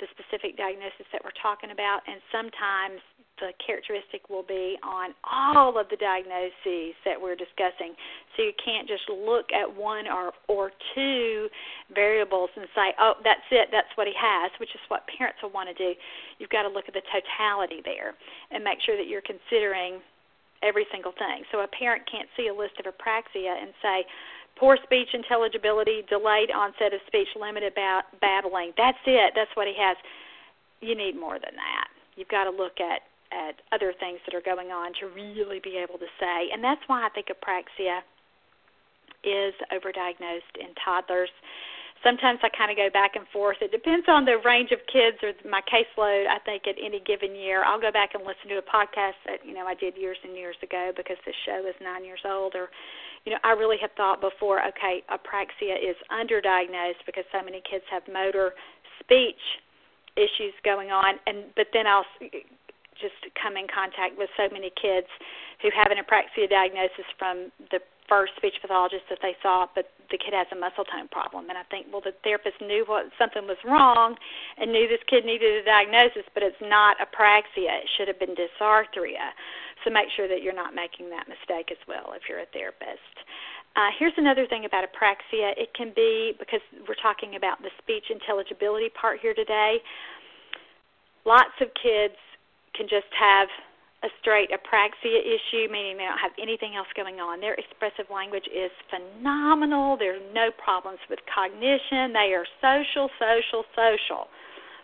the 0.00 0.08
specific 0.16 0.56
diagnosis 0.56 1.04
that 1.12 1.20
we're 1.20 1.36
talking 1.42 1.70
about, 1.70 2.00
and 2.08 2.20
sometimes 2.32 3.04
the 3.40 3.52
characteristic 3.64 4.28
will 4.28 4.44
be 4.44 4.76
on 4.84 5.12
all 5.24 5.80
of 5.80 5.88
the 5.88 5.96
diagnoses 5.96 6.92
that 7.04 7.16
we're 7.16 7.36
discussing. 7.36 7.96
So 8.36 8.44
you 8.44 8.52
can't 8.62 8.88
just 8.88 9.08
look 9.08 9.48
at 9.52 9.64
one 9.64 10.04
or 10.08 10.32
or 10.48 10.72
two 10.94 11.48
variables 11.92 12.50
and 12.56 12.68
say, 12.74 12.92
"Oh, 13.00 13.16
that's 13.24 13.44
it. 13.50 13.70
That's 13.72 13.88
what 13.96 14.06
he 14.06 14.14
has," 14.14 14.52
which 14.60 14.74
is 14.74 14.80
what 14.88 15.06
parents 15.08 15.42
will 15.42 15.50
want 15.50 15.68
to 15.68 15.74
do. 15.74 15.96
You've 16.38 16.52
got 16.52 16.62
to 16.62 16.68
look 16.68 16.88
at 16.88 16.94
the 16.94 17.02
totality 17.08 17.80
there 17.84 18.14
and 18.50 18.62
make 18.62 18.80
sure 18.80 18.96
that 18.96 19.06
you're 19.06 19.24
considering 19.24 20.00
every 20.62 20.86
single 20.92 21.12
thing. 21.12 21.44
So 21.52 21.60
a 21.60 21.68
parent 21.68 22.04
can't 22.10 22.28
see 22.36 22.48
a 22.48 22.54
list 22.54 22.78
of 22.78 22.86
apraxia 22.86 23.56
and 23.60 23.72
say, 23.82 24.04
poor 24.58 24.76
speech 24.82 25.08
intelligibility, 25.14 26.02
delayed 26.08 26.50
onset 26.50 26.92
of 26.92 27.00
speech, 27.06 27.28
limited 27.38 27.74
ba- 27.74 28.04
babbling. 28.20 28.72
That's 28.76 29.00
it. 29.06 29.32
That's 29.34 29.50
what 29.54 29.66
he 29.66 29.74
has. 29.78 29.96
You 30.80 30.94
need 30.94 31.18
more 31.18 31.38
than 31.40 31.56
that. 31.56 31.88
You've 32.16 32.28
got 32.28 32.44
to 32.44 32.50
look 32.50 32.80
at 32.80 33.02
at 33.30 33.62
other 33.70 33.94
things 33.94 34.18
that 34.26 34.34
are 34.34 34.42
going 34.42 34.74
on 34.74 34.92
to 34.98 35.06
really 35.14 35.60
be 35.62 35.78
able 35.78 35.98
to 35.98 36.10
say. 36.18 36.50
And 36.52 36.64
that's 36.64 36.82
why 36.88 37.06
I 37.06 37.10
think 37.14 37.28
apraxia 37.30 38.02
is 39.22 39.54
overdiagnosed 39.70 40.58
in 40.58 40.74
toddlers. 40.84 41.30
Sometimes 42.02 42.40
I 42.42 42.48
kind 42.48 42.70
of 42.70 42.78
go 42.80 42.88
back 42.88 43.12
and 43.14 43.28
forth. 43.28 43.58
It 43.60 43.70
depends 43.70 44.08
on 44.08 44.24
the 44.24 44.40
range 44.40 44.72
of 44.72 44.80
kids 44.88 45.20
or 45.20 45.36
my 45.44 45.60
caseload. 45.68 46.26
I 46.26 46.40
think 46.44 46.64
at 46.66 46.76
any 46.80 47.00
given 47.04 47.36
year, 47.36 47.62
I'll 47.62 47.80
go 47.80 47.92
back 47.92 48.14
and 48.14 48.24
listen 48.24 48.48
to 48.48 48.56
a 48.56 48.64
podcast 48.64 49.20
that 49.28 49.44
you 49.44 49.52
know 49.52 49.66
I 49.66 49.74
did 49.74 49.96
years 49.96 50.16
and 50.24 50.34
years 50.34 50.56
ago 50.62 50.92
because 50.96 51.18
the 51.26 51.32
show 51.44 51.60
is 51.68 51.74
nine 51.82 52.04
years 52.04 52.24
old. 52.24 52.54
Or, 52.54 52.70
you 53.26 53.32
know, 53.32 53.38
I 53.44 53.52
really 53.52 53.76
have 53.82 53.92
thought 53.96 54.20
before. 54.20 54.64
Okay, 54.72 55.04
apraxia 55.12 55.76
is 55.76 55.96
underdiagnosed 56.08 57.04
because 57.04 57.24
so 57.32 57.44
many 57.44 57.60
kids 57.68 57.84
have 57.90 58.02
motor, 58.08 58.52
speech 59.04 59.44
issues 60.16 60.56
going 60.64 60.90
on, 60.90 61.20
and 61.26 61.52
but 61.54 61.68
then 61.72 61.86
I'll 61.86 62.08
just 63.00 63.20
come 63.36 63.56
in 63.56 63.66
contact 63.68 64.16
with 64.16 64.28
so 64.36 64.48
many 64.52 64.70
kids 64.76 65.08
who 65.60 65.68
have 65.72 65.92
an 65.92 65.98
apraxia 66.00 66.48
diagnosis 66.48 67.08
from 67.18 67.50
the 67.72 67.80
first 68.10 68.34
speech 68.34 68.58
pathologist 68.58 69.06
that 69.06 69.22
they 69.22 69.38
saw, 69.38 69.70
but 69.70 69.94
the 70.10 70.18
kid 70.18 70.34
has 70.34 70.50
a 70.50 70.58
muscle 70.58 70.82
tone 70.82 71.06
problem. 71.06 71.46
And 71.46 71.54
I 71.54 71.62
think, 71.70 71.86
well, 71.94 72.02
the 72.02 72.12
therapist 72.26 72.58
knew 72.58 72.82
what 72.84 73.14
something 73.14 73.46
was 73.46 73.62
wrong 73.62 74.18
and 74.58 74.74
knew 74.74 74.90
this 74.90 75.00
kid 75.06 75.22
needed 75.22 75.62
a 75.62 75.64
diagnosis, 75.64 76.26
but 76.34 76.42
it's 76.42 76.58
not 76.58 76.98
apraxia. 76.98 77.78
It 77.78 77.88
should 77.94 78.10
have 78.10 78.18
been 78.18 78.34
dysarthria. 78.34 79.30
So 79.86 79.94
make 79.94 80.10
sure 80.10 80.26
that 80.26 80.42
you're 80.42 80.56
not 80.56 80.74
making 80.74 81.08
that 81.14 81.30
mistake 81.30 81.70
as 81.70 81.78
well 81.86 82.12
if 82.18 82.26
you're 82.26 82.42
a 82.42 82.50
therapist. 82.50 83.14
Uh, 83.78 83.94
here's 83.94 84.18
another 84.18 84.50
thing 84.50 84.66
about 84.66 84.82
apraxia. 84.82 85.54
It 85.54 85.70
can 85.78 85.94
be 85.94 86.34
because 86.38 86.60
we're 86.90 86.98
talking 86.98 87.38
about 87.38 87.62
the 87.62 87.70
speech 87.78 88.10
intelligibility 88.10 88.90
part 88.90 89.22
here 89.22 89.32
today. 89.32 89.78
Lots 91.24 91.54
of 91.62 91.70
kids 91.78 92.18
can 92.74 92.90
just 92.90 93.08
have 93.14 93.46
a 94.02 94.08
straight 94.20 94.48
apraxia 94.48 95.20
issue, 95.20 95.68
meaning 95.68 96.00
they 96.00 96.08
don't 96.08 96.20
have 96.20 96.32
anything 96.40 96.72
else 96.74 96.88
going 96.96 97.20
on. 97.20 97.40
Their 97.40 97.54
expressive 97.54 98.08
language 98.08 98.48
is 98.48 98.72
phenomenal. 98.88 99.96
There's 100.00 100.22
no 100.32 100.48
problems 100.56 100.98
with 101.10 101.20
cognition. 101.28 102.16
They 102.16 102.32
are 102.32 102.48
social, 102.64 103.12
social, 103.20 103.64
social. 103.76 104.32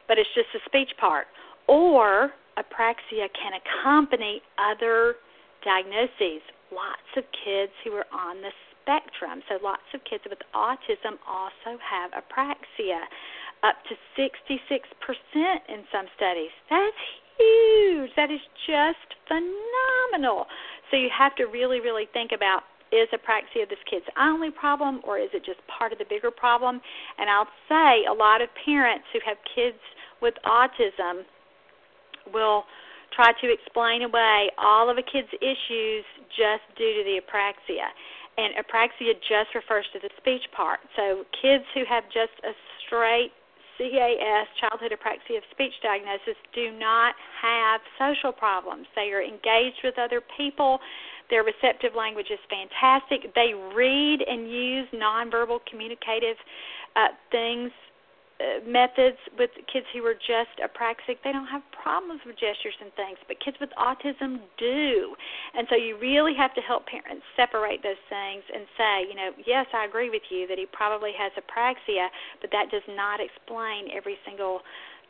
But 0.06 0.18
it's 0.18 0.28
just 0.36 0.52
the 0.52 0.60
speech 0.68 0.92
part. 1.00 1.26
Or 1.66 2.36
apraxia 2.60 3.32
can 3.32 3.56
accompany 3.56 4.42
other 4.60 5.16
diagnoses. 5.64 6.44
Lots 6.68 7.08
of 7.16 7.24
kids 7.32 7.72
who 7.84 7.96
are 7.96 8.08
on 8.12 8.44
the 8.44 8.52
spectrum. 8.84 9.40
So 9.48 9.56
lots 9.64 9.88
of 9.96 10.04
kids 10.04 10.28
with 10.28 10.44
autism 10.52 11.16
also 11.24 11.80
have 11.80 12.12
apraxia, 12.12 13.00
up 13.64 13.80
to 13.88 13.96
66% 14.14 14.36
in 15.72 15.88
some 15.90 16.04
studies. 16.14 16.52
That's 16.68 17.00
huge. 17.38 18.10
That 18.16 18.30
is 18.30 18.40
just 18.66 19.08
phenomenal. 19.28 20.46
So 20.90 20.96
you 20.96 21.08
have 21.16 21.34
to 21.36 21.44
really, 21.44 21.80
really 21.80 22.08
think 22.12 22.32
about 22.34 22.62
is 22.92 23.08
apraxia 23.10 23.68
this 23.68 23.82
kid's 23.90 24.06
only 24.18 24.50
problem 24.50 25.00
or 25.02 25.18
is 25.18 25.28
it 25.34 25.44
just 25.44 25.58
part 25.66 25.92
of 25.92 25.98
the 25.98 26.04
bigger 26.08 26.30
problem? 26.30 26.80
And 27.18 27.28
I'll 27.28 27.50
say 27.68 28.06
a 28.08 28.14
lot 28.14 28.40
of 28.40 28.48
parents 28.64 29.04
who 29.12 29.18
have 29.26 29.36
kids 29.54 29.78
with 30.22 30.34
autism 30.46 31.26
will 32.32 32.64
try 33.14 33.32
to 33.40 33.52
explain 33.52 34.02
away 34.02 34.50
all 34.58 34.90
of 34.90 34.98
a 34.98 35.02
kid's 35.02 35.30
issues 35.42 36.04
just 36.30 36.62
due 36.78 36.94
to 36.94 37.02
the 37.02 37.18
apraxia. 37.22 37.90
And 38.38 38.54
apraxia 38.54 39.14
just 39.18 39.54
refers 39.54 39.86
to 39.92 39.98
the 39.98 40.10
speech 40.18 40.42
part. 40.54 40.80
So 40.94 41.24
kids 41.42 41.64
who 41.74 41.82
have 41.88 42.04
just 42.06 42.36
a 42.44 42.52
straight 42.86 43.32
CAS, 43.78 44.46
childhood 44.60 44.92
apraxia 44.92 45.38
of 45.38 45.44
speech 45.50 45.72
diagnosis, 45.82 46.36
do 46.54 46.72
not 46.72 47.14
have 47.40 47.80
social 47.98 48.32
problems. 48.32 48.86
They 48.94 49.12
are 49.12 49.22
engaged 49.22 49.80
with 49.84 49.98
other 49.98 50.22
people. 50.36 50.78
Their 51.28 51.42
receptive 51.42 51.94
language 51.96 52.30
is 52.30 52.38
fantastic. 52.48 53.34
They 53.34 53.52
read 53.74 54.22
and 54.22 54.50
use 54.50 54.88
nonverbal 54.94 55.60
communicative 55.68 56.36
uh, 56.94 57.08
things, 57.30 57.70
uh, 58.36 58.60
methods 58.68 59.16
with 59.38 59.48
kids 59.72 59.86
who 59.96 60.04
are 60.04 60.14
just 60.14 60.52
apraxic. 60.60 61.16
They 61.24 61.32
don't 61.32 61.48
have 61.48 61.64
problems 61.72 62.20
with 62.26 62.36
gestures 62.36 62.76
and 62.84 62.92
things, 62.92 63.16
but 63.28 63.40
kids 63.40 63.56
with 63.60 63.70
autism 63.80 64.44
do. 64.58 65.16
And 65.56 65.66
so 65.70 65.76
you 65.76 65.96
really 65.96 66.34
have 66.36 66.52
to 66.54 66.60
help 66.60 66.84
parents 66.84 67.24
separate 67.32 67.80
those 67.82 68.00
things 68.12 68.44
and 68.52 68.68
say, 68.76 69.08
you 69.08 69.16
know, 69.16 69.32
yes, 69.46 69.64
I 69.72 69.88
agree 69.88 70.10
with 70.10 70.24
you 70.28 70.46
that 70.48 70.58
he 70.58 70.66
probably 70.68 71.12
has 71.16 71.32
apraxia, 71.32 72.12
but 72.40 72.52
that 72.52 72.68
does 72.68 72.84
not 72.92 73.20
explain 73.24 73.88
every 73.88 74.20
single 74.28 74.60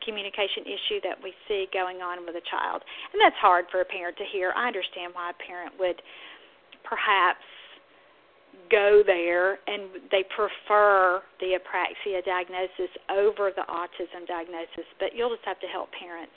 communication 0.05 0.62
issue 0.68 1.01
that 1.03 1.18
we 1.18 1.35
see 1.49 1.66
going 1.72 2.05
on 2.05 2.22
with 2.22 2.37
a 2.37 2.45
child. 2.47 2.83
And 3.11 3.18
that's 3.18 3.37
hard 3.43 3.66
for 3.72 3.81
a 3.81 3.89
parent 3.89 4.16
to 4.18 4.27
hear. 4.31 4.53
I 4.55 4.68
understand 4.68 5.18
why 5.18 5.35
a 5.35 5.39
parent 5.43 5.74
would 5.81 5.99
perhaps 6.85 7.43
go 8.71 9.03
there 9.05 9.59
and 9.67 9.91
they 10.11 10.25
prefer 10.35 11.23
the 11.41 11.59
apraxia 11.59 12.25
diagnosis 12.25 12.91
over 13.11 13.51
the 13.55 13.64
autism 13.69 14.27
diagnosis, 14.27 14.87
but 14.99 15.14
you'll 15.14 15.31
just 15.31 15.45
have 15.45 15.61
to 15.61 15.67
help 15.67 15.91
parents. 15.93 16.35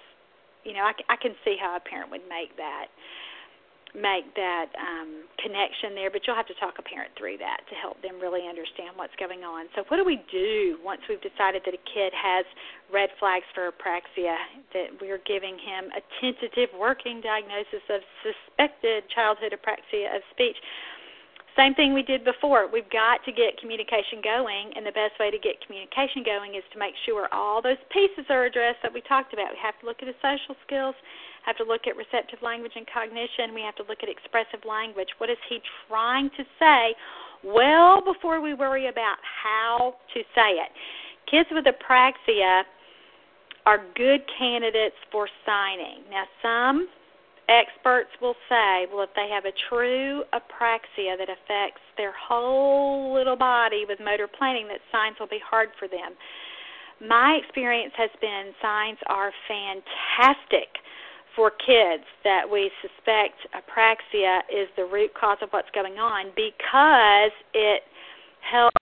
You 0.64 0.74
know, 0.74 0.84
I, 0.84 0.94
I 1.10 1.16
can 1.16 1.34
see 1.46 1.56
how 1.60 1.76
a 1.76 1.80
parent 1.80 2.12
would 2.12 2.28
make 2.28 2.56
that 2.58 2.88
make 3.96 4.30
that 4.38 4.70
um, 4.78 5.26
connection 5.42 5.98
there, 5.98 6.12
but 6.12 6.22
you'll 6.26 6.38
have 6.38 6.50
to 6.50 6.58
talk 6.62 6.78
a 6.78 6.86
parent 6.86 7.10
through 7.18 7.38
that 7.42 7.66
to 7.70 7.76
help 7.76 7.98
them 8.02 8.22
really 8.22 8.46
understand 8.46 8.94
what's 8.94 9.16
going 9.18 9.42
on. 9.42 9.66
So, 9.74 9.82
what 9.90 9.98
do 9.98 10.06
we 10.06 10.22
do 10.30 10.78
once 10.84 11.02
we've 11.10 11.22
decided 11.22 11.64
that 11.66 11.74
a 11.74 11.84
kid 11.90 12.14
has 12.14 12.46
red 12.94 13.10
flags 13.18 13.46
for 13.54 13.70
apraxia, 13.70 14.38
that 14.74 14.94
we're 15.02 15.22
giving 15.26 15.58
him 15.58 15.90
a 15.96 16.02
tentative 16.22 16.70
working 16.78 17.22
diagnosis 17.22 17.84
of 17.90 18.02
suspected 18.22 19.10
childhood 19.14 19.58
apraxia 19.58 20.14
of 20.14 20.22
speech? 20.34 20.58
Same 21.58 21.74
thing 21.76 21.94
we 21.94 22.04
did 22.04 22.24
before. 22.24 22.70
We've 22.72 22.90
got 22.90 23.24
to 23.26 23.32
get 23.32 23.60
communication 23.60 24.22
going, 24.24 24.72
and 24.76 24.86
the 24.86 24.92
best 24.92 25.20
way 25.20 25.32
to 25.32 25.38
get 25.38 25.60
communication 25.66 26.24
going 26.24 26.56
is 26.56 26.64
to 26.74 26.80
make 26.80 26.94
sure 27.06 27.28
all 27.34 27.62
those 27.62 27.82
pieces 27.92 28.26
are 28.30 28.46
addressed 28.46 28.80
that 28.84 28.94
we 28.94 29.02
talked 29.02 29.34
about. 29.34 29.52
We 29.52 29.60
have 29.62 29.78
to 29.82 29.86
look 29.86 29.98
at 30.02 30.08
his 30.08 30.16
social 30.22 30.56
skills, 30.66 30.96
have 31.44 31.58
to 31.58 31.64
look 31.64 31.88
at 31.88 31.98
receptive 31.98 32.40
language 32.42 32.74
and 32.76 32.86
cognition. 32.88 33.54
We 33.54 33.62
have 33.62 33.76
to 33.76 33.84
look 33.90 34.00
at 34.04 34.10
expressive 34.10 34.64
language. 34.68 35.10
What 35.18 35.30
is 35.30 35.38
he 35.50 35.60
trying 35.88 36.30
to 36.38 36.44
say? 36.60 36.96
Well, 37.44 38.02
before 38.02 38.42
we 38.42 38.54
worry 38.54 38.88
about 38.88 39.18
how 39.22 39.96
to 40.14 40.20
say 40.36 40.60
it. 40.60 40.70
Kids 41.30 41.50
with 41.52 41.66
apraxia 41.66 42.64
are 43.66 43.84
good 43.96 44.22
candidates 44.38 44.96
for 45.12 45.28
signing. 45.46 46.04
Now, 46.10 46.24
some 46.42 46.88
experts 47.50 48.10
will 48.22 48.36
say, 48.48 48.86
well, 48.94 49.04
if 49.04 49.10
they 49.16 49.28
have 49.34 49.46
a 49.46 49.56
true 49.70 50.24
apraxia 50.34 51.18
that 51.18 51.30
affects 51.30 51.82
their 51.98 52.14
whole 52.14 53.14
little 53.14 53.36
body 53.36 53.86
with 53.88 54.00
motor 54.00 54.28
planning, 54.28 54.68
that 54.68 54.80
signs 54.92 55.18
will 55.20 55.28
be 55.28 55.42
hard 55.44 55.70
for 55.80 55.88
them. 55.88 56.14
My 57.02 57.40
experience 57.42 57.94
has 57.98 58.10
been 58.22 58.52
signs 58.62 58.98
are 59.08 59.32
fantastic 59.48 60.78
for 61.36 61.52
kids 61.52 62.04
that 62.24 62.44
we 62.50 62.70
suspect 62.82 63.48
apraxia 63.56 64.42
is 64.52 64.68
the 64.76 64.84
root 64.84 65.12
cause 65.14 65.38
of 65.42 65.50
what's 65.52 65.70
going 65.74 65.98
on 65.98 66.28
because 66.36 67.32
it 67.54 67.84
helps 68.42 68.76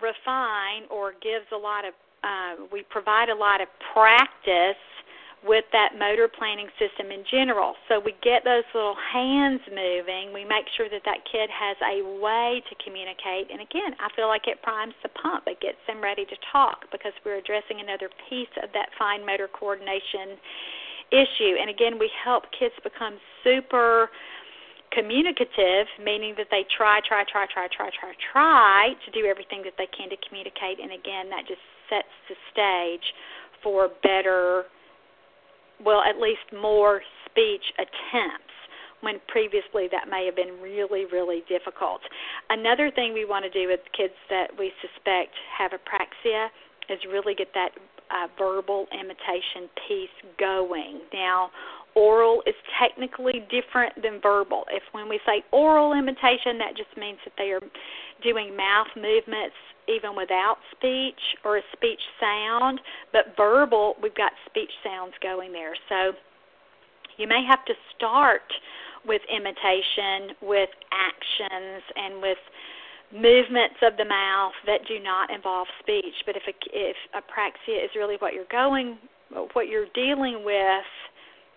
refine 0.00 0.84
or 0.90 1.12
gives 1.22 1.46
a 1.52 1.56
lot 1.56 1.84
of 1.84 1.94
uh, 2.24 2.66
we 2.72 2.82
provide 2.90 3.28
a 3.28 3.34
lot 3.34 3.60
of 3.60 3.68
practice 3.94 4.76
with 5.46 5.64
that 5.72 5.94
motor 5.94 6.26
planning 6.26 6.66
system 6.76 7.14
in 7.14 7.22
general. 7.30 7.74
So 7.88 8.02
we 8.02 8.12
get 8.22 8.42
those 8.42 8.66
little 8.74 8.98
hands 8.98 9.62
moving. 9.70 10.34
We 10.34 10.44
make 10.44 10.66
sure 10.76 10.90
that 10.90 11.06
that 11.06 11.22
kid 11.24 11.48
has 11.48 11.78
a 11.86 12.02
way 12.18 12.60
to 12.66 12.74
communicate. 12.82 13.48
And 13.48 13.62
again, 13.62 13.94
I 14.02 14.10
feel 14.18 14.26
like 14.26 14.50
it 14.50 14.60
primes 14.62 14.94
the 15.02 15.08
pump. 15.14 15.46
It 15.46 15.62
gets 15.62 15.78
them 15.86 16.02
ready 16.02 16.26
to 16.26 16.36
talk 16.50 16.90
because 16.90 17.14
we're 17.24 17.38
addressing 17.38 17.78
another 17.78 18.10
piece 18.28 18.52
of 18.62 18.74
that 18.74 18.90
fine 18.98 19.24
motor 19.24 19.48
coordination 19.48 20.36
issue. 21.14 21.54
And 21.56 21.70
again, 21.70 21.98
we 21.98 22.10
help 22.10 22.50
kids 22.50 22.74
become 22.82 23.16
super 23.46 24.10
communicative, 24.90 25.86
meaning 26.02 26.34
that 26.38 26.48
they 26.50 26.64
try, 26.76 27.00
try, 27.06 27.24
try, 27.30 27.46
try, 27.46 27.68
try, 27.70 27.90
try, 27.94 28.12
try 28.32 28.94
to 29.04 29.10
do 29.14 29.26
everything 29.26 29.62
that 29.62 29.74
they 29.78 29.86
can 29.94 30.10
to 30.10 30.18
communicate. 30.26 30.82
And 30.82 30.90
again, 30.90 31.30
that 31.30 31.46
just 31.46 31.62
sets 31.86 32.10
the 32.28 32.36
stage 32.50 33.14
for 33.62 33.90
better 34.02 34.64
well, 35.84 36.02
at 36.02 36.20
least 36.20 36.52
more 36.52 37.02
speech 37.26 37.72
attempts 37.78 38.54
when 39.00 39.20
previously 39.28 39.88
that 39.92 40.08
may 40.08 40.24
have 40.24 40.36
been 40.36 40.60
really, 40.60 41.04
really 41.04 41.44
difficult. 41.48 42.00
Another 42.48 42.90
thing 42.90 43.12
we 43.12 43.24
want 43.24 43.44
to 43.44 43.50
do 43.50 43.68
with 43.68 43.80
kids 43.96 44.14
that 44.30 44.48
we 44.58 44.72
suspect 44.80 45.34
have 45.56 45.72
apraxia 45.72 46.48
is 46.88 46.98
really 47.10 47.34
get 47.34 47.48
that 47.54 47.70
uh, 48.10 48.28
verbal 48.38 48.86
imitation 48.92 49.68
piece 49.86 50.32
going. 50.38 51.00
Now, 51.12 51.50
oral 51.94 52.42
is 52.46 52.54
technically 52.80 53.44
different 53.50 54.00
than 54.02 54.20
verbal. 54.20 54.64
If 54.70 54.82
when 54.92 55.08
we 55.08 55.20
say 55.26 55.42
oral 55.52 55.92
imitation, 55.92 56.58
that 56.58 56.76
just 56.76 56.96
means 56.96 57.18
that 57.24 57.34
they 57.36 57.50
are 57.50 57.60
doing 58.22 58.56
mouth 58.56 58.88
movements 58.96 59.56
even 59.88 60.16
without 60.16 60.56
speech 60.76 61.20
or 61.44 61.58
a 61.58 61.62
speech 61.72 62.00
sound, 62.20 62.80
but 63.12 63.36
verbal, 63.36 63.94
we've 64.02 64.14
got 64.14 64.32
speech 64.48 64.70
sounds 64.82 65.14
going 65.22 65.52
there. 65.52 65.74
So 65.88 66.12
you 67.16 67.26
may 67.28 67.44
have 67.48 67.64
to 67.66 67.74
start 67.94 68.42
with 69.04 69.22
imitation, 69.30 70.34
with 70.42 70.70
actions, 70.90 71.82
and 71.94 72.20
with 72.20 72.38
movements 73.12 73.78
of 73.82 73.96
the 73.96 74.04
mouth 74.04 74.52
that 74.66 74.80
do 74.88 74.98
not 74.98 75.30
involve 75.30 75.68
speech. 75.80 76.14
But 76.26 76.36
if 76.36 76.42
a, 76.48 76.54
if 76.72 76.96
apraxia 77.14 77.84
is 77.84 77.90
really 77.94 78.16
what 78.18 78.34
you're 78.34 78.50
going, 78.50 78.98
what 79.52 79.68
you're 79.68 79.90
dealing 79.94 80.44
with, 80.44 80.90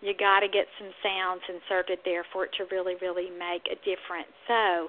you 0.01 0.13
got 0.17 0.39
to 0.41 0.47
get 0.47 0.65
some 0.79 0.89
sounds 1.03 1.41
inserted 1.49 1.99
there 2.05 2.25
for 2.31 2.45
it 2.45 2.51
to 2.57 2.63
really, 2.71 2.95
really 3.01 3.29
make 3.29 3.67
a 3.67 3.75
difference. 3.83 4.31
So 4.47 4.87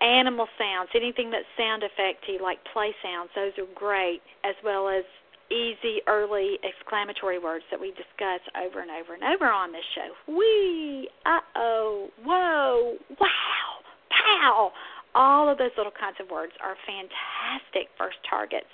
animal 0.00 0.46
sounds, 0.58 0.90
anything 0.94 1.30
that's 1.30 1.48
sound 1.56 1.82
effecty 1.82 2.40
like 2.40 2.58
play 2.72 2.94
sounds, 3.02 3.30
those 3.34 3.52
are 3.58 3.68
great, 3.74 4.20
as 4.44 4.54
well 4.64 4.88
as 4.88 5.04
easy 5.50 6.00
early 6.06 6.58
exclamatory 6.62 7.38
words 7.38 7.64
that 7.70 7.80
we 7.80 7.90
discuss 7.90 8.40
over 8.56 8.80
and 8.80 8.90
over 8.90 9.14
and 9.14 9.24
over 9.24 9.50
on 9.50 9.72
this 9.72 9.84
show. 9.94 10.32
Wee, 10.32 11.08
uh 11.26 11.40
oh, 11.56 12.08
whoa, 12.24 12.96
wow, 13.20 13.70
pow. 14.10 14.72
All 15.14 15.48
of 15.48 15.58
those 15.58 15.74
little 15.76 15.92
kinds 15.92 16.16
of 16.20 16.30
words 16.30 16.52
are 16.62 16.76
fantastic 16.86 17.90
first 17.98 18.18
targets 18.28 18.70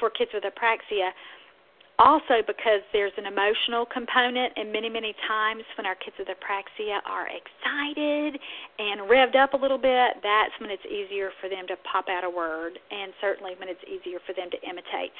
for 0.00 0.08
kids 0.10 0.30
with 0.32 0.44
apraxia 0.44 1.10
also 1.98 2.44
because 2.46 2.84
there's 2.92 3.12
an 3.16 3.24
emotional 3.24 3.86
component 3.86 4.52
and 4.56 4.70
many 4.70 4.88
many 4.88 5.14
times 5.26 5.64
when 5.78 5.86
our 5.86 5.94
kids 5.94 6.16
with 6.18 6.28
apraxia 6.28 7.00
are 7.08 7.26
excited 7.32 8.38
and 8.78 9.00
revved 9.08 9.36
up 9.36 9.54
a 9.54 9.56
little 9.56 9.78
bit 9.78 10.20
that's 10.22 10.52
when 10.60 10.70
it's 10.70 10.84
easier 10.84 11.30
for 11.40 11.48
them 11.48 11.66
to 11.66 11.74
pop 11.90 12.06
out 12.08 12.22
a 12.24 12.28
word 12.28 12.78
and 12.90 13.12
certainly 13.20 13.52
when 13.58 13.68
it's 13.68 13.80
easier 13.88 14.18
for 14.26 14.34
them 14.34 14.50
to 14.50 14.60
imitate. 14.68 15.10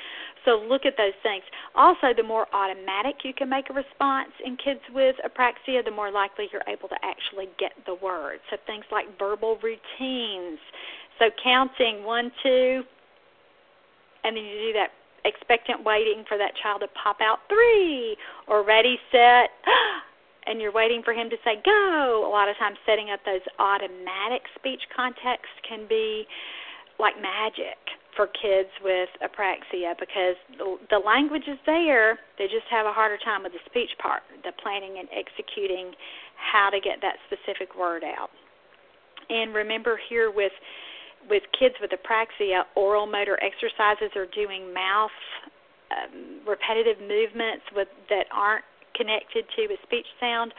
So 0.45 0.61
look 0.69 0.85
at 0.85 0.97
those 0.97 1.17
things. 1.23 1.43
Also 1.75 2.13
the 2.15 2.23
more 2.23 2.47
automatic 2.53 3.25
you 3.25 3.33
can 3.33 3.49
make 3.49 3.71
a 3.71 3.73
response 3.73 4.33
in 4.45 4.57
kids 4.57 4.81
with 4.93 5.17
apraxia 5.25 5.83
the 5.83 5.91
more 5.91 6.11
likely 6.11 6.49
you're 6.53 6.67
able 6.69 6.89
to 6.89 6.99
actually 7.01 7.49
get 7.59 7.73
the 7.87 7.95
word. 7.95 8.41
So 8.51 8.57
things 8.67 8.85
like 8.93 9.07
verbal 9.19 9.57
routines. 9.63 10.61
So 11.19 11.33
counting 11.43 12.05
one 12.05 12.31
two 12.43 12.83
and 14.25 14.37
then 14.37 14.45
you 14.45 14.53
do 14.53 14.73
that 14.75 14.91
expectant 15.27 15.85
waiting 15.85 16.25
for 16.29 16.39
that 16.39 16.53
child 16.63 16.81
to 16.81 16.89
pop 16.95 17.19
out 17.21 17.41
three 17.49 18.17
or 18.47 18.65
ready 18.65 18.97
set 19.11 19.51
and 20.47 20.61
you're 20.61 20.73
waiting 20.73 21.03
for 21.05 21.13
him 21.13 21.29
to 21.29 21.37
say 21.45 21.59
go. 21.65 22.25
A 22.27 22.31
lot 22.31 22.49
of 22.49 22.57
times 22.57 22.79
setting 22.87 23.11
up 23.11 23.21
those 23.27 23.43
automatic 23.59 24.47
speech 24.55 24.83
contexts 24.95 25.59
can 25.69 25.87
be 25.89 26.25
like 26.99 27.15
magic 27.21 27.77
for 28.15 28.27
kids 28.33 28.71
with 28.83 29.11
apraxia 29.21 29.93
because 30.01 30.41
the, 30.57 30.79
the 30.89 30.99
language 30.99 31.45
is 31.47 31.59
there. 31.67 32.19
They 32.39 32.47
just 32.47 32.65
have 32.71 32.87
a 32.87 32.93
harder 32.93 33.19
time 33.23 33.43
with 33.43 33.53
the 33.53 33.63
speech 33.67 33.91
part 34.01 34.23
the 34.43 34.53
planning 34.63 34.97
and 34.99 35.09
executing 35.13 35.93
how 36.39 36.71
to 36.71 36.81
get 36.81 37.03
that 37.03 37.21
specific 37.29 37.77
word 37.77 38.03
out. 38.05 38.31
And 39.29 39.53
remember 39.53 39.99
here 40.09 40.31
with 40.31 40.53
with 41.29 41.43
kids 41.59 41.75
with 41.81 41.91
apraxia, 41.91 42.63
oral 42.75 43.07
motor 43.07 43.39
exercises 43.43 44.11
are 44.17 44.27
doing 44.27 44.73
mouth 44.73 45.11
um, 45.91 46.41
repetitive 46.47 46.99
movements 47.01 47.65
with 47.75 47.89
that 48.11 48.27
aren't 48.33 48.65
connected 48.97 49.45
to 49.57 49.63
a 49.65 49.77
speech 49.85 50.07
sound 50.19 50.53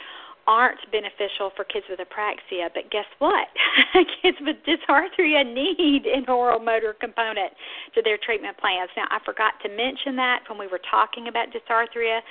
aren't 0.48 0.80
beneficial 0.92 1.52
for 1.56 1.66
kids 1.66 1.86
with 1.90 2.00
apraxia. 2.00 2.72
But 2.74 2.90
guess 2.90 3.06
what? 3.20 3.48
kids 4.22 4.38
with 4.40 4.56
dysarthria 4.64 5.44
need 5.44 6.06
an 6.06 6.24
oral 6.30 6.60
motor 6.60 6.96
component 7.00 7.52
to 7.94 8.02
their 8.02 8.18
treatment 8.18 8.58
plans. 8.58 8.90
Now, 8.96 9.08
I 9.12 9.20
forgot 9.26 9.60
to 9.64 9.70
mention 9.70 10.16
that 10.16 10.44
when 10.48 10.58
we 10.58 10.68
were 10.68 10.80
talking 10.90 11.28
about 11.28 11.48
dysarthria 11.52 12.22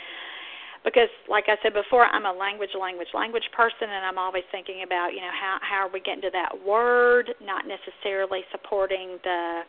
because 0.87 1.11
like 1.28 1.51
I 1.51 1.59
said 1.66 1.74
before, 1.74 2.07
I'm 2.07 2.24
a 2.24 2.32
language, 2.32 2.70
language, 2.78 3.11
language 3.12 3.43
person, 3.51 3.91
and 3.91 4.07
I'm 4.07 4.18
always 4.18 4.45
thinking 4.53 4.87
about 4.87 5.11
you 5.11 5.20
know 5.20 5.34
how 5.34 5.59
how 5.61 5.87
are 5.87 5.93
we 5.93 5.99
getting 5.99 6.22
to 6.22 6.30
that 6.30 6.55
word, 6.64 7.34
not 7.43 7.64
necessarily 7.66 8.47
supporting 8.53 9.18
the 9.26 9.62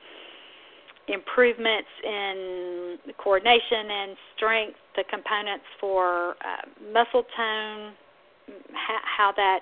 improvements 1.07 1.89
in 2.03 2.97
coordination 3.17 3.89
and 3.89 4.17
strength, 4.35 4.77
the 4.95 5.03
components 5.09 5.65
for 5.81 6.35
uh, 6.45 6.69
muscle 6.93 7.25
tone, 7.35 7.93
how 9.17 9.33
that 9.35 9.61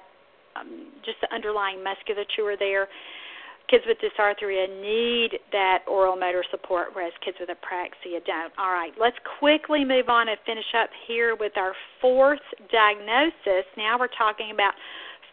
um, 0.60 0.92
just 1.06 1.18
the 1.22 1.34
underlying 1.34 1.82
musculature 1.82 2.60
there. 2.60 2.90
Kids 3.76 3.88
with 3.88 3.98
dysarthria 4.00 4.70
need 4.82 5.38
that 5.52 5.80
oral 5.86 6.16
motor 6.16 6.46
support, 6.50 6.90
whereas 6.94 7.12
kids 7.26 7.36
with 7.42 7.50
apraxia 7.50 8.24
don't. 8.26 8.54
All 8.58 8.72
right, 8.72 8.94
let's 8.98 9.18
quickly 9.38 9.84
move 9.84 10.08
on 10.08 10.30
and 10.30 10.38
finish 10.46 10.64
up 10.82 10.90
here 11.06 11.36
with 11.36 11.58
our 11.58 11.74
fourth 12.00 12.40
diagnosis. 12.72 13.66
Now 13.76 14.00
we're 14.00 14.08
talking 14.18 14.52
about 14.54 14.74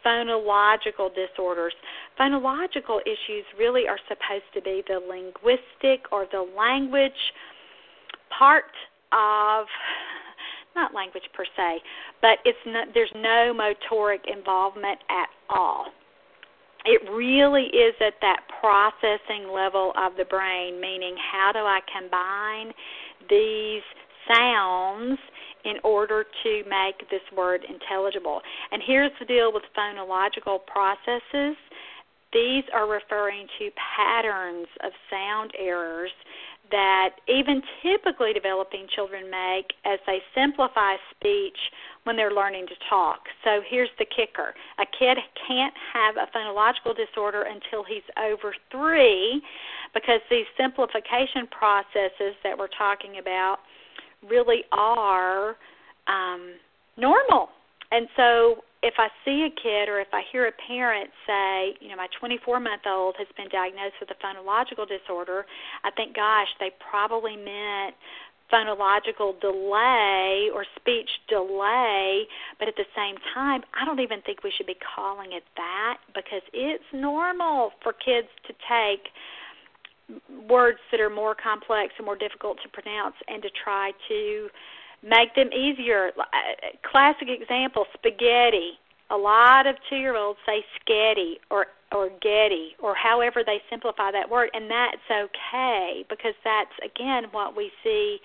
phonological 0.04 1.10
disorders. 1.14 1.72
Phonological 2.18 2.98
issues 3.06 3.44
really 3.56 3.86
are 3.86 3.98
supposed 4.08 4.50
to 4.54 4.60
be 4.60 4.82
the 4.88 4.98
linguistic 4.98 6.10
or 6.10 6.26
the 6.32 6.44
language 6.58 7.12
part 8.36 8.74
of 9.12 9.66
not 10.74 10.92
language 10.92 11.28
per 11.32 11.44
se, 11.56 11.80
but 12.20 12.38
it's 12.44 12.58
not, 12.66 12.88
there's 12.92 13.12
no 13.14 13.54
motoric 13.54 14.22
involvement 14.26 14.98
at 15.10 15.28
all. 15.48 15.92
It 16.84 17.10
really 17.10 17.64
is 17.66 17.94
at 18.00 18.14
that 18.20 18.40
processing 18.60 19.48
level 19.52 19.92
of 19.96 20.16
the 20.16 20.24
brain, 20.24 20.80
meaning 20.80 21.16
how 21.16 21.52
do 21.52 21.60
I 21.60 21.80
combine 21.92 22.72
these 23.30 23.82
sounds 24.26 25.18
in 25.64 25.76
order 25.84 26.24
to 26.42 26.62
make 26.68 27.08
this 27.10 27.22
word 27.36 27.62
intelligible. 27.68 28.40
And 28.72 28.82
here's 28.84 29.12
the 29.20 29.26
deal 29.26 29.52
with 29.52 29.62
phonological 29.78 30.58
processes. 30.66 31.56
These 32.32 32.64
are 32.74 32.88
referring 32.88 33.46
to 33.58 33.70
patterns 33.96 34.66
of 34.82 34.90
sound 35.10 35.52
errors 35.58 36.10
that 36.72 37.10
even 37.28 37.62
typically 37.82 38.32
developing 38.32 38.86
children 38.94 39.30
make 39.30 39.72
as 39.84 40.00
they 40.06 40.18
simplify 40.34 40.96
speech 41.14 41.56
when 42.04 42.16
they're 42.16 42.32
learning 42.32 42.66
to 42.66 42.74
talk. 42.90 43.20
So 43.44 43.60
here's 43.68 43.90
the 43.98 44.04
kicker 44.04 44.54
a 44.80 44.86
kid 44.98 45.18
can't 45.46 45.74
have 45.92 46.16
a 46.16 46.26
phonological 46.36 46.96
disorder 46.96 47.42
until 47.42 47.84
he's 47.84 48.02
over 48.18 48.54
three 48.72 49.40
because 49.94 50.20
these 50.30 50.46
simplification 50.56 51.46
processes 51.50 52.34
that 52.42 52.58
we're 52.58 52.72
talking 52.76 53.18
about 53.20 53.58
really 54.28 54.64
are 54.72 55.56
um, 56.08 56.54
normal. 56.96 57.50
And 57.92 58.08
so 58.16 58.64
if 58.82 58.94
I 58.98 59.08
see 59.24 59.46
a 59.46 59.50
kid 59.50 59.88
or 59.88 60.00
if 60.00 60.08
I 60.12 60.22
hear 60.32 60.46
a 60.46 60.52
parent 60.66 61.10
say, 61.26 61.76
you 61.80 61.88
know, 61.88 61.96
my 61.96 62.08
24 62.18 62.58
month 62.58 62.82
old 62.86 63.14
has 63.18 63.28
been 63.36 63.48
diagnosed 63.52 64.00
with 64.00 64.10
a 64.10 64.18
phonological 64.18 64.88
disorder, 64.88 65.44
I 65.84 65.90
think, 65.90 66.16
gosh, 66.16 66.48
they 66.58 66.70
probably 66.90 67.36
meant 67.36 67.94
phonological 68.52 69.38
delay 69.40 70.48
or 70.52 70.66
speech 70.76 71.08
delay, 71.28 72.24
but 72.58 72.68
at 72.68 72.76
the 72.76 72.84
same 72.96 73.16
time, 73.34 73.62
I 73.80 73.84
don't 73.84 74.00
even 74.00 74.20
think 74.22 74.42
we 74.42 74.52
should 74.56 74.66
be 74.66 74.76
calling 74.96 75.32
it 75.32 75.44
that 75.56 75.98
because 76.14 76.42
it's 76.52 76.84
normal 76.92 77.70
for 77.82 77.92
kids 77.92 78.28
to 78.46 78.52
take 78.68 79.08
words 80.48 80.78
that 80.90 81.00
are 81.00 81.08
more 81.08 81.34
complex 81.34 81.94
and 81.96 82.04
more 82.04 82.16
difficult 82.16 82.58
to 82.62 82.68
pronounce 82.68 83.14
and 83.28 83.42
to 83.42 83.48
try 83.64 83.92
to 84.08 84.48
make 85.02 85.34
them 85.34 85.52
easier. 85.52 86.12
Uh, 86.18 86.24
classic 86.88 87.28
example: 87.28 87.86
spaghetti. 87.94 88.78
A 89.10 89.16
lot 89.16 89.66
of 89.66 89.76
two-year-olds 89.90 90.38
say 90.46 90.64
sketty 90.80 91.34
or 91.50 91.66
or 91.94 92.08
getty 92.22 92.74
or 92.80 92.94
however 92.94 93.42
they 93.44 93.60
simplify 93.68 94.10
that 94.10 94.30
word, 94.30 94.48
and 94.54 94.70
that's 94.70 94.96
okay 95.10 96.04
because 96.08 96.34
that's 96.44 96.72
again 96.82 97.24
what 97.32 97.54
we 97.54 97.70
see 97.84 98.18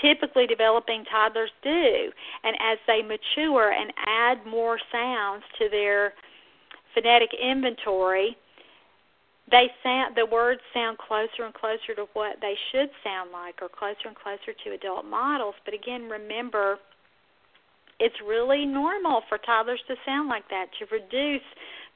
typically 0.00 0.46
developing 0.46 1.04
toddlers 1.04 1.50
do. 1.62 2.10
And 2.44 2.56
as 2.60 2.78
they 2.86 3.02
mature 3.02 3.72
and 3.72 3.92
add 4.06 4.46
more 4.46 4.78
sounds 4.92 5.42
to 5.58 5.68
their 5.68 6.12
phonetic 6.94 7.30
inventory, 7.34 8.36
they 9.50 9.70
sound 9.82 10.16
the 10.16 10.26
words 10.26 10.60
sound 10.74 10.98
closer 10.98 11.44
and 11.44 11.54
closer 11.54 11.94
to 11.94 12.06
what 12.14 12.36
they 12.40 12.54
should 12.72 12.90
sound 13.04 13.30
like 13.30 13.62
or 13.62 13.68
closer 13.68 14.08
and 14.10 14.16
closer 14.16 14.52
to 14.64 14.74
adult 14.74 15.04
models. 15.04 15.54
But 15.64 15.74
again 15.74 16.08
remember 16.08 16.78
it's 17.98 18.16
really 18.26 18.66
normal 18.66 19.22
for 19.28 19.38
toddlers 19.38 19.80
to 19.88 19.94
sound 20.04 20.28
like 20.28 20.46
that 20.50 20.66
to 20.78 20.84
reduce 20.92 21.46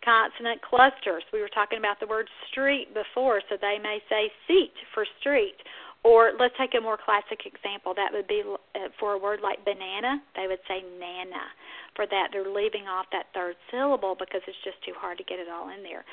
consonant 0.05 0.63
clusters. 0.63 1.23
We 1.33 1.41
were 1.41 1.53
talking 1.53 1.79
about 1.79 2.01
the 2.01 2.07
word 2.07 2.29
street 2.51 2.89
before 2.95 3.43
so 3.51 3.57
they 3.61 3.77
may 3.83 3.99
say 4.09 4.31
seat 4.49 4.73
for 4.95 5.05
street 5.21 5.57
or 6.03 6.33
let's 6.39 6.55
take 6.59 6.75
a 6.75 6.81
more 6.81 6.97
classic 6.97 7.45
example. 7.45 7.93
That 7.95 8.13
would 8.13 8.27
be 8.27 8.43
uh, 8.45 8.89
for 8.99 9.15
a 9.15 9.19
word 9.19 9.41
like 9.43 9.65
banana, 9.65 10.23
they 10.37 10.47
would 10.47 10.61
say 10.67 10.83
nana. 10.99 11.53
For 11.97 12.07
that, 12.07 12.29
they're 12.33 12.49
leaving 12.49 12.87
off 12.87 13.07
that 13.13 13.27
third 13.35 13.57
syllable 13.71 14.17
because 14.19 14.41
it's 14.47 14.57
just 14.65 14.83
too 14.85 14.95
hard 14.97 15.19
to 15.19 15.25
get 15.25 15.39
it 15.39 15.49
all 15.51 15.69
in 15.69 15.83
there 15.83 16.05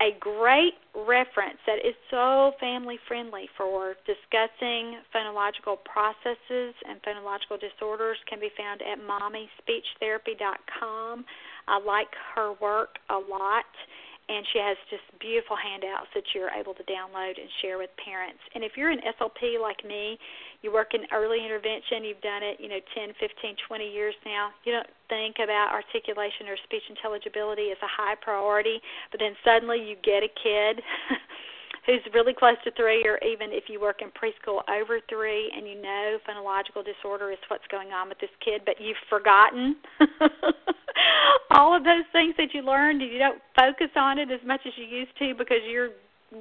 a 0.00 0.16
great 0.18 0.74
reference 0.94 1.58
that 1.66 1.84
is 1.86 1.94
so 2.10 2.52
family 2.58 2.98
friendly 3.06 3.50
for 3.56 3.94
discussing 4.06 4.98
phonological 5.14 5.76
processes 5.84 6.74
and 6.88 7.00
phonological 7.02 7.60
disorders 7.60 8.16
can 8.26 8.40
be 8.40 8.48
found 8.56 8.80
at 8.80 8.98
mommyspeechtherapy.com. 8.98 11.26
I 11.68 11.78
like 11.80 12.08
her 12.34 12.54
work 12.60 12.98
a 13.10 13.18
lot 13.18 13.66
and 14.30 14.46
she 14.54 14.62
has 14.62 14.78
just 14.86 15.02
beautiful 15.18 15.58
handouts 15.58 16.06
that 16.14 16.22
you're 16.38 16.54
able 16.54 16.70
to 16.78 16.86
download 16.86 17.34
and 17.34 17.50
share 17.58 17.82
with 17.82 17.90
parents. 17.98 18.38
And 18.54 18.62
if 18.62 18.78
you're 18.78 18.94
an 18.94 19.02
SLP 19.02 19.58
like 19.58 19.82
me, 19.82 20.14
you 20.62 20.70
work 20.70 20.94
in 20.94 21.02
early 21.10 21.42
intervention, 21.42 22.06
you've 22.06 22.22
done 22.22 22.46
it, 22.46 22.62
you 22.62 22.70
know, 22.70 22.78
10, 22.94 23.10
15, 23.18 23.58
20 23.66 23.90
years 23.90 24.14
now. 24.22 24.54
You 24.62 24.78
don't 24.78 24.92
think 25.10 25.42
about 25.42 25.74
articulation 25.74 26.46
or 26.46 26.54
speech 26.62 26.86
intelligibility 26.86 27.74
as 27.74 27.80
a 27.82 27.90
high 27.90 28.14
priority, 28.14 28.78
but 29.10 29.18
then 29.18 29.34
suddenly 29.42 29.82
you 29.82 29.98
get 29.98 30.22
a 30.22 30.30
kid 30.30 30.78
who's 31.86 32.00
really 32.14 32.34
close 32.34 32.56
to 32.64 32.70
three, 32.72 33.04
or 33.06 33.18
even 33.18 33.50
if 33.50 33.64
you 33.68 33.80
work 33.80 34.02
in 34.02 34.08
preschool 34.08 34.60
over 34.68 35.00
three 35.08 35.50
and 35.56 35.66
you 35.66 35.80
know 35.80 36.18
phonological 36.28 36.84
disorder 36.84 37.30
is 37.30 37.38
what's 37.48 37.66
going 37.70 37.88
on 37.88 38.08
with 38.08 38.18
this 38.20 38.30
kid, 38.44 38.62
but 38.64 38.76
you've 38.80 39.00
forgotten 39.08 39.76
all 41.50 41.76
of 41.76 41.84
those 41.84 42.04
things 42.12 42.34
that 42.36 42.52
you 42.52 42.62
learned 42.62 43.02
and 43.02 43.10
you 43.10 43.18
don't 43.18 43.40
focus 43.56 43.90
on 43.96 44.18
it 44.18 44.30
as 44.30 44.40
much 44.46 44.60
as 44.66 44.72
you 44.76 44.84
used 44.84 45.16
to 45.18 45.34
because 45.36 45.62
you're 45.68 45.90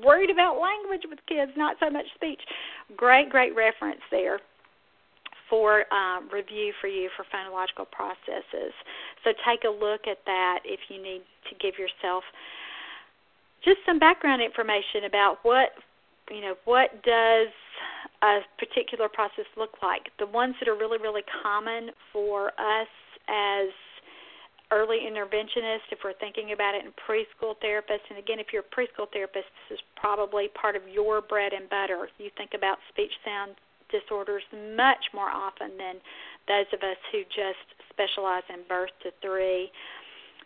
worried 0.03 0.29
about 0.29 0.59
language 0.61 1.01
with 1.09 1.19
kids, 1.27 1.51
not 1.57 1.77
so 1.79 1.89
much 1.89 2.05
speech. 2.15 2.41
Great, 2.95 3.29
great 3.29 3.55
reference 3.55 4.01
there 4.11 4.39
for 5.49 5.91
um, 5.91 6.29
review 6.31 6.71
for 6.79 6.87
you 6.87 7.09
for 7.17 7.25
phonological 7.33 7.89
processes. 7.89 8.73
So 9.23 9.31
take 9.47 9.63
a 9.65 9.69
look 9.69 10.01
at 10.05 10.19
that 10.25 10.59
if 10.63 10.79
you 10.89 11.01
need 11.01 11.21
to 11.49 11.55
give 11.59 11.73
yourself 11.79 12.23
just 13.63 13.77
some 13.85 13.99
background 13.99 14.41
information 14.41 15.05
about 15.05 15.39
what 15.43 15.69
you 16.29 16.41
know 16.41 16.55
what 16.65 17.03
does 17.03 17.49
a 18.21 18.39
particular 18.57 19.09
process 19.09 19.45
look 19.57 19.81
like. 19.81 20.09
The 20.19 20.27
ones 20.27 20.55
that 20.59 20.69
are 20.69 20.77
really 20.77 20.97
really 20.97 21.23
common 21.43 21.91
for 22.13 22.47
us 22.59 22.91
as 23.27 23.69
early 24.71 24.99
interventionists, 25.01 25.89
if 25.91 25.99
we're 26.03 26.13
thinking 26.19 26.51
about 26.53 26.75
it 26.75 26.85
in 26.85 26.91
preschool 26.93 27.55
therapists, 27.57 28.05
and 28.09 28.19
again, 28.19 28.39
if 28.39 28.47
you're 28.53 28.61
a 28.61 28.75
preschool 28.75 29.09
therapist, 29.11 29.49
this 29.69 29.77
is 29.77 29.83
probably 29.95 30.47
part 30.49 30.75
of 30.75 30.83
your 30.87 31.21
bread 31.21 31.53
and 31.53 31.67
butter. 31.69 32.07
You 32.19 32.29
think 32.37 32.51
about 32.53 32.77
speech 32.89 33.11
sound 33.25 33.55
disorders 33.89 34.43
much 34.77 35.09
more 35.13 35.29
often 35.29 35.73
than 35.77 35.97
those 36.47 36.69
of 36.73 36.85
us 36.85 36.97
who 37.11 37.25
just 37.33 37.65
specialize 37.89 38.45
in 38.49 38.61
birth 38.69 38.93
to 39.03 39.09
three. 39.21 39.71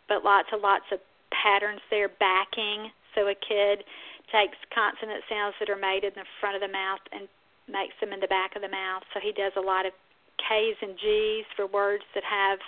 But 0.08 0.24
lots 0.24 0.48
and 0.52 0.62
lots 0.62 0.88
of 0.92 1.00
patterns 1.32 1.82
there, 1.90 2.08
backing, 2.08 2.92
so 3.16 3.28
a 3.28 3.36
kid 3.36 3.86
takes 4.32 4.58
consonant 4.74 5.24
sounds 5.30 5.56
that 5.60 5.70
are 5.70 5.80
made 5.80 6.04
in 6.04 6.14
the 6.16 6.26
front 6.40 6.56
of 6.56 6.62
the 6.62 6.72
mouth 6.72 7.04
and 7.12 7.28
makes 7.68 7.94
them 8.02 8.12
in 8.12 8.20
the 8.20 8.28
back 8.28 8.56
of 8.56 8.62
the 8.62 8.72
mouth. 8.72 9.04
So 9.14 9.20
he 9.20 9.32
does 9.32 9.54
a 9.56 9.64
lot 9.64 9.86
of 9.86 9.94
K's 10.42 10.76
and 10.82 10.98
G's 10.98 11.46
for 11.56 11.68
words 11.68 12.04
that 12.16 12.24
have 12.24 12.60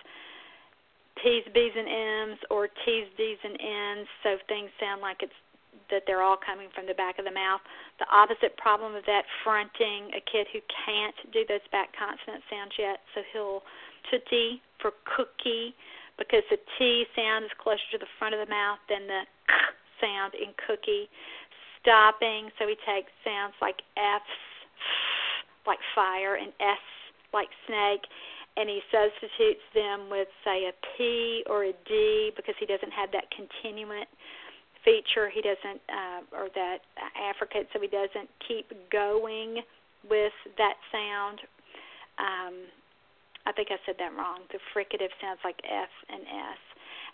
T's, 1.24 1.48
B's, 1.54 1.72
and 1.76 1.88
M's, 2.32 2.40
or 2.52 2.68
T's, 2.68 3.08
D's, 3.18 3.40
and 3.44 3.56
N's. 3.56 4.08
So 4.24 4.38
things 4.48 4.70
sound 4.80 5.02
like 5.02 5.24
it's 5.24 5.36
that 5.92 6.04
they're 6.08 6.24
all 6.24 6.40
coming 6.40 6.70
from 6.74 6.88
the 6.88 6.96
back 6.96 7.20
of 7.20 7.26
the 7.26 7.36
mouth. 7.36 7.62
The 8.00 8.08
opposite 8.10 8.56
problem 8.58 8.96
of 8.96 9.04
that, 9.06 9.28
fronting 9.44 10.12
a 10.16 10.22
kid 10.24 10.48
who 10.52 10.60
can't 10.72 11.16
do 11.32 11.44
those 11.48 11.64
back 11.72 11.92
consonant 11.94 12.44
sounds 12.50 12.74
yet. 12.80 13.04
So 13.14 13.22
he'll 13.32 13.62
tootie 14.08 14.64
for 14.80 14.92
cookie 15.04 15.76
because 16.18 16.44
the 16.50 16.58
T 16.80 17.06
sound 17.16 17.46
is 17.46 17.52
closer 17.60 17.84
to 17.92 18.00
the 18.00 18.10
front 18.18 18.34
of 18.34 18.40
the 18.40 18.50
mouth 18.50 18.80
than 18.88 19.08
the 19.08 19.24
k 19.48 19.54
sound 20.02 20.34
in 20.36 20.54
cookie. 20.68 21.10
Stopping, 21.82 22.50
so 22.58 22.66
he 22.66 22.74
takes 22.82 23.14
sounds 23.22 23.54
like 23.62 23.78
F's, 23.94 24.42
like 25.68 25.78
fire, 25.94 26.34
and 26.34 26.50
S 26.58 26.82
like 27.30 27.50
snake, 27.68 28.02
and 28.58 28.66
he 28.70 28.82
substitutes 28.90 29.62
them 29.76 30.10
with, 30.10 30.28
say, 30.42 30.66
a 30.66 30.74
P 30.96 31.44
or 31.46 31.66
a 31.66 31.74
D 31.86 32.32
because 32.36 32.56
he 32.60 32.66
doesn't 32.66 32.90
have 32.90 33.12
that 33.12 33.30
continuant 33.30 34.08
feature. 34.82 35.30
He 35.30 35.42
doesn't, 35.46 35.82
uh, 35.86 36.22
or 36.34 36.48
that 36.56 36.80
affricate, 37.14 37.68
so 37.74 37.78
he 37.78 37.88
doesn't 37.92 38.30
keep 38.48 38.72
going 38.90 39.62
with 40.10 40.34
that 40.58 40.82
sound. 40.90 41.38
Um, 42.18 42.66
I 43.46 43.52
think 43.52 43.70
I 43.70 43.78
said 43.86 43.96
that 44.00 44.16
wrong. 44.18 44.48
The 44.50 44.60
fricative 44.74 45.14
sounds 45.22 45.40
like 45.44 45.60
F 45.70 45.92
and 46.10 46.24
S. 46.24 46.62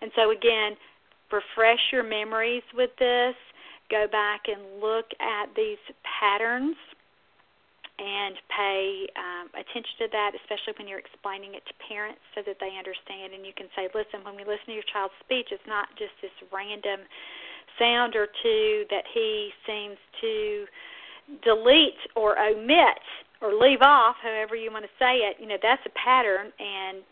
And 0.01 0.11
so 0.15 0.31
again, 0.31 0.77
refresh 1.31 1.79
your 1.91 2.03
memories 2.03 2.63
with 2.75 2.91
this. 2.99 3.35
Go 3.89 4.07
back 4.11 4.47
and 4.47 4.79
look 4.81 5.05
at 5.19 5.53
these 5.55 5.81
patterns 6.03 6.75
and 7.99 8.33
pay 8.49 9.05
um, 9.13 9.47
attention 9.53 9.93
to 9.99 10.07
that, 10.11 10.31
especially 10.33 10.73
when 10.79 10.87
you're 10.87 11.03
explaining 11.03 11.53
it 11.53 11.61
to 11.67 11.73
parents 11.85 12.21
so 12.33 12.41
that 12.41 12.57
they 12.57 12.73
understand. 12.73 13.33
And 13.33 13.45
you 13.45 13.53
can 13.53 13.67
say, 13.75 13.89
listen, 13.93 14.25
when 14.25 14.33
we 14.33 14.41
listen 14.41 14.73
to 14.73 14.77
your 14.77 14.87
child's 14.89 15.13
speech, 15.21 15.53
it's 15.53 15.67
not 15.67 15.85
just 15.99 16.15
this 16.21 16.33
random 16.49 17.05
sound 17.77 18.15
or 18.15 18.27
two 18.41 18.85
that 18.89 19.05
he 19.13 19.51
seems 19.67 19.97
to 20.21 20.65
delete 21.43 22.01
or 22.15 22.39
omit 22.39 23.05
or 23.41 23.53
leave 23.53 23.81
off, 23.81 24.15
however 24.21 24.55
you 24.55 24.71
want 24.71 24.85
to 24.85 24.95
say 24.97 25.21
it. 25.29 25.37
You 25.39 25.47
know, 25.47 25.61
that's 25.61 25.81
a 25.85 25.93
pattern, 25.93 26.51
and 26.57 27.03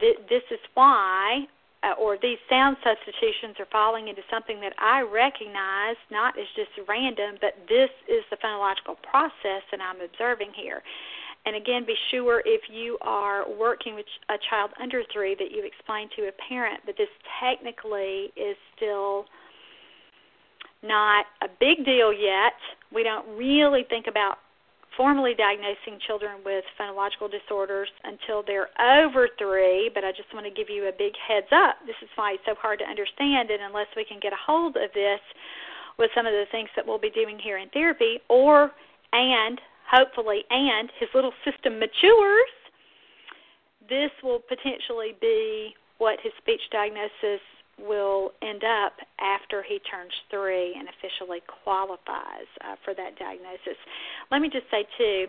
th- 0.00 0.18
this 0.28 0.42
is 0.50 0.60
why 0.74 1.44
uh, 1.84 2.00
or 2.00 2.16
these 2.20 2.38
sound 2.48 2.76
substitutions 2.82 3.56
are 3.60 3.68
falling 3.70 4.08
into 4.08 4.22
something 4.30 4.60
that 4.60 4.72
I 4.78 5.02
recognize 5.02 5.96
not 6.10 6.38
as 6.38 6.46
just 6.56 6.70
random, 6.88 7.36
but 7.40 7.54
this 7.68 7.90
is 8.08 8.24
the 8.30 8.36
phonological 8.36 8.96
process 9.02 9.62
that 9.70 9.80
I'm 9.80 10.00
observing 10.00 10.52
here. 10.56 10.82
And 11.46 11.56
again, 11.56 11.84
be 11.86 11.94
sure 12.10 12.42
if 12.46 12.62
you 12.72 12.96
are 13.02 13.44
working 13.50 13.94
with 13.94 14.06
a 14.30 14.36
child 14.48 14.70
under 14.80 15.02
three 15.12 15.34
that 15.34 15.50
you 15.50 15.62
explain 15.64 16.08
to 16.16 16.28
a 16.28 16.32
parent 16.48 16.80
that 16.86 16.96
this 16.96 17.12
technically 17.38 18.32
is 18.34 18.56
still 18.74 19.26
not 20.82 21.26
a 21.42 21.48
big 21.60 21.84
deal 21.84 22.12
yet. 22.12 22.56
We 22.92 23.02
don't 23.02 23.26
really 23.36 23.84
think 23.88 24.06
about 24.06 24.38
formally 24.96 25.34
diagnosing 25.34 25.98
children 26.06 26.38
with 26.44 26.64
phonological 26.78 27.30
disorders 27.30 27.88
until 28.04 28.42
they're 28.46 28.68
over 28.78 29.28
three, 29.38 29.90
but 29.94 30.04
I 30.04 30.12
just 30.12 30.32
want 30.32 30.46
to 30.46 30.52
give 30.52 30.70
you 30.70 30.88
a 30.88 30.92
big 30.92 31.12
heads 31.16 31.50
up. 31.52 31.76
This 31.86 31.96
is 32.02 32.08
why 32.14 32.32
it's 32.32 32.46
so 32.46 32.54
hard 32.54 32.78
to 32.80 32.84
understand 32.84 33.50
it 33.50 33.60
unless 33.62 33.88
we 33.96 34.04
can 34.04 34.20
get 34.20 34.32
a 34.32 34.40
hold 34.40 34.76
of 34.76 34.92
this 34.94 35.20
with 35.98 36.10
some 36.14 36.26
of 36.26 36.32
the 36.32 36.46
things 36.50 36.68
that 36.76 36.86
we'll 36.86 36.98
be 36.98 37.10
doing 37.10 37.38
here 37.38 37.58
in 37.58 37.68
therapy, 37.70 38.18
or 38.28 38.72
and 39.12 39.60
hopefully 39.90 40.42
and 40.50 40.90
his 40.98 41.08
little 41.14 41.32
system 41.44 41.78
matures, 41.78 42.54
this 43.88 44.10
will 44.22 44.40
potentially 44.48 45.14
be 45.20 45.74
what 45.98 46.18
his 46.22 46.32
speech 46.38 46.62
diagnosis 46.72 47.40
will 47.78 48.30
end 48.42 48.62
up 48.62 48.94
after 49.18 49.62
he 49.62 49.78
turns 49.90 50.12
three 50.30 50.74
and 50.78 50.88
officially 50.88 51.42
qualifies 51.64 52.48
uh, 52.62 52.76
for 52.84 52.94
that 52.94 53.18
diagnosis. 53.18 53.78
Let 54.30 54.40
me 54.40 54.48
just 54.48 54.70
say, 54.70 54.86
too, 54.98 55.26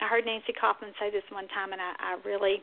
I 0.00 0.08
heard 0.08 0.26
Nancy 0.26 0.52
Kaufman 0.52 0.92
say 1.00 1.10
this 1.10 1.24
one 1.32 1.48
time, 1.48 1.72
and 1.72 1.80
I, 1.80 2.16
I 2.16 2.28
really 2.28 2.60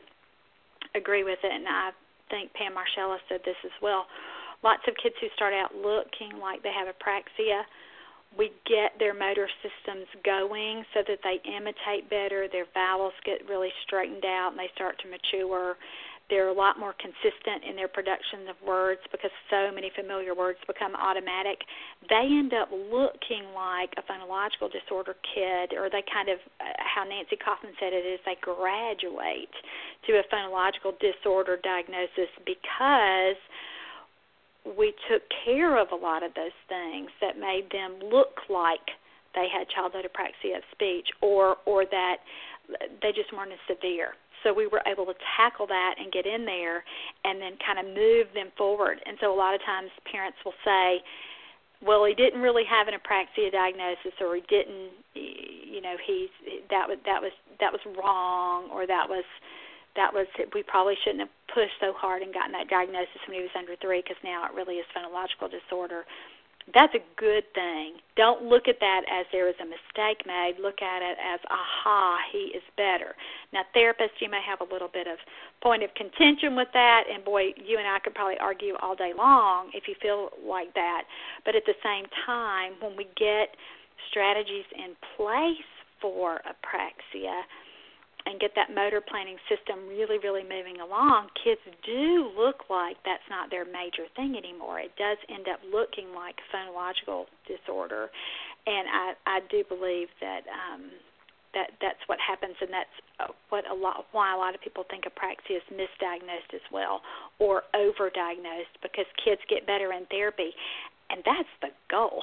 agree 0.94 1.24
with 1.24 1.38
it, 1.42 1.52
and 1.52 1.66
I 1.66 1.90
think 2.30 2.54
Pam 2.54 2.72
Marshalla 2.72 3.18
said 3.28 3.40
this 3.44 3.58
as 3.64 3.74
well. 3.82 4.06
Lots 4.62 4.82
of 4.88 4.94
kids 5.02 5.14
who 5.20 5.28
start 5.34 5.52
out 5.52 5.74
looking 5.74 6.38
like 6.40 6.62
they 6.62 6.72
have 6.72 6.88
apraxia, 6.88 7.66
we 8.36 8.50
get 8.66 8.98
their 8.98 9.14
motor 9.14 9.48
systems 9.62 10.06
going 10.24 10.84
so 10.94 11.02
that 11.06 11.18
they 11.22 11.38
imitate 11.46 12.10
better, 12.10 12.48
their 12.50 12.66
vowels 12.74 13.12
get 13.24 13.46
really 13.48 13.70
straightened 13.86 14.24
out, 14.24 14.50
and 14.50 14.58
they 14.58 14.70
start 14.74 14.98
to 15.02 15.08
mature 15.08 15.76
they're 16.34 16.50
a 16.50 16.52
lot 16.52 16.82
more 16.82 16.98
consistent 16.98 17.62
in 17.62 17.78
their 17.78 17.86
production 17.86 18.50
of 18.50 18.58
words 18.66 18.98
because 19.14 19.30
so 19.46 19.70
many 19.70 19.86
familiar 19.94 20.34
words 20.34 20.58
become 20.66 20.98
automatic. 20.98 21.62
They 22.10 22.26
end 22.26 22.50
up 22.50 22.74
looking 22.74 23.54
like 23.54 23.94
a 23.94 24.02
phonological 24.02 24.66
disorder 24.66 25.14
kid, 25.22 25.78
or 25.78 25.86
they 25.86 26.02
kind 26.10 26.26
of, 26.26 26.42
uh, 26.58 26.74
how 26.82 27.06
Nancy 27.06 27.38
Kaufman 27.38 27.78
said 27.78 27.94
it, 27.94 28.02
is 28.02 28.18
they 28.26 28.34
graduate 28.42 29.54
to 30.10 30.18
a 30.18 30.26
phonological 30.26 30.98
disorder 30.98 31.54
diagnosis 31.62 32.34
because 32.42 33.38
we 34.66 34.90
took 35.06 35.22
care 35.46 35.78
of 35.78 35.92
a 35.92 35.94
lot 35.94 36.26
of 36.26 36.34
those 36.34 36.56
things 36.66 37.14
that 37.22 37.38
made 37.38 37.70
them 37.70 37.94
look 38.10 38.42
like 38.50 38.98
they 39.38 39.46
had 39.46 39.70
childhood 39.70 40.02
apraxia 40.02 40.56
of 40.58 40.62
speech 40.72 41.06
or 41.20 41.56
or 41.66 41.84
that 41.84 42.16
they 43.02 43.12
just 43.12 43.30
weren't 43.32 43.52
as 43.52 43.58
severe 43.68 44.14
so 44.44 44.52
we 44.52 44.68
were 44.68 44.82
able 44.86 45.06
to 45.06 45.16
tackle 45.36 45.66
that 45.66 45.96
and 45.98 46.12
get 46.12 46.26
in 46.26 46.44
there 46.44 46.84
and 47.24 47.40
then 47.40 47.58
kind 47.64 47.80
of 47.80 47.86
move 47.88 48.28
them 48.36 48.52
forward. 48.56 49.00
And 49.04 49.16
so 49.20 49.34
a 49.34 49.36
lot 49.36 49.54
of 49.54 49.60
times 49.64 49.90
parents 50.06 50.38
will 50.44 50.54
say, 50.64 51.02
well, 51.82 52.04
he 52.04 52.14
didn't 52.14 52.40
really 52.40 52.64
have 52.68 52.86
an 52.86 52.94
apraxia 52.94 53.50
diagnosis, 53.50 54.14
or 54.20 54.36
he 54.36 54.44
didn't, 54.48 54.92
you 55.12 55.80
know, 55.82 55.96
he's 56.06 56.30
that 56.70 56.88
was 56.88 56.96
that 57.04 57.20
was 57.20 57.32
that 57.60 57.72
was 57.72 57.82
wrong, 57.98 58.70
or 58.70 58.86
that 58.86 59.04
was 59.08 59.24
that 59.96 60.12
was 60.12 60.26
we 60.54 60.62
probably 60.62 60.94
shouldn't 61.04 61.20
have 61.20 61.34
pushed 61.52 61.76
so 61.80 61.92
hard 61.92 62.22
and 62.22 62.32
gotten 62.32 62.52
that 62.52 62.68
diagnosis 62.68 63.20
when 63.26 63.36
he 63.36 63.42
was 63.42 63.52
under 63.58 63.76
three, 63.82 64.00
because 64.00 64.16
now 64.24 64.46
it 64.46 64.54
really 64.54 64.76
is 64.76 64.86
phonological 64.96 65.50
disorder 65.50 66.04
that's 66.72 66.94
a 66.94 67.04
good 67.20 67.44
thing. 67.54 68.00
Don't 68.16 68.44
look 68.44 68.68
at 68.68 68.80
that 68.80 69.02
as 69.10 69.26
there 69.32 69.48
is 69.48 69.54
a 69.60 69.64
mistake 69.64 70.24
made. 70.26 70.54
Look 70.62 70.80
at 70.80 71.02
it 71.02 71.18
as, 71.20 71.40
aha, 71.50 72.16
he 72.32 72.56
is 72.56 72.62
better. 72.76 73.14
Now, 73.52 73.62
therapists, 73.76 74.16
you 74.20 74.30
may 74.30 74.40
have 74.46 74.60
a 74.60 74.72
little 74.72 74.88
bit 74.88 75.06
of 75.06 75.18
point 75.62 75.82
of 75.82 75.90
contention 75.94 76.56
with 76.56 76.68
that, 76.72 77.04
and 77.12 77.24
boy, 77.24 77.52
you 77.56 77.78
and 77.78 77.86
I 77.86 77.98
could 77.98 78.14
probably 78.14 78.38
argue 78.40 78.74
all 78.80 78.96
day 78.96 79.12
long 79.16 79.70
if 79.74 79.84
you 79.88 79.94
feel 80.00 80.30
like 80.46 80.72
that. 80.74 81.02
But 81.44 81.54
at 81.54 81.64
the 81.66 81.74
same 81.84 82.06
time, 82.24 82.72
when 82.80 82.96
we 82.96 83.04
get 83.16 83.52
strategies 84.10 84.64
in 84.72 84.96
place 85.16 85.68
for 86.00 86.40
apraxia, 86.48 87.42
and 88.26 88.40
get 88.40 88.52
that 88.56 88.72
motor 88.72 89.00
planning 89.00 89.36
system 89.48 89.86
really, 89.88 90.16
really 90.18 90.42
moving 90.42 90.80
along, 90.80 91.28
kids 91.36 91.60
do 91.84 92.32
look 92.36 92.64
like 92.70 92.96
that's 93.04 93.26
not 93.28 93.50
their 93.50 93.64
major 93.64 94.08
thing 94.16 94.36
anymore. 94.36 94.80
It 94.80 94.96
does 94.96 95.18
end 95.28 95.46
up 95.48 95.60
looking 95.68 96.14
like 96.14 96.36
phonological 96.48 97.26
disorder, 97.44 98.08
and 98.66 98.88
I, 98.88 99.12
I 99.26 99.40
do 99.50 99.62
believe 99.68 100.08
that 100.20 100.48
um, 100.48 100.88
that 101.52 101.70
that's 101.80 102.00
what 102.06 102.18
happens, 102.18 102.56
and 102.60 102.72
that's 102.72 102.96
uh, 103.20 103.32
what 103.48 103.68
a 103.70 103.74
lot 103.74 104.06
why 104.12 104.34
a 104.34 104.38
lot 104.38 104.54
of 104.54 104.60
people 104.60 104.84
think 104.88 105.04
apraxia 105.04 105.60
is 105.60 105.66
misdiagnosed 105.70 106.52
as 106.52 106.64
well 106.72 107.00
or 107.38 107.62
overdiagnosed 107.74 108.74
because 108.82 109.06
kids 109.22 109.40
get 109.48 109.66
better 109.66 109.92
in 109.92 110.06
therapy, 110.06 110.50
and 111.10 111.22
that's 111.24 111.48
the 111.60 111.68
goal. 111.90 112.22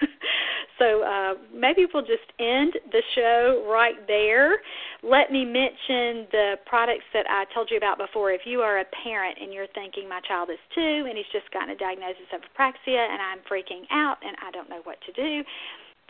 so 0.78 1.02
uh, 1.02 1.34
maybe 1.54 1.86
we'll 1.92 2.06
just 2.06 2.28
end 2.38 2.74
the 2.90 3.02
show 3.14 3.64
right 3.70 4.06
there. 4.06 4.58
Let 5.02 5.32
me 5.32 5.44
mention 5.44 6.28
the 6.30 6.54
products 6.66 7.04
that 7.14 7.26
I 7.28 7.44
told 7.54 7.70
you 7.70 7.76
about 7.76 7.98
before. 7.98 8.30
If 8.32 8.42
you 8.44 8.60
are 8.60 8.80
a 8.80 8.86
parent 9.02 9.38
and 9.40 9.52
you're 9.52 9.70
thinking, 9.74 10.08
my 10.08 10.20
child 10.26 10.50
is 10.50 10.58
two 10.74 11.06
and 11.08 11.16
he's 11.16 11.30
just 11.32 11.50
gotten 11.52 11.70
a 11.70 11.76
diagnosis 11.76 12.28
of 12.32 12.40
apraxia 12.42 13.00
and 13.00 13.20
I'm 13.20 13.40
freaking 13.50 13.84
out 13.90 14.18
and 14.24 14.36
I 14.42 14.50
don't 14.50 14.68
know 14.68 14.80
what 14.84 14.98
to 15.06 15.12
do, 15.12 15.42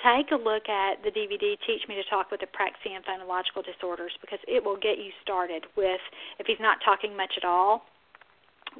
take 0.02 0.30
a 0.32 0.36
look 0.36 0.68
at 0.68 1.02
the 1.02 1.10
DVD 1.10 1.56
Teach 1.66 1.86
Me 1.88 1.94
to 1.94 2.04
Talk 2.10 2.30
with 2.30 2.40
Apraxia 2.40 2.96
and 2.96 3.04
Phonological 3.04 3.64
Disorders 3.64 4.12
because 4.20 4.40
it 4.48 4.62
will 4.62 4.76
get 4.76 4.98
you 4.98 5.10
started 5.22 5.64
with, 5.76 6.00
if 6.38 6.46
he's 6.46 6.60
not 6.60 6.78
talking 6.84 7.16
much 7.16 7.32
at 7.36 7.44
all, 7.44 7.82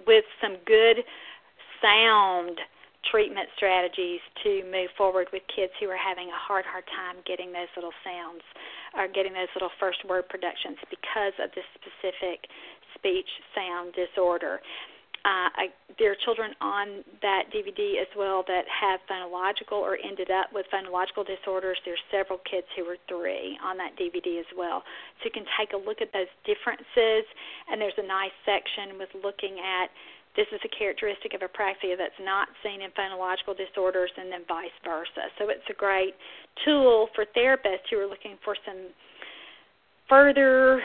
with 0.07 0.25
some 0.41 0.57
good 0.67 1.05
sound 1.83 2.59
treatment 3.11 3.49
strategies 3.57 4.21
to 4.43 4.63
move 4.71 4.91
forward 4.97 5.29
with 5.33 5.43
kids 5.55 5.73
who 5.81 5.89
are 5.91 5.99
having 5.99 6.29
a 6.29 6.39
hard, 6.39 6.65
hard 6.65 6.85
time 6.87 7.17
getting 7.27 7.53
those 7.53 7.71
little 7.75 7.95
sounds 8.05 8.43
or 8.95 9.09
getting 9.09 9.33
those 9.33 9.51
little 9.55 9.73
first 9.81 10.05
word 10.07 10.29
productions 10.29 10.79
because 10.91 11.35
of 11.43 11.51
this 11.55 11.67
specific 11.75 12.47
speech 12.95 13.29
sound 13.55 13.95
disorder. 13.95 14.61
Uh, 15.23 15.55
I, 15.55 15.65
there 16.03 16.11
are 16.11 16.19
children 16.27 16.51
on 16.61 17.07
that 17.23 17.47
DVD 17.55 18.03
as 18.03 18.11
well 18.19 18.43
that 18.49 18.67
have 18.67 18.99
phonological 19.07 19.79
or 19.79 19.97
ended 20.03 20.35
up 20.35 20.51
with 20.51 20.67
phonological 20.67 21.23
disorders. 21.23 21.79
There's 21.85 22.03
several 22.11 22.43
kids 22.43 22.67
who 22.75 22.83
are 22.91 22.99
three 23.07 23.57
on 23.63 23.79
that 23.79 23.95
DVD 23.95 24.41
as 24.41 24.51
well. 24.57 24.83
So 25.23 25.31
you 25.31 25.31
can 25.31 25.47
take 25.55 25.75
a 25.75 25.77
look 25.79 26.03
at 26.03 26.11
those 26.13 26.31
differences, 26.43 27.23
and 27.71 27.79
there's 27.79 27.99
a 28.03 28.07
nice 28.07 28.35
section 28.43 28.99
with 28.99 29.15
looking 29.23 29.63
at 29.63 29.95
this 30.37 30.47
is 30.53 30.61
a 30.65 30.73
characteristic 30.73 31.35
of 31.35 31.41
apraxia 31.41 31.97
that's 31.97 32.17
not 32.21 32.49
seen 32.63 32.81
in 32.81 32.91
phonological 32.93 33.57
disorders, 33.57 34.11
and 34.17 34.33
then 34.33 34.43
vice 34.49 34.73
versa. 34.85 35.29
So 35.39 35.51
it's 35.51 35.67
a 35.69 35.75
great 35.75 36.15
tool 36.65 37.09
for 37.15 37.25
therapists 37.37 37.89
who 37.91 37.99
are 37.99 38.09
looking 38.09 38.37
for 38.45 38.57
some 38.65 38.89
further 40.09 40.83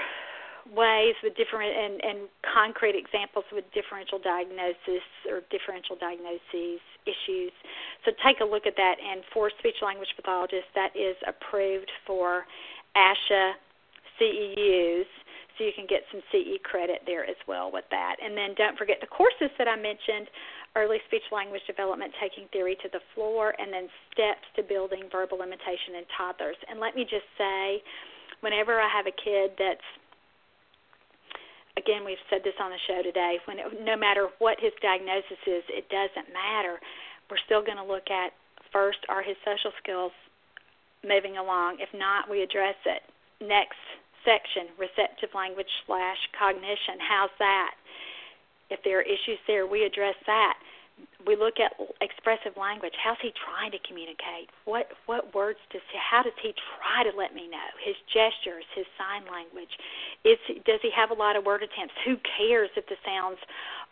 ways 0.76 1.16
with 1.24 1.36
different 1.38 1.72
and, 1.72 2.02
and 2.04 2.18
concrete 2.43 2.95
examples 2.95 3.45
with 3.52 3.64
differential 3.74 4.20
diagnosis 4.20 5.06
or 5.30 5.41
differential 5.48 5.95
diagnoses 5.95 6.84
issues. 7.08 7.56
So 8.04 8.12
take 8.26 8.41
a 8.41 8.45
look 8.45 8.68
at 8.68 8.76
that. 8.76 8.95
And 9.00 9.24
for 9.34 9.52
speech 9.60 9.80
language 9.82 10.10
pathologists, 10.16 10.68
that 10.76 10.91
is 10.95 11.16
approved 11.24 11.91
for 12.06 12.43
ASHA 12.95 13.54
CEUs 14.20 15.07
so 15.57 15.65
you 15.65 15.74
can 15.74 15.89
get 15.89 16.05
some 16.13 16.22
CE 16.30 16.61
credit 16.61 17.01
there 17.05 17.26
as 17.26 17.38
well 17.47 17.74
with 17.74 17.86
that. 17.89 18.18
And 18.22 18.38
then 18.38 18.53
don't 18.53 18.78
forget 18.78 19.01
the 19.01 19.09
courses 19.09 19.49
that 19.57 19.68
I 19.68 19.76
mentioned 19.76 20.30
early 20.78 21.01
speech 21.09 21.26
language 21.34 21.65
development, 21.65 22.13
taking 22.22 22.45
theory 22.53 22.78
to 22.86 22.89
the 22.93 23.01
floor, 23.15 23.57
and 23.57 23.74
then 23.74 23.89
steps 24.13 24.45
to 24.55 24.61
building 24.61 25.09
verbal 25.09 25.41
imitation 25.41 25.97
in 25.97 26.05
toddlers. 26.13 26.57
And 26.70 26.80
let 26.80 26.93
me 26.93 27.03
just 27.09 27.26
say, 27.38 27.82
whenever 28.41 28.78
I 28.78 28.86
have 28.86 29.09
a 29.09 29.15
kid 29.18 29.57
that's 29.57 29.88
again, 31.78 32.05
we've 32.05 32.22
said 32.30 32.41
this 32.43 32.57
on 32.61 32.74
the 32.74 32.82
show 32.89 33.01
today. 33.01 33.38
When 33.45 33.57
it, 33.57 33.65
no 33.82 33.97
matter 33.97 34.30
what 34.38 34.57
his 34.59 34.74
diagnosis 34.82 35.41
is, 35.45 35.63
it 35.70 35.89
doesn't 35.89 36.34
matter. 36.34 36.82
We're 37.30 37.41
still 37.45 37.61
going 37.61 37.78
to 37.78 37.86
look 37.86 38.09
at 38.09 38.34
first 38.74 38.97
are 39.09 39.22
his 39.22 39.38
social 39.45 39.72
skills 39.82 40.11
moving 41.05 41.38
along. 41.38 41.78
If 41.80 41.89
not, 41.93 42.30
we 42.30 42.41
address 42.41 42.76
it. 42.86 43.01
Next 43.41 43.78
section, 44.28 44.75
receptive 44.75 45.32
language 45.32 45.71
slash 45.88 46.19
cognition. 46.36 46.99
How's 46.99 47.32
that? 47.39 47.71
If 48.69 48.84
there 48.84 48.99
are 48.99 49.07
issues 49.07 49.39
there, 49.47 49.63
we 49.63 49.88
address 49.88 50.19
that 50.28 50.59
we 51.25 51.36
look 51.36 51.59
at 51.59 51.75
expressive 51.99 52.55
language. 52.55 52.93
How's 53.03 53.19
he 53.21 53.34
trying 53.36 53.71
to 53.71 53.82
communicate? 53.84 54.49
What 54.65 54.88
what 55.05 55.36
words 55.36 55.59
does 55.73 55.84
he? 55.91 55.97
How 55.99 56.23
does 56.23 56.38
he 56.41 56.53
try 56.78 57.03
to 57.03 57.11
let 57.17 57.36
me 57.36 57.49
know? 57.49 57.67
His 57.84 57.97
gestures, 58.13 58.63
his 58.73 58.86
sign 58.95 59.28
language. 59.28 59.69
Is 60.23 60.39
does 60.63 60.80
he 60.82 60.89
have 60.95 61.11
a 61.11 61.17
lot 61.17 61.36
of 61.36 61.43
word 61.43 61.63
attempts? 61.63 61.93
Who 62.05 62.15
cares 62.38 62.69
if 62.78 62.88
the 62.88 62.95
sounds 63.03 63.38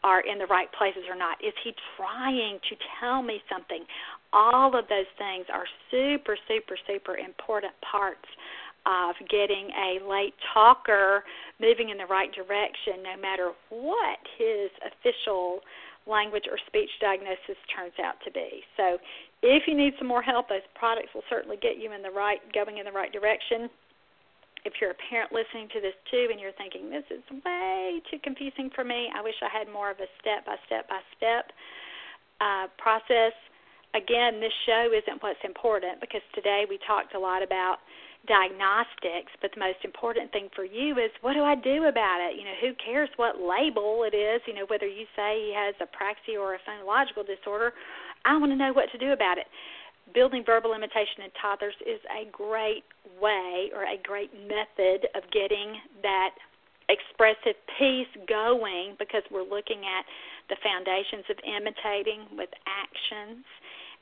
are 0.04 0.22
in 0.22 0.38
the 0.38 0.48
right 0.48 0.72
places 0.78 1.04
or 1.10 1.18
not? 1.18 1.42
Is 1.44 1.54
he 1.64 1.76
trying 1.98 2.62
to 2.70 2.74
tell 3.02 3.22
me 3.22 3.42
something? 3.52 3.84
All 4.32 4.72
of 4.78 4.88
those 4.88 5.10
things 5.18 5.46
are 5.52 5.68
super 5.92 6.38
super 6.48 6.78
super 6.88 7.18
important 7.18 7.74
parts 7.84 8.30
of 8.86 9.16
getting 9.30 9.70
a 9.74 10.00
late 10.06 10.34
talker 10.54 11.24
moving 11.60 11.90
in 11.90 11.98
the 11.98 12.06
right 12.06 12.32
direction, 12.34 13.02
no 13.04 13.18
matter 13.20 13.52
what 13.70 14.20
his 14.38 14.70
official 14.86 15.62
language 16.06 16.46
or 16.50 16.58
speech 16.68 16.90
diagnosis 17.02 17.58
turns 17.74 17.98
out 17.98 18.16
to 18.24 18.32
be. 18.32 18.62
So, 18.78 18.98
if 19.42 19.68
you 19.68 19.76
need 19.76 19.94
some 19.98 20.08
more 20.08 20.22
help, 20.22 20.50
those 20.50 20.66
products 20.74 21.10
will 21.14 21.26
certainly 21.30 21.58
get 21.58 21.78
you 21.78 21.94
in 21.94 22.02
the 22.02 22.10
right 22.10 22.40
going 22.54 22.78
in 22.78 22.86
the 22.86 22.92
right 22.92 23.12
direction. 23.12 23.70
If 24.66 24.74
you're 24.82 24.98
a 24.98 25.02
parent 25.10 25.30
listening 25.30 25.70
to 25.74 25.82
this 25.82 25.94
too 26.10 26.30
and 26.34 26.42
you're 26.42 26.56
thinking 26.58 26.90
this 26.90 27.06
is 27.14 27.22
way 27.46 28.02
too 28.10 28.18
confusing 28.24 28.70
for 28.74 28.84
me, 28.84 29.10
I 29.14 29.22
wish 29.22 29.36
I 29.46 29.50
had 29.50 29.70
more 29.70 29.92
of 29.92 29.98
a 30.02 30.10
step 30.18 30.46
by 30.46 30.58
step 30.66 30.90
by 30.90 31.02
step 31.18 31.54
uh, 32.42 32.66
process. 32.82 33.34
Again, 33.94 34.42
this 34.42 34.54
show 34.66 34.90
isn't 34.90 35.22
what's 35.22 35.40
important 35.46 36.02
because 36.02 36.26
today 36.34 36.66
we 36.68 36.80
talked 36.86 37.14
a 37.14 37.20
lot 37.20 37.44
about 37.44 37.78
diagnostics, 38.28 39.32
but 39.42 39.52
the 39.54 39.60
most 39.60 39.82
important 39.84 40.32
thing 40.32 40.50
for 40.56 40.66
you 40.66 40.98
is 40.98 41.12
what 41.22 41.34
do 41.34 41.44
I 41.44 41.56
do 41.56 41.86
about 41.86 42.20
it? 42.22 42.38
You 42.38 42.46
know, 42.46 42.58
who 42.62 42.74
cares 42.78 43.10
what 43.18 43.40
label 43.40 44.04
it 44.04 44.16
is? 44.16 44.42
You 44.48 44.54
know, 44.54 44.66
whether 44.68 44.88
you 44.88 45.06
say 45.16 45.50
he 45.50 45.54
has 45.56 45.76
apraxia 45.82 46.40
or 46.40 46.56
a 46.56 46.62
phonological 46.66 47.26
disorder, 47.26 47.74
I 48.26 48.38
want 48.38 48.52
to 48.52 48.58
know 48.58 48.74
what 48.74 48.92
to 48.92 48.98
do 48.98 49.14
about 49.14 49.38
it. 49.38 49.46
Building 50.14 50.44
verbal 50.46 50.74
imitation 50.74 51.26
in 51.26 51.32
toddlers 51.42 51.76
is 51.86 52.00
a 52.10 52.30
great 52.30 52.84
way 53.22 53.70
or 53.74 53.84
a 53.84 53.98
great 54.04 54.34
method 54.34 55.10
of 55.16 55.24
getting 55.32 55.78
that 56.02 56.32
expressive 56.90 57.58
piece 57.78 58.10
going 58.30 58.94
because 59.00 59.24
we're 59.32 59.46
looking 59.46 59.82
at 59.86 60.06
the 60.50 60.58
foundations 60.62 61.26
of 61.30 61.38
imitating 61.42 62.30
with 62.38 62.50
actions 62.70 63.46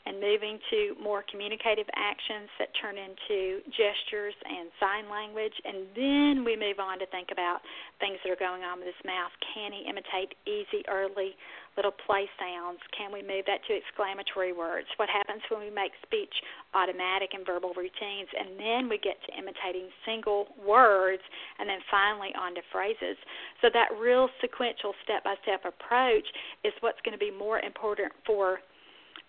and 0.06 0.20
moving 0.20 0.60
to 0.70 0.96
more 1.02 1.24
communicative 1.32 1.88
actions 1.96 2.52
that 2.60 2.68
turn 2.80 3.00
into 3.00 3.64
gestures 3.72 4.36
and 4.44 4.68
sign 4.80 5.08
language. 5.08 5.56
And 5.64 5.88
then 5.96 6.44
we 6.44 6.60
move 6.60 6.80
on 6.80 7.00
to 7.00 7.08
think 7.08 7.32
about 7.32 7.64
things 8.04 8.20
that 8.24 8.32
are 8.32 8.40
going 8.40 8.64
on 8.64 8.84
with 8.84 8.88
his 8.92 9.02
mouth. 9.08 9.32
Can 9.56 9.72
he 9.72 9.88
imitate 9.88 10.36
easy, 10.44 10.84
early 10.92 11.36
little 11.80 11.96
play 12.06 12.28
sounds? 12.36 12.84
Can 12.92 13.16
we 13.16 13.24
move 13.24 13.48
that 13.48 13.64
to 13.66 13.72
exclamatory 13.74 14.52
words? 14.52 14.88
What 14.98 15.10
happens 15.10 15.42
when 15.50 15.64
we 15.64 15.72
make 15.72 15.96
speech 16.04 16.34
automatic 16.76 17.32
and 17.34 17.48
verbal 17.48 17.72
routines? 17.74 18.30
And 18.36 18.60
then 18.60 18.92
we 18.92 19.00
get 19.00 19.18
to 19.26 19.32
imitating 19.40 19.88
single 20.06 20.52
words 20.60 21.24
and 21.58 21.66
then 21.66 21.80
finally 21.90 22.36
on 22.36 22.54
to 22.60 22.62
phrases. 22.76 23.18
So 23.64 23.72
that 23.72 23.96
real 23.96 24.28
sequential 24.42 24.94
step 25.04 25.24
by 25.24 25.36
step 25.48 25.64
approach 25.64 26.28
is 26.68 26.76
what's 26.84 27.00
going 27.08 27.18
to 27.18 27.24
be 27.24 27.32
more 27.32 27.60
important 27.64 28.12
for 28.28 28.60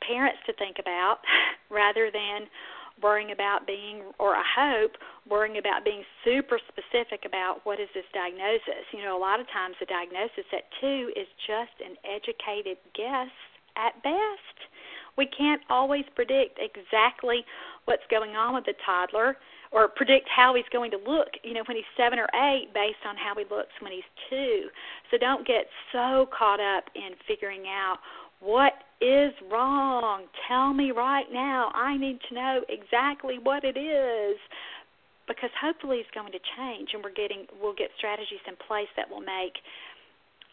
parents 0.01 0.39
to 0.47 0.53
think 0.55 0.77
about 0.79 1.19
rather 1.71 2.11
than 2.11 2.49
worrying 3.03 3.33
about 3.33 3.67
being 3.67 4.03
or 4.19 4.37
I 4.37 4.45
hope 4.57 4.93
worrying 5.29 5.59
about 5.59 5.85
being 5.85 6.05
super 6.25 6.61
specific 6.69 7.25
about 7.27 7.61
what 7.65 7.81
is 7.81 7.89
this 7.95 8.05
diagnosis. 8.13 8.87
You 8.93 9.03
know, 9.03 9.17
a 9.17 9.21
lot 9.21 9.41
of 9.41 9.47
times 9.51 9.75
the 9.81 9.87
diagnosis 9.87 10.47
at 10.53 10.65
2 10.81 11.13
is 11.17 11.27
just 11.47 11.75
an 11.83 11.97
educated 12.07 12.79
guess 12.95 13.33
at 13.77 14.01
best. 14.03 14.59
We 15.17 15.27
can't 15.27 15.63
always 15.71 16.05
predict 16.15 16.59
exactly 16.59 17.45
what's 17.85 18.03
going 18.11 18.37
on 18.37 18.55
with 18.55 18.65
the 18.65 18.75
toddler 18.85 19.37
or 19.71 19.89
predict 19.89 20.29
how 20.29 20.55
he's 20.55 20.69
going 20.73 20.91
to 20.93 20.99
look, 20.99 21.29
you 21.43 21.53
know, 21.53 21.63
when 21.67 21.77
he's 21.77 21.91
7 21.97 22.19
or 22.19 22.29
8 22.35 22.73
based 22.75 23.03
on 23.07 23.17
how 23.17 23.35
he 23.35 23.45
looks 23.51 23.75
when 23.81 23.93
he's 23.93 24.07
2. 24.31 24.69
So 25.11 25.19
don't 25.19 25.47
get 25.47 25.67
so 25.93 26.29
caught 26.37 26.61
up 26.61 26.85
in 26.95 27.19
figuring 27.27 27.67
out 27.67 27.99
what 28.41 28.75
is 29.05 29.35
wrong? 29.53 30.25
Tell 30.49 30.73
me 30.73 30.91
right 30.91 31.29
now. 31.31 31.71
I 31.75 31.97
need 31.97 32.19
to 32.29 32.35
know 32.35 32.61
exactly 32.69 33.37
what 33.43 33.65
it 33.65 33.77
is 33.77 34.39
because 35.29 35.51
hopefully 35.61 35.99
it's 35.99 36.11
going 36.17 36.33
to 36.33 36.41
change 36.57 36.91
and 36.93 37.05
we're 37.05 37.13
getting 37.13 37.47
we'll 37.61 37.77
get 37.77 37.89
strategies 37.97 38.45
in 38.49 38.57
place 38.69 38.89
that 38.97 39.09
will 39.09 39.25
make 39.25 39.61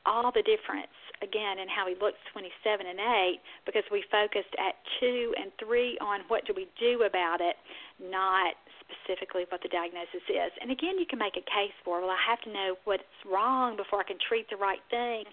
all 0.05 0.31
the 0.31 0.43
difference 0.43 0.95
again 1.21 1.61
in 1.61 1.69
how 1.69 1.85
he 1.85 1.93
looks 2.01 2.19
when 2.33 2.43
he's 2.43 2.59
seven 2.65 2.87
and 2.89 2.99
eight 2.99 3.39
because 3.65 3.85
we 3.91 4.03
focused 4.09 4.51
at 4.57 4.73
two 4.99 5.33
and 5.37 5.53
three 5.61 5.97
on 6.01 6.25
what 6.27 6.43
do 6.49 6.53
we 6.55 6.65
do 6.79 7.05
about 7.05 7.39
it, 7.39 7.55
not 8.01 8.57
specifically 8.81 9.45
what 9.53 9.61
the 9.61 9.69
diagnosis 9.69 10.25
is. 10.25 10.51
And 10.59 10.73
again, 10.73 10.97
you 10.97 11.05
can 11.05 11.21
make 11.21 11.37
a 11.37 11.45
case 11.45 11.75
for, 11.85 12.01
well, 12.01 12.09
I 12.09 12.17
have 12.25 12.41
to 12.43 12.51
know 12.51 12.75
what's 12.83 13.05
wrong 13.29 13.77
before 13.77 14.01
I 14.01 14.07
can 14.09 14.17
treat 14.17 14.49
the 14.49 14.57
right 14.57 14.81
thing. 14.89 15.29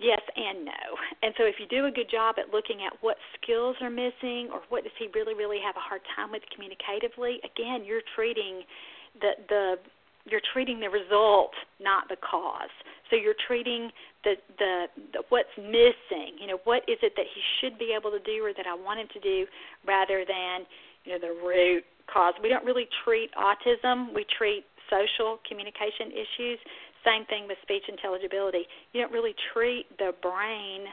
Yes 0.00 0.20
and 0.34 0.64
no. 0.64 0.82
And 1.22 1.34
so 1.36 1.44
if 1.44 1.56
you 1.60 1.68
do 1.68 1.84
a 1.84 1.90
good 1.92 2.08
job 2.10 2.36
at 2.40 2.48
looking 2.48 2.80
at 2.88 2.96
what 3.04 3.18
skills 3.36 3.76
are 3.82 3.90
missing 3.92 4.48
or 4.48 4.64
what 4.70 4.82
does 4.82 4.96
he 4.98 5.08
really 5.14 5.34
really 5.34 5.60
have 5.60 5.76
a 5.76 5.84
hard 5.84 6.00
time 6.16 6.32
with 6.32 6.42
communicatively, 6.48 7.36
again, 7.44 7.84
you're 7.84 8.00
treating 8.16 8.64
the 9.20 9.32
the 9.48 9.76
you're 10.24 10.40
treating 10.52 10.80
the 10.80 10.88
result, 10.88 11.52
not 11.80 12.08
the 12.08 12.16
cause. 12.16 12.72
So 13.08 13.16
you're 13.16 13.36
treating 13.46 13.90
the, 14.24 14.34
the 14.58 14.86
the 15.12 15.22
what's 15.28 15.52
missing. 15.58 16.40
You 16.40 16.48
know, 16.48 16.60
what 16.64 16.80
is 16.88 16.96
it 17.02 17.12
that 17.16 17.28
he 17.28 17.40
should 17.60 17.78
be 17.78 17.92
able 17.92 18.10
to 18.10 18.20
do 18.20 18.40
or 18.44 18.52
that 18.56 18.66
I 18.66 18.74
want 18.74 19.00
him 19.00 19.08
to 19.12 19.20
do 19.20 19.44
rather 19.86 20.24
than, 20.26 20.64
you 21.04 21.12
know, 21.12 21.20
the 21.20 21.36
root 21.44 21.84
cause. 22.08 22.34
We 22.42 22.48
don't 22.48 22.64
really 22.64 22.88
treat 23.04 23.30
autism. 23.36 24.14
We 24.14 24.24
treat 24.36 24.64
social 24.88 25.38
communication 25.46 26.10
issues. 26.12 26.58
Same 27.04 27.24
thing 27.26 27.46
with 27.48 27.56
speech 27.62 27.84
intelligibility. 27.88 28.66
You 28.92 29.02
don't 29.02 29.12
really 29.12 29.34
treat 29.52 29.86
the 29.98 30.12
brain 30.20 30.84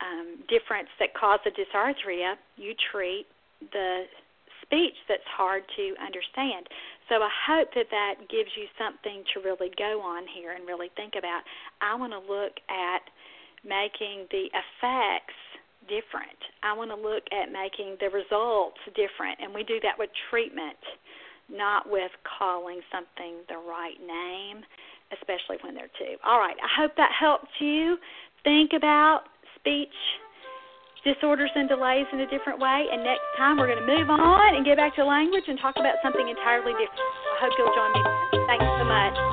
um, 0.00 0.40
difference 0.48 0.88
that 0.98 1.12
causes 1.14 1.52
dysarthria. 1.52 2.34
You 2.56 2.72
treat 2.92 3.26
the 3.72 4.04
speech 4.62 4.94
that's 5.08 5.26
hard 5.26 5.62
to 5.76 5.94
understand. 6.00 6.68
So 7.08 7.16
I 7.24 7.32
hope 7.48 7.68
that 7.74 7.88
that 7.90 8.28
gives 8.28 8.52
you 8.56 8.68
something 8.76 9.24
to 9.34 9.40
really 9.40 9.72
go 9.76 10.00
on 10.00 10.24
here 10.28 10.52
and 10.52 10.66
really 10.66 10.90
think 10.96 11.14
about. 11.18 11.42
I 11.80 11.96
want 11.96 12.12
to 12.12 12.20
look 12.20 12.52
at 12.68 13.02
making 13.64 14.28
the 14.30 14.52
effects 14.52 15.38
different. 15.88 16.38
I 16.62 16.76
want 16.76 16.92
to 16.92 17.00
look 17.00 17.24
at 17.32 17.48
making 17.48 17.96
the 18.00 18.12
results 18.12 18.78
different, 18.92 19.40
and 19.40 19.52
we 19.56 19.64
do 19.64 19.80
that 19.82 19.96
with 19.96 20.10
treatment 20.28 20.76
not 21.50 21.88
with 21.90 22.10
calling 22.38 22.80
something 22.92 23.40
the 23.48 23.56
right 23.56 23.98
name, 24.00 24.62
especially 25.12 25.56
when 25.62 25.74
they're 25.74 25.92
two. 25.98 26.16
All 26.24 26.38
right, 26.38 26.56
I 26.62 26.68
hope 26.80 26.92
that 26.96 27.10
helped 27.18 27.48
you 27.60 27.96
think 28.44 28.72
about 28.76 29.22
speech 29.56 29.94
disorders 31.04 31.50
and 31.54 31.68
delays 31.68 32.06
in 32.12 32.20
a 32.20 32.28
different 32.30 32.58
way. 32.58 32.86
And 32.92 33.02
next 33.04 33.24
time 33.36 33.56
we're 33.56 33.68
going 33.72 33.84
to 33.84 33.86
move 33.86 34.10
on 34.10 34.56
and 34.56 34.64
get 34.64 34.76
back 34.76 34.94
to 34.96 35.04
language 35.04 35.44
and 35.48 35.58
talk 35.58 35.76
about 35.76 35.94
something 36.02 36.28
entirely 36.28 36.72
different. 36.72 37.00
I 37.00 37.46
hope 37.46 37.52
you'll 37.56 37.74
join 37.74 37.92
me 37.94 39.27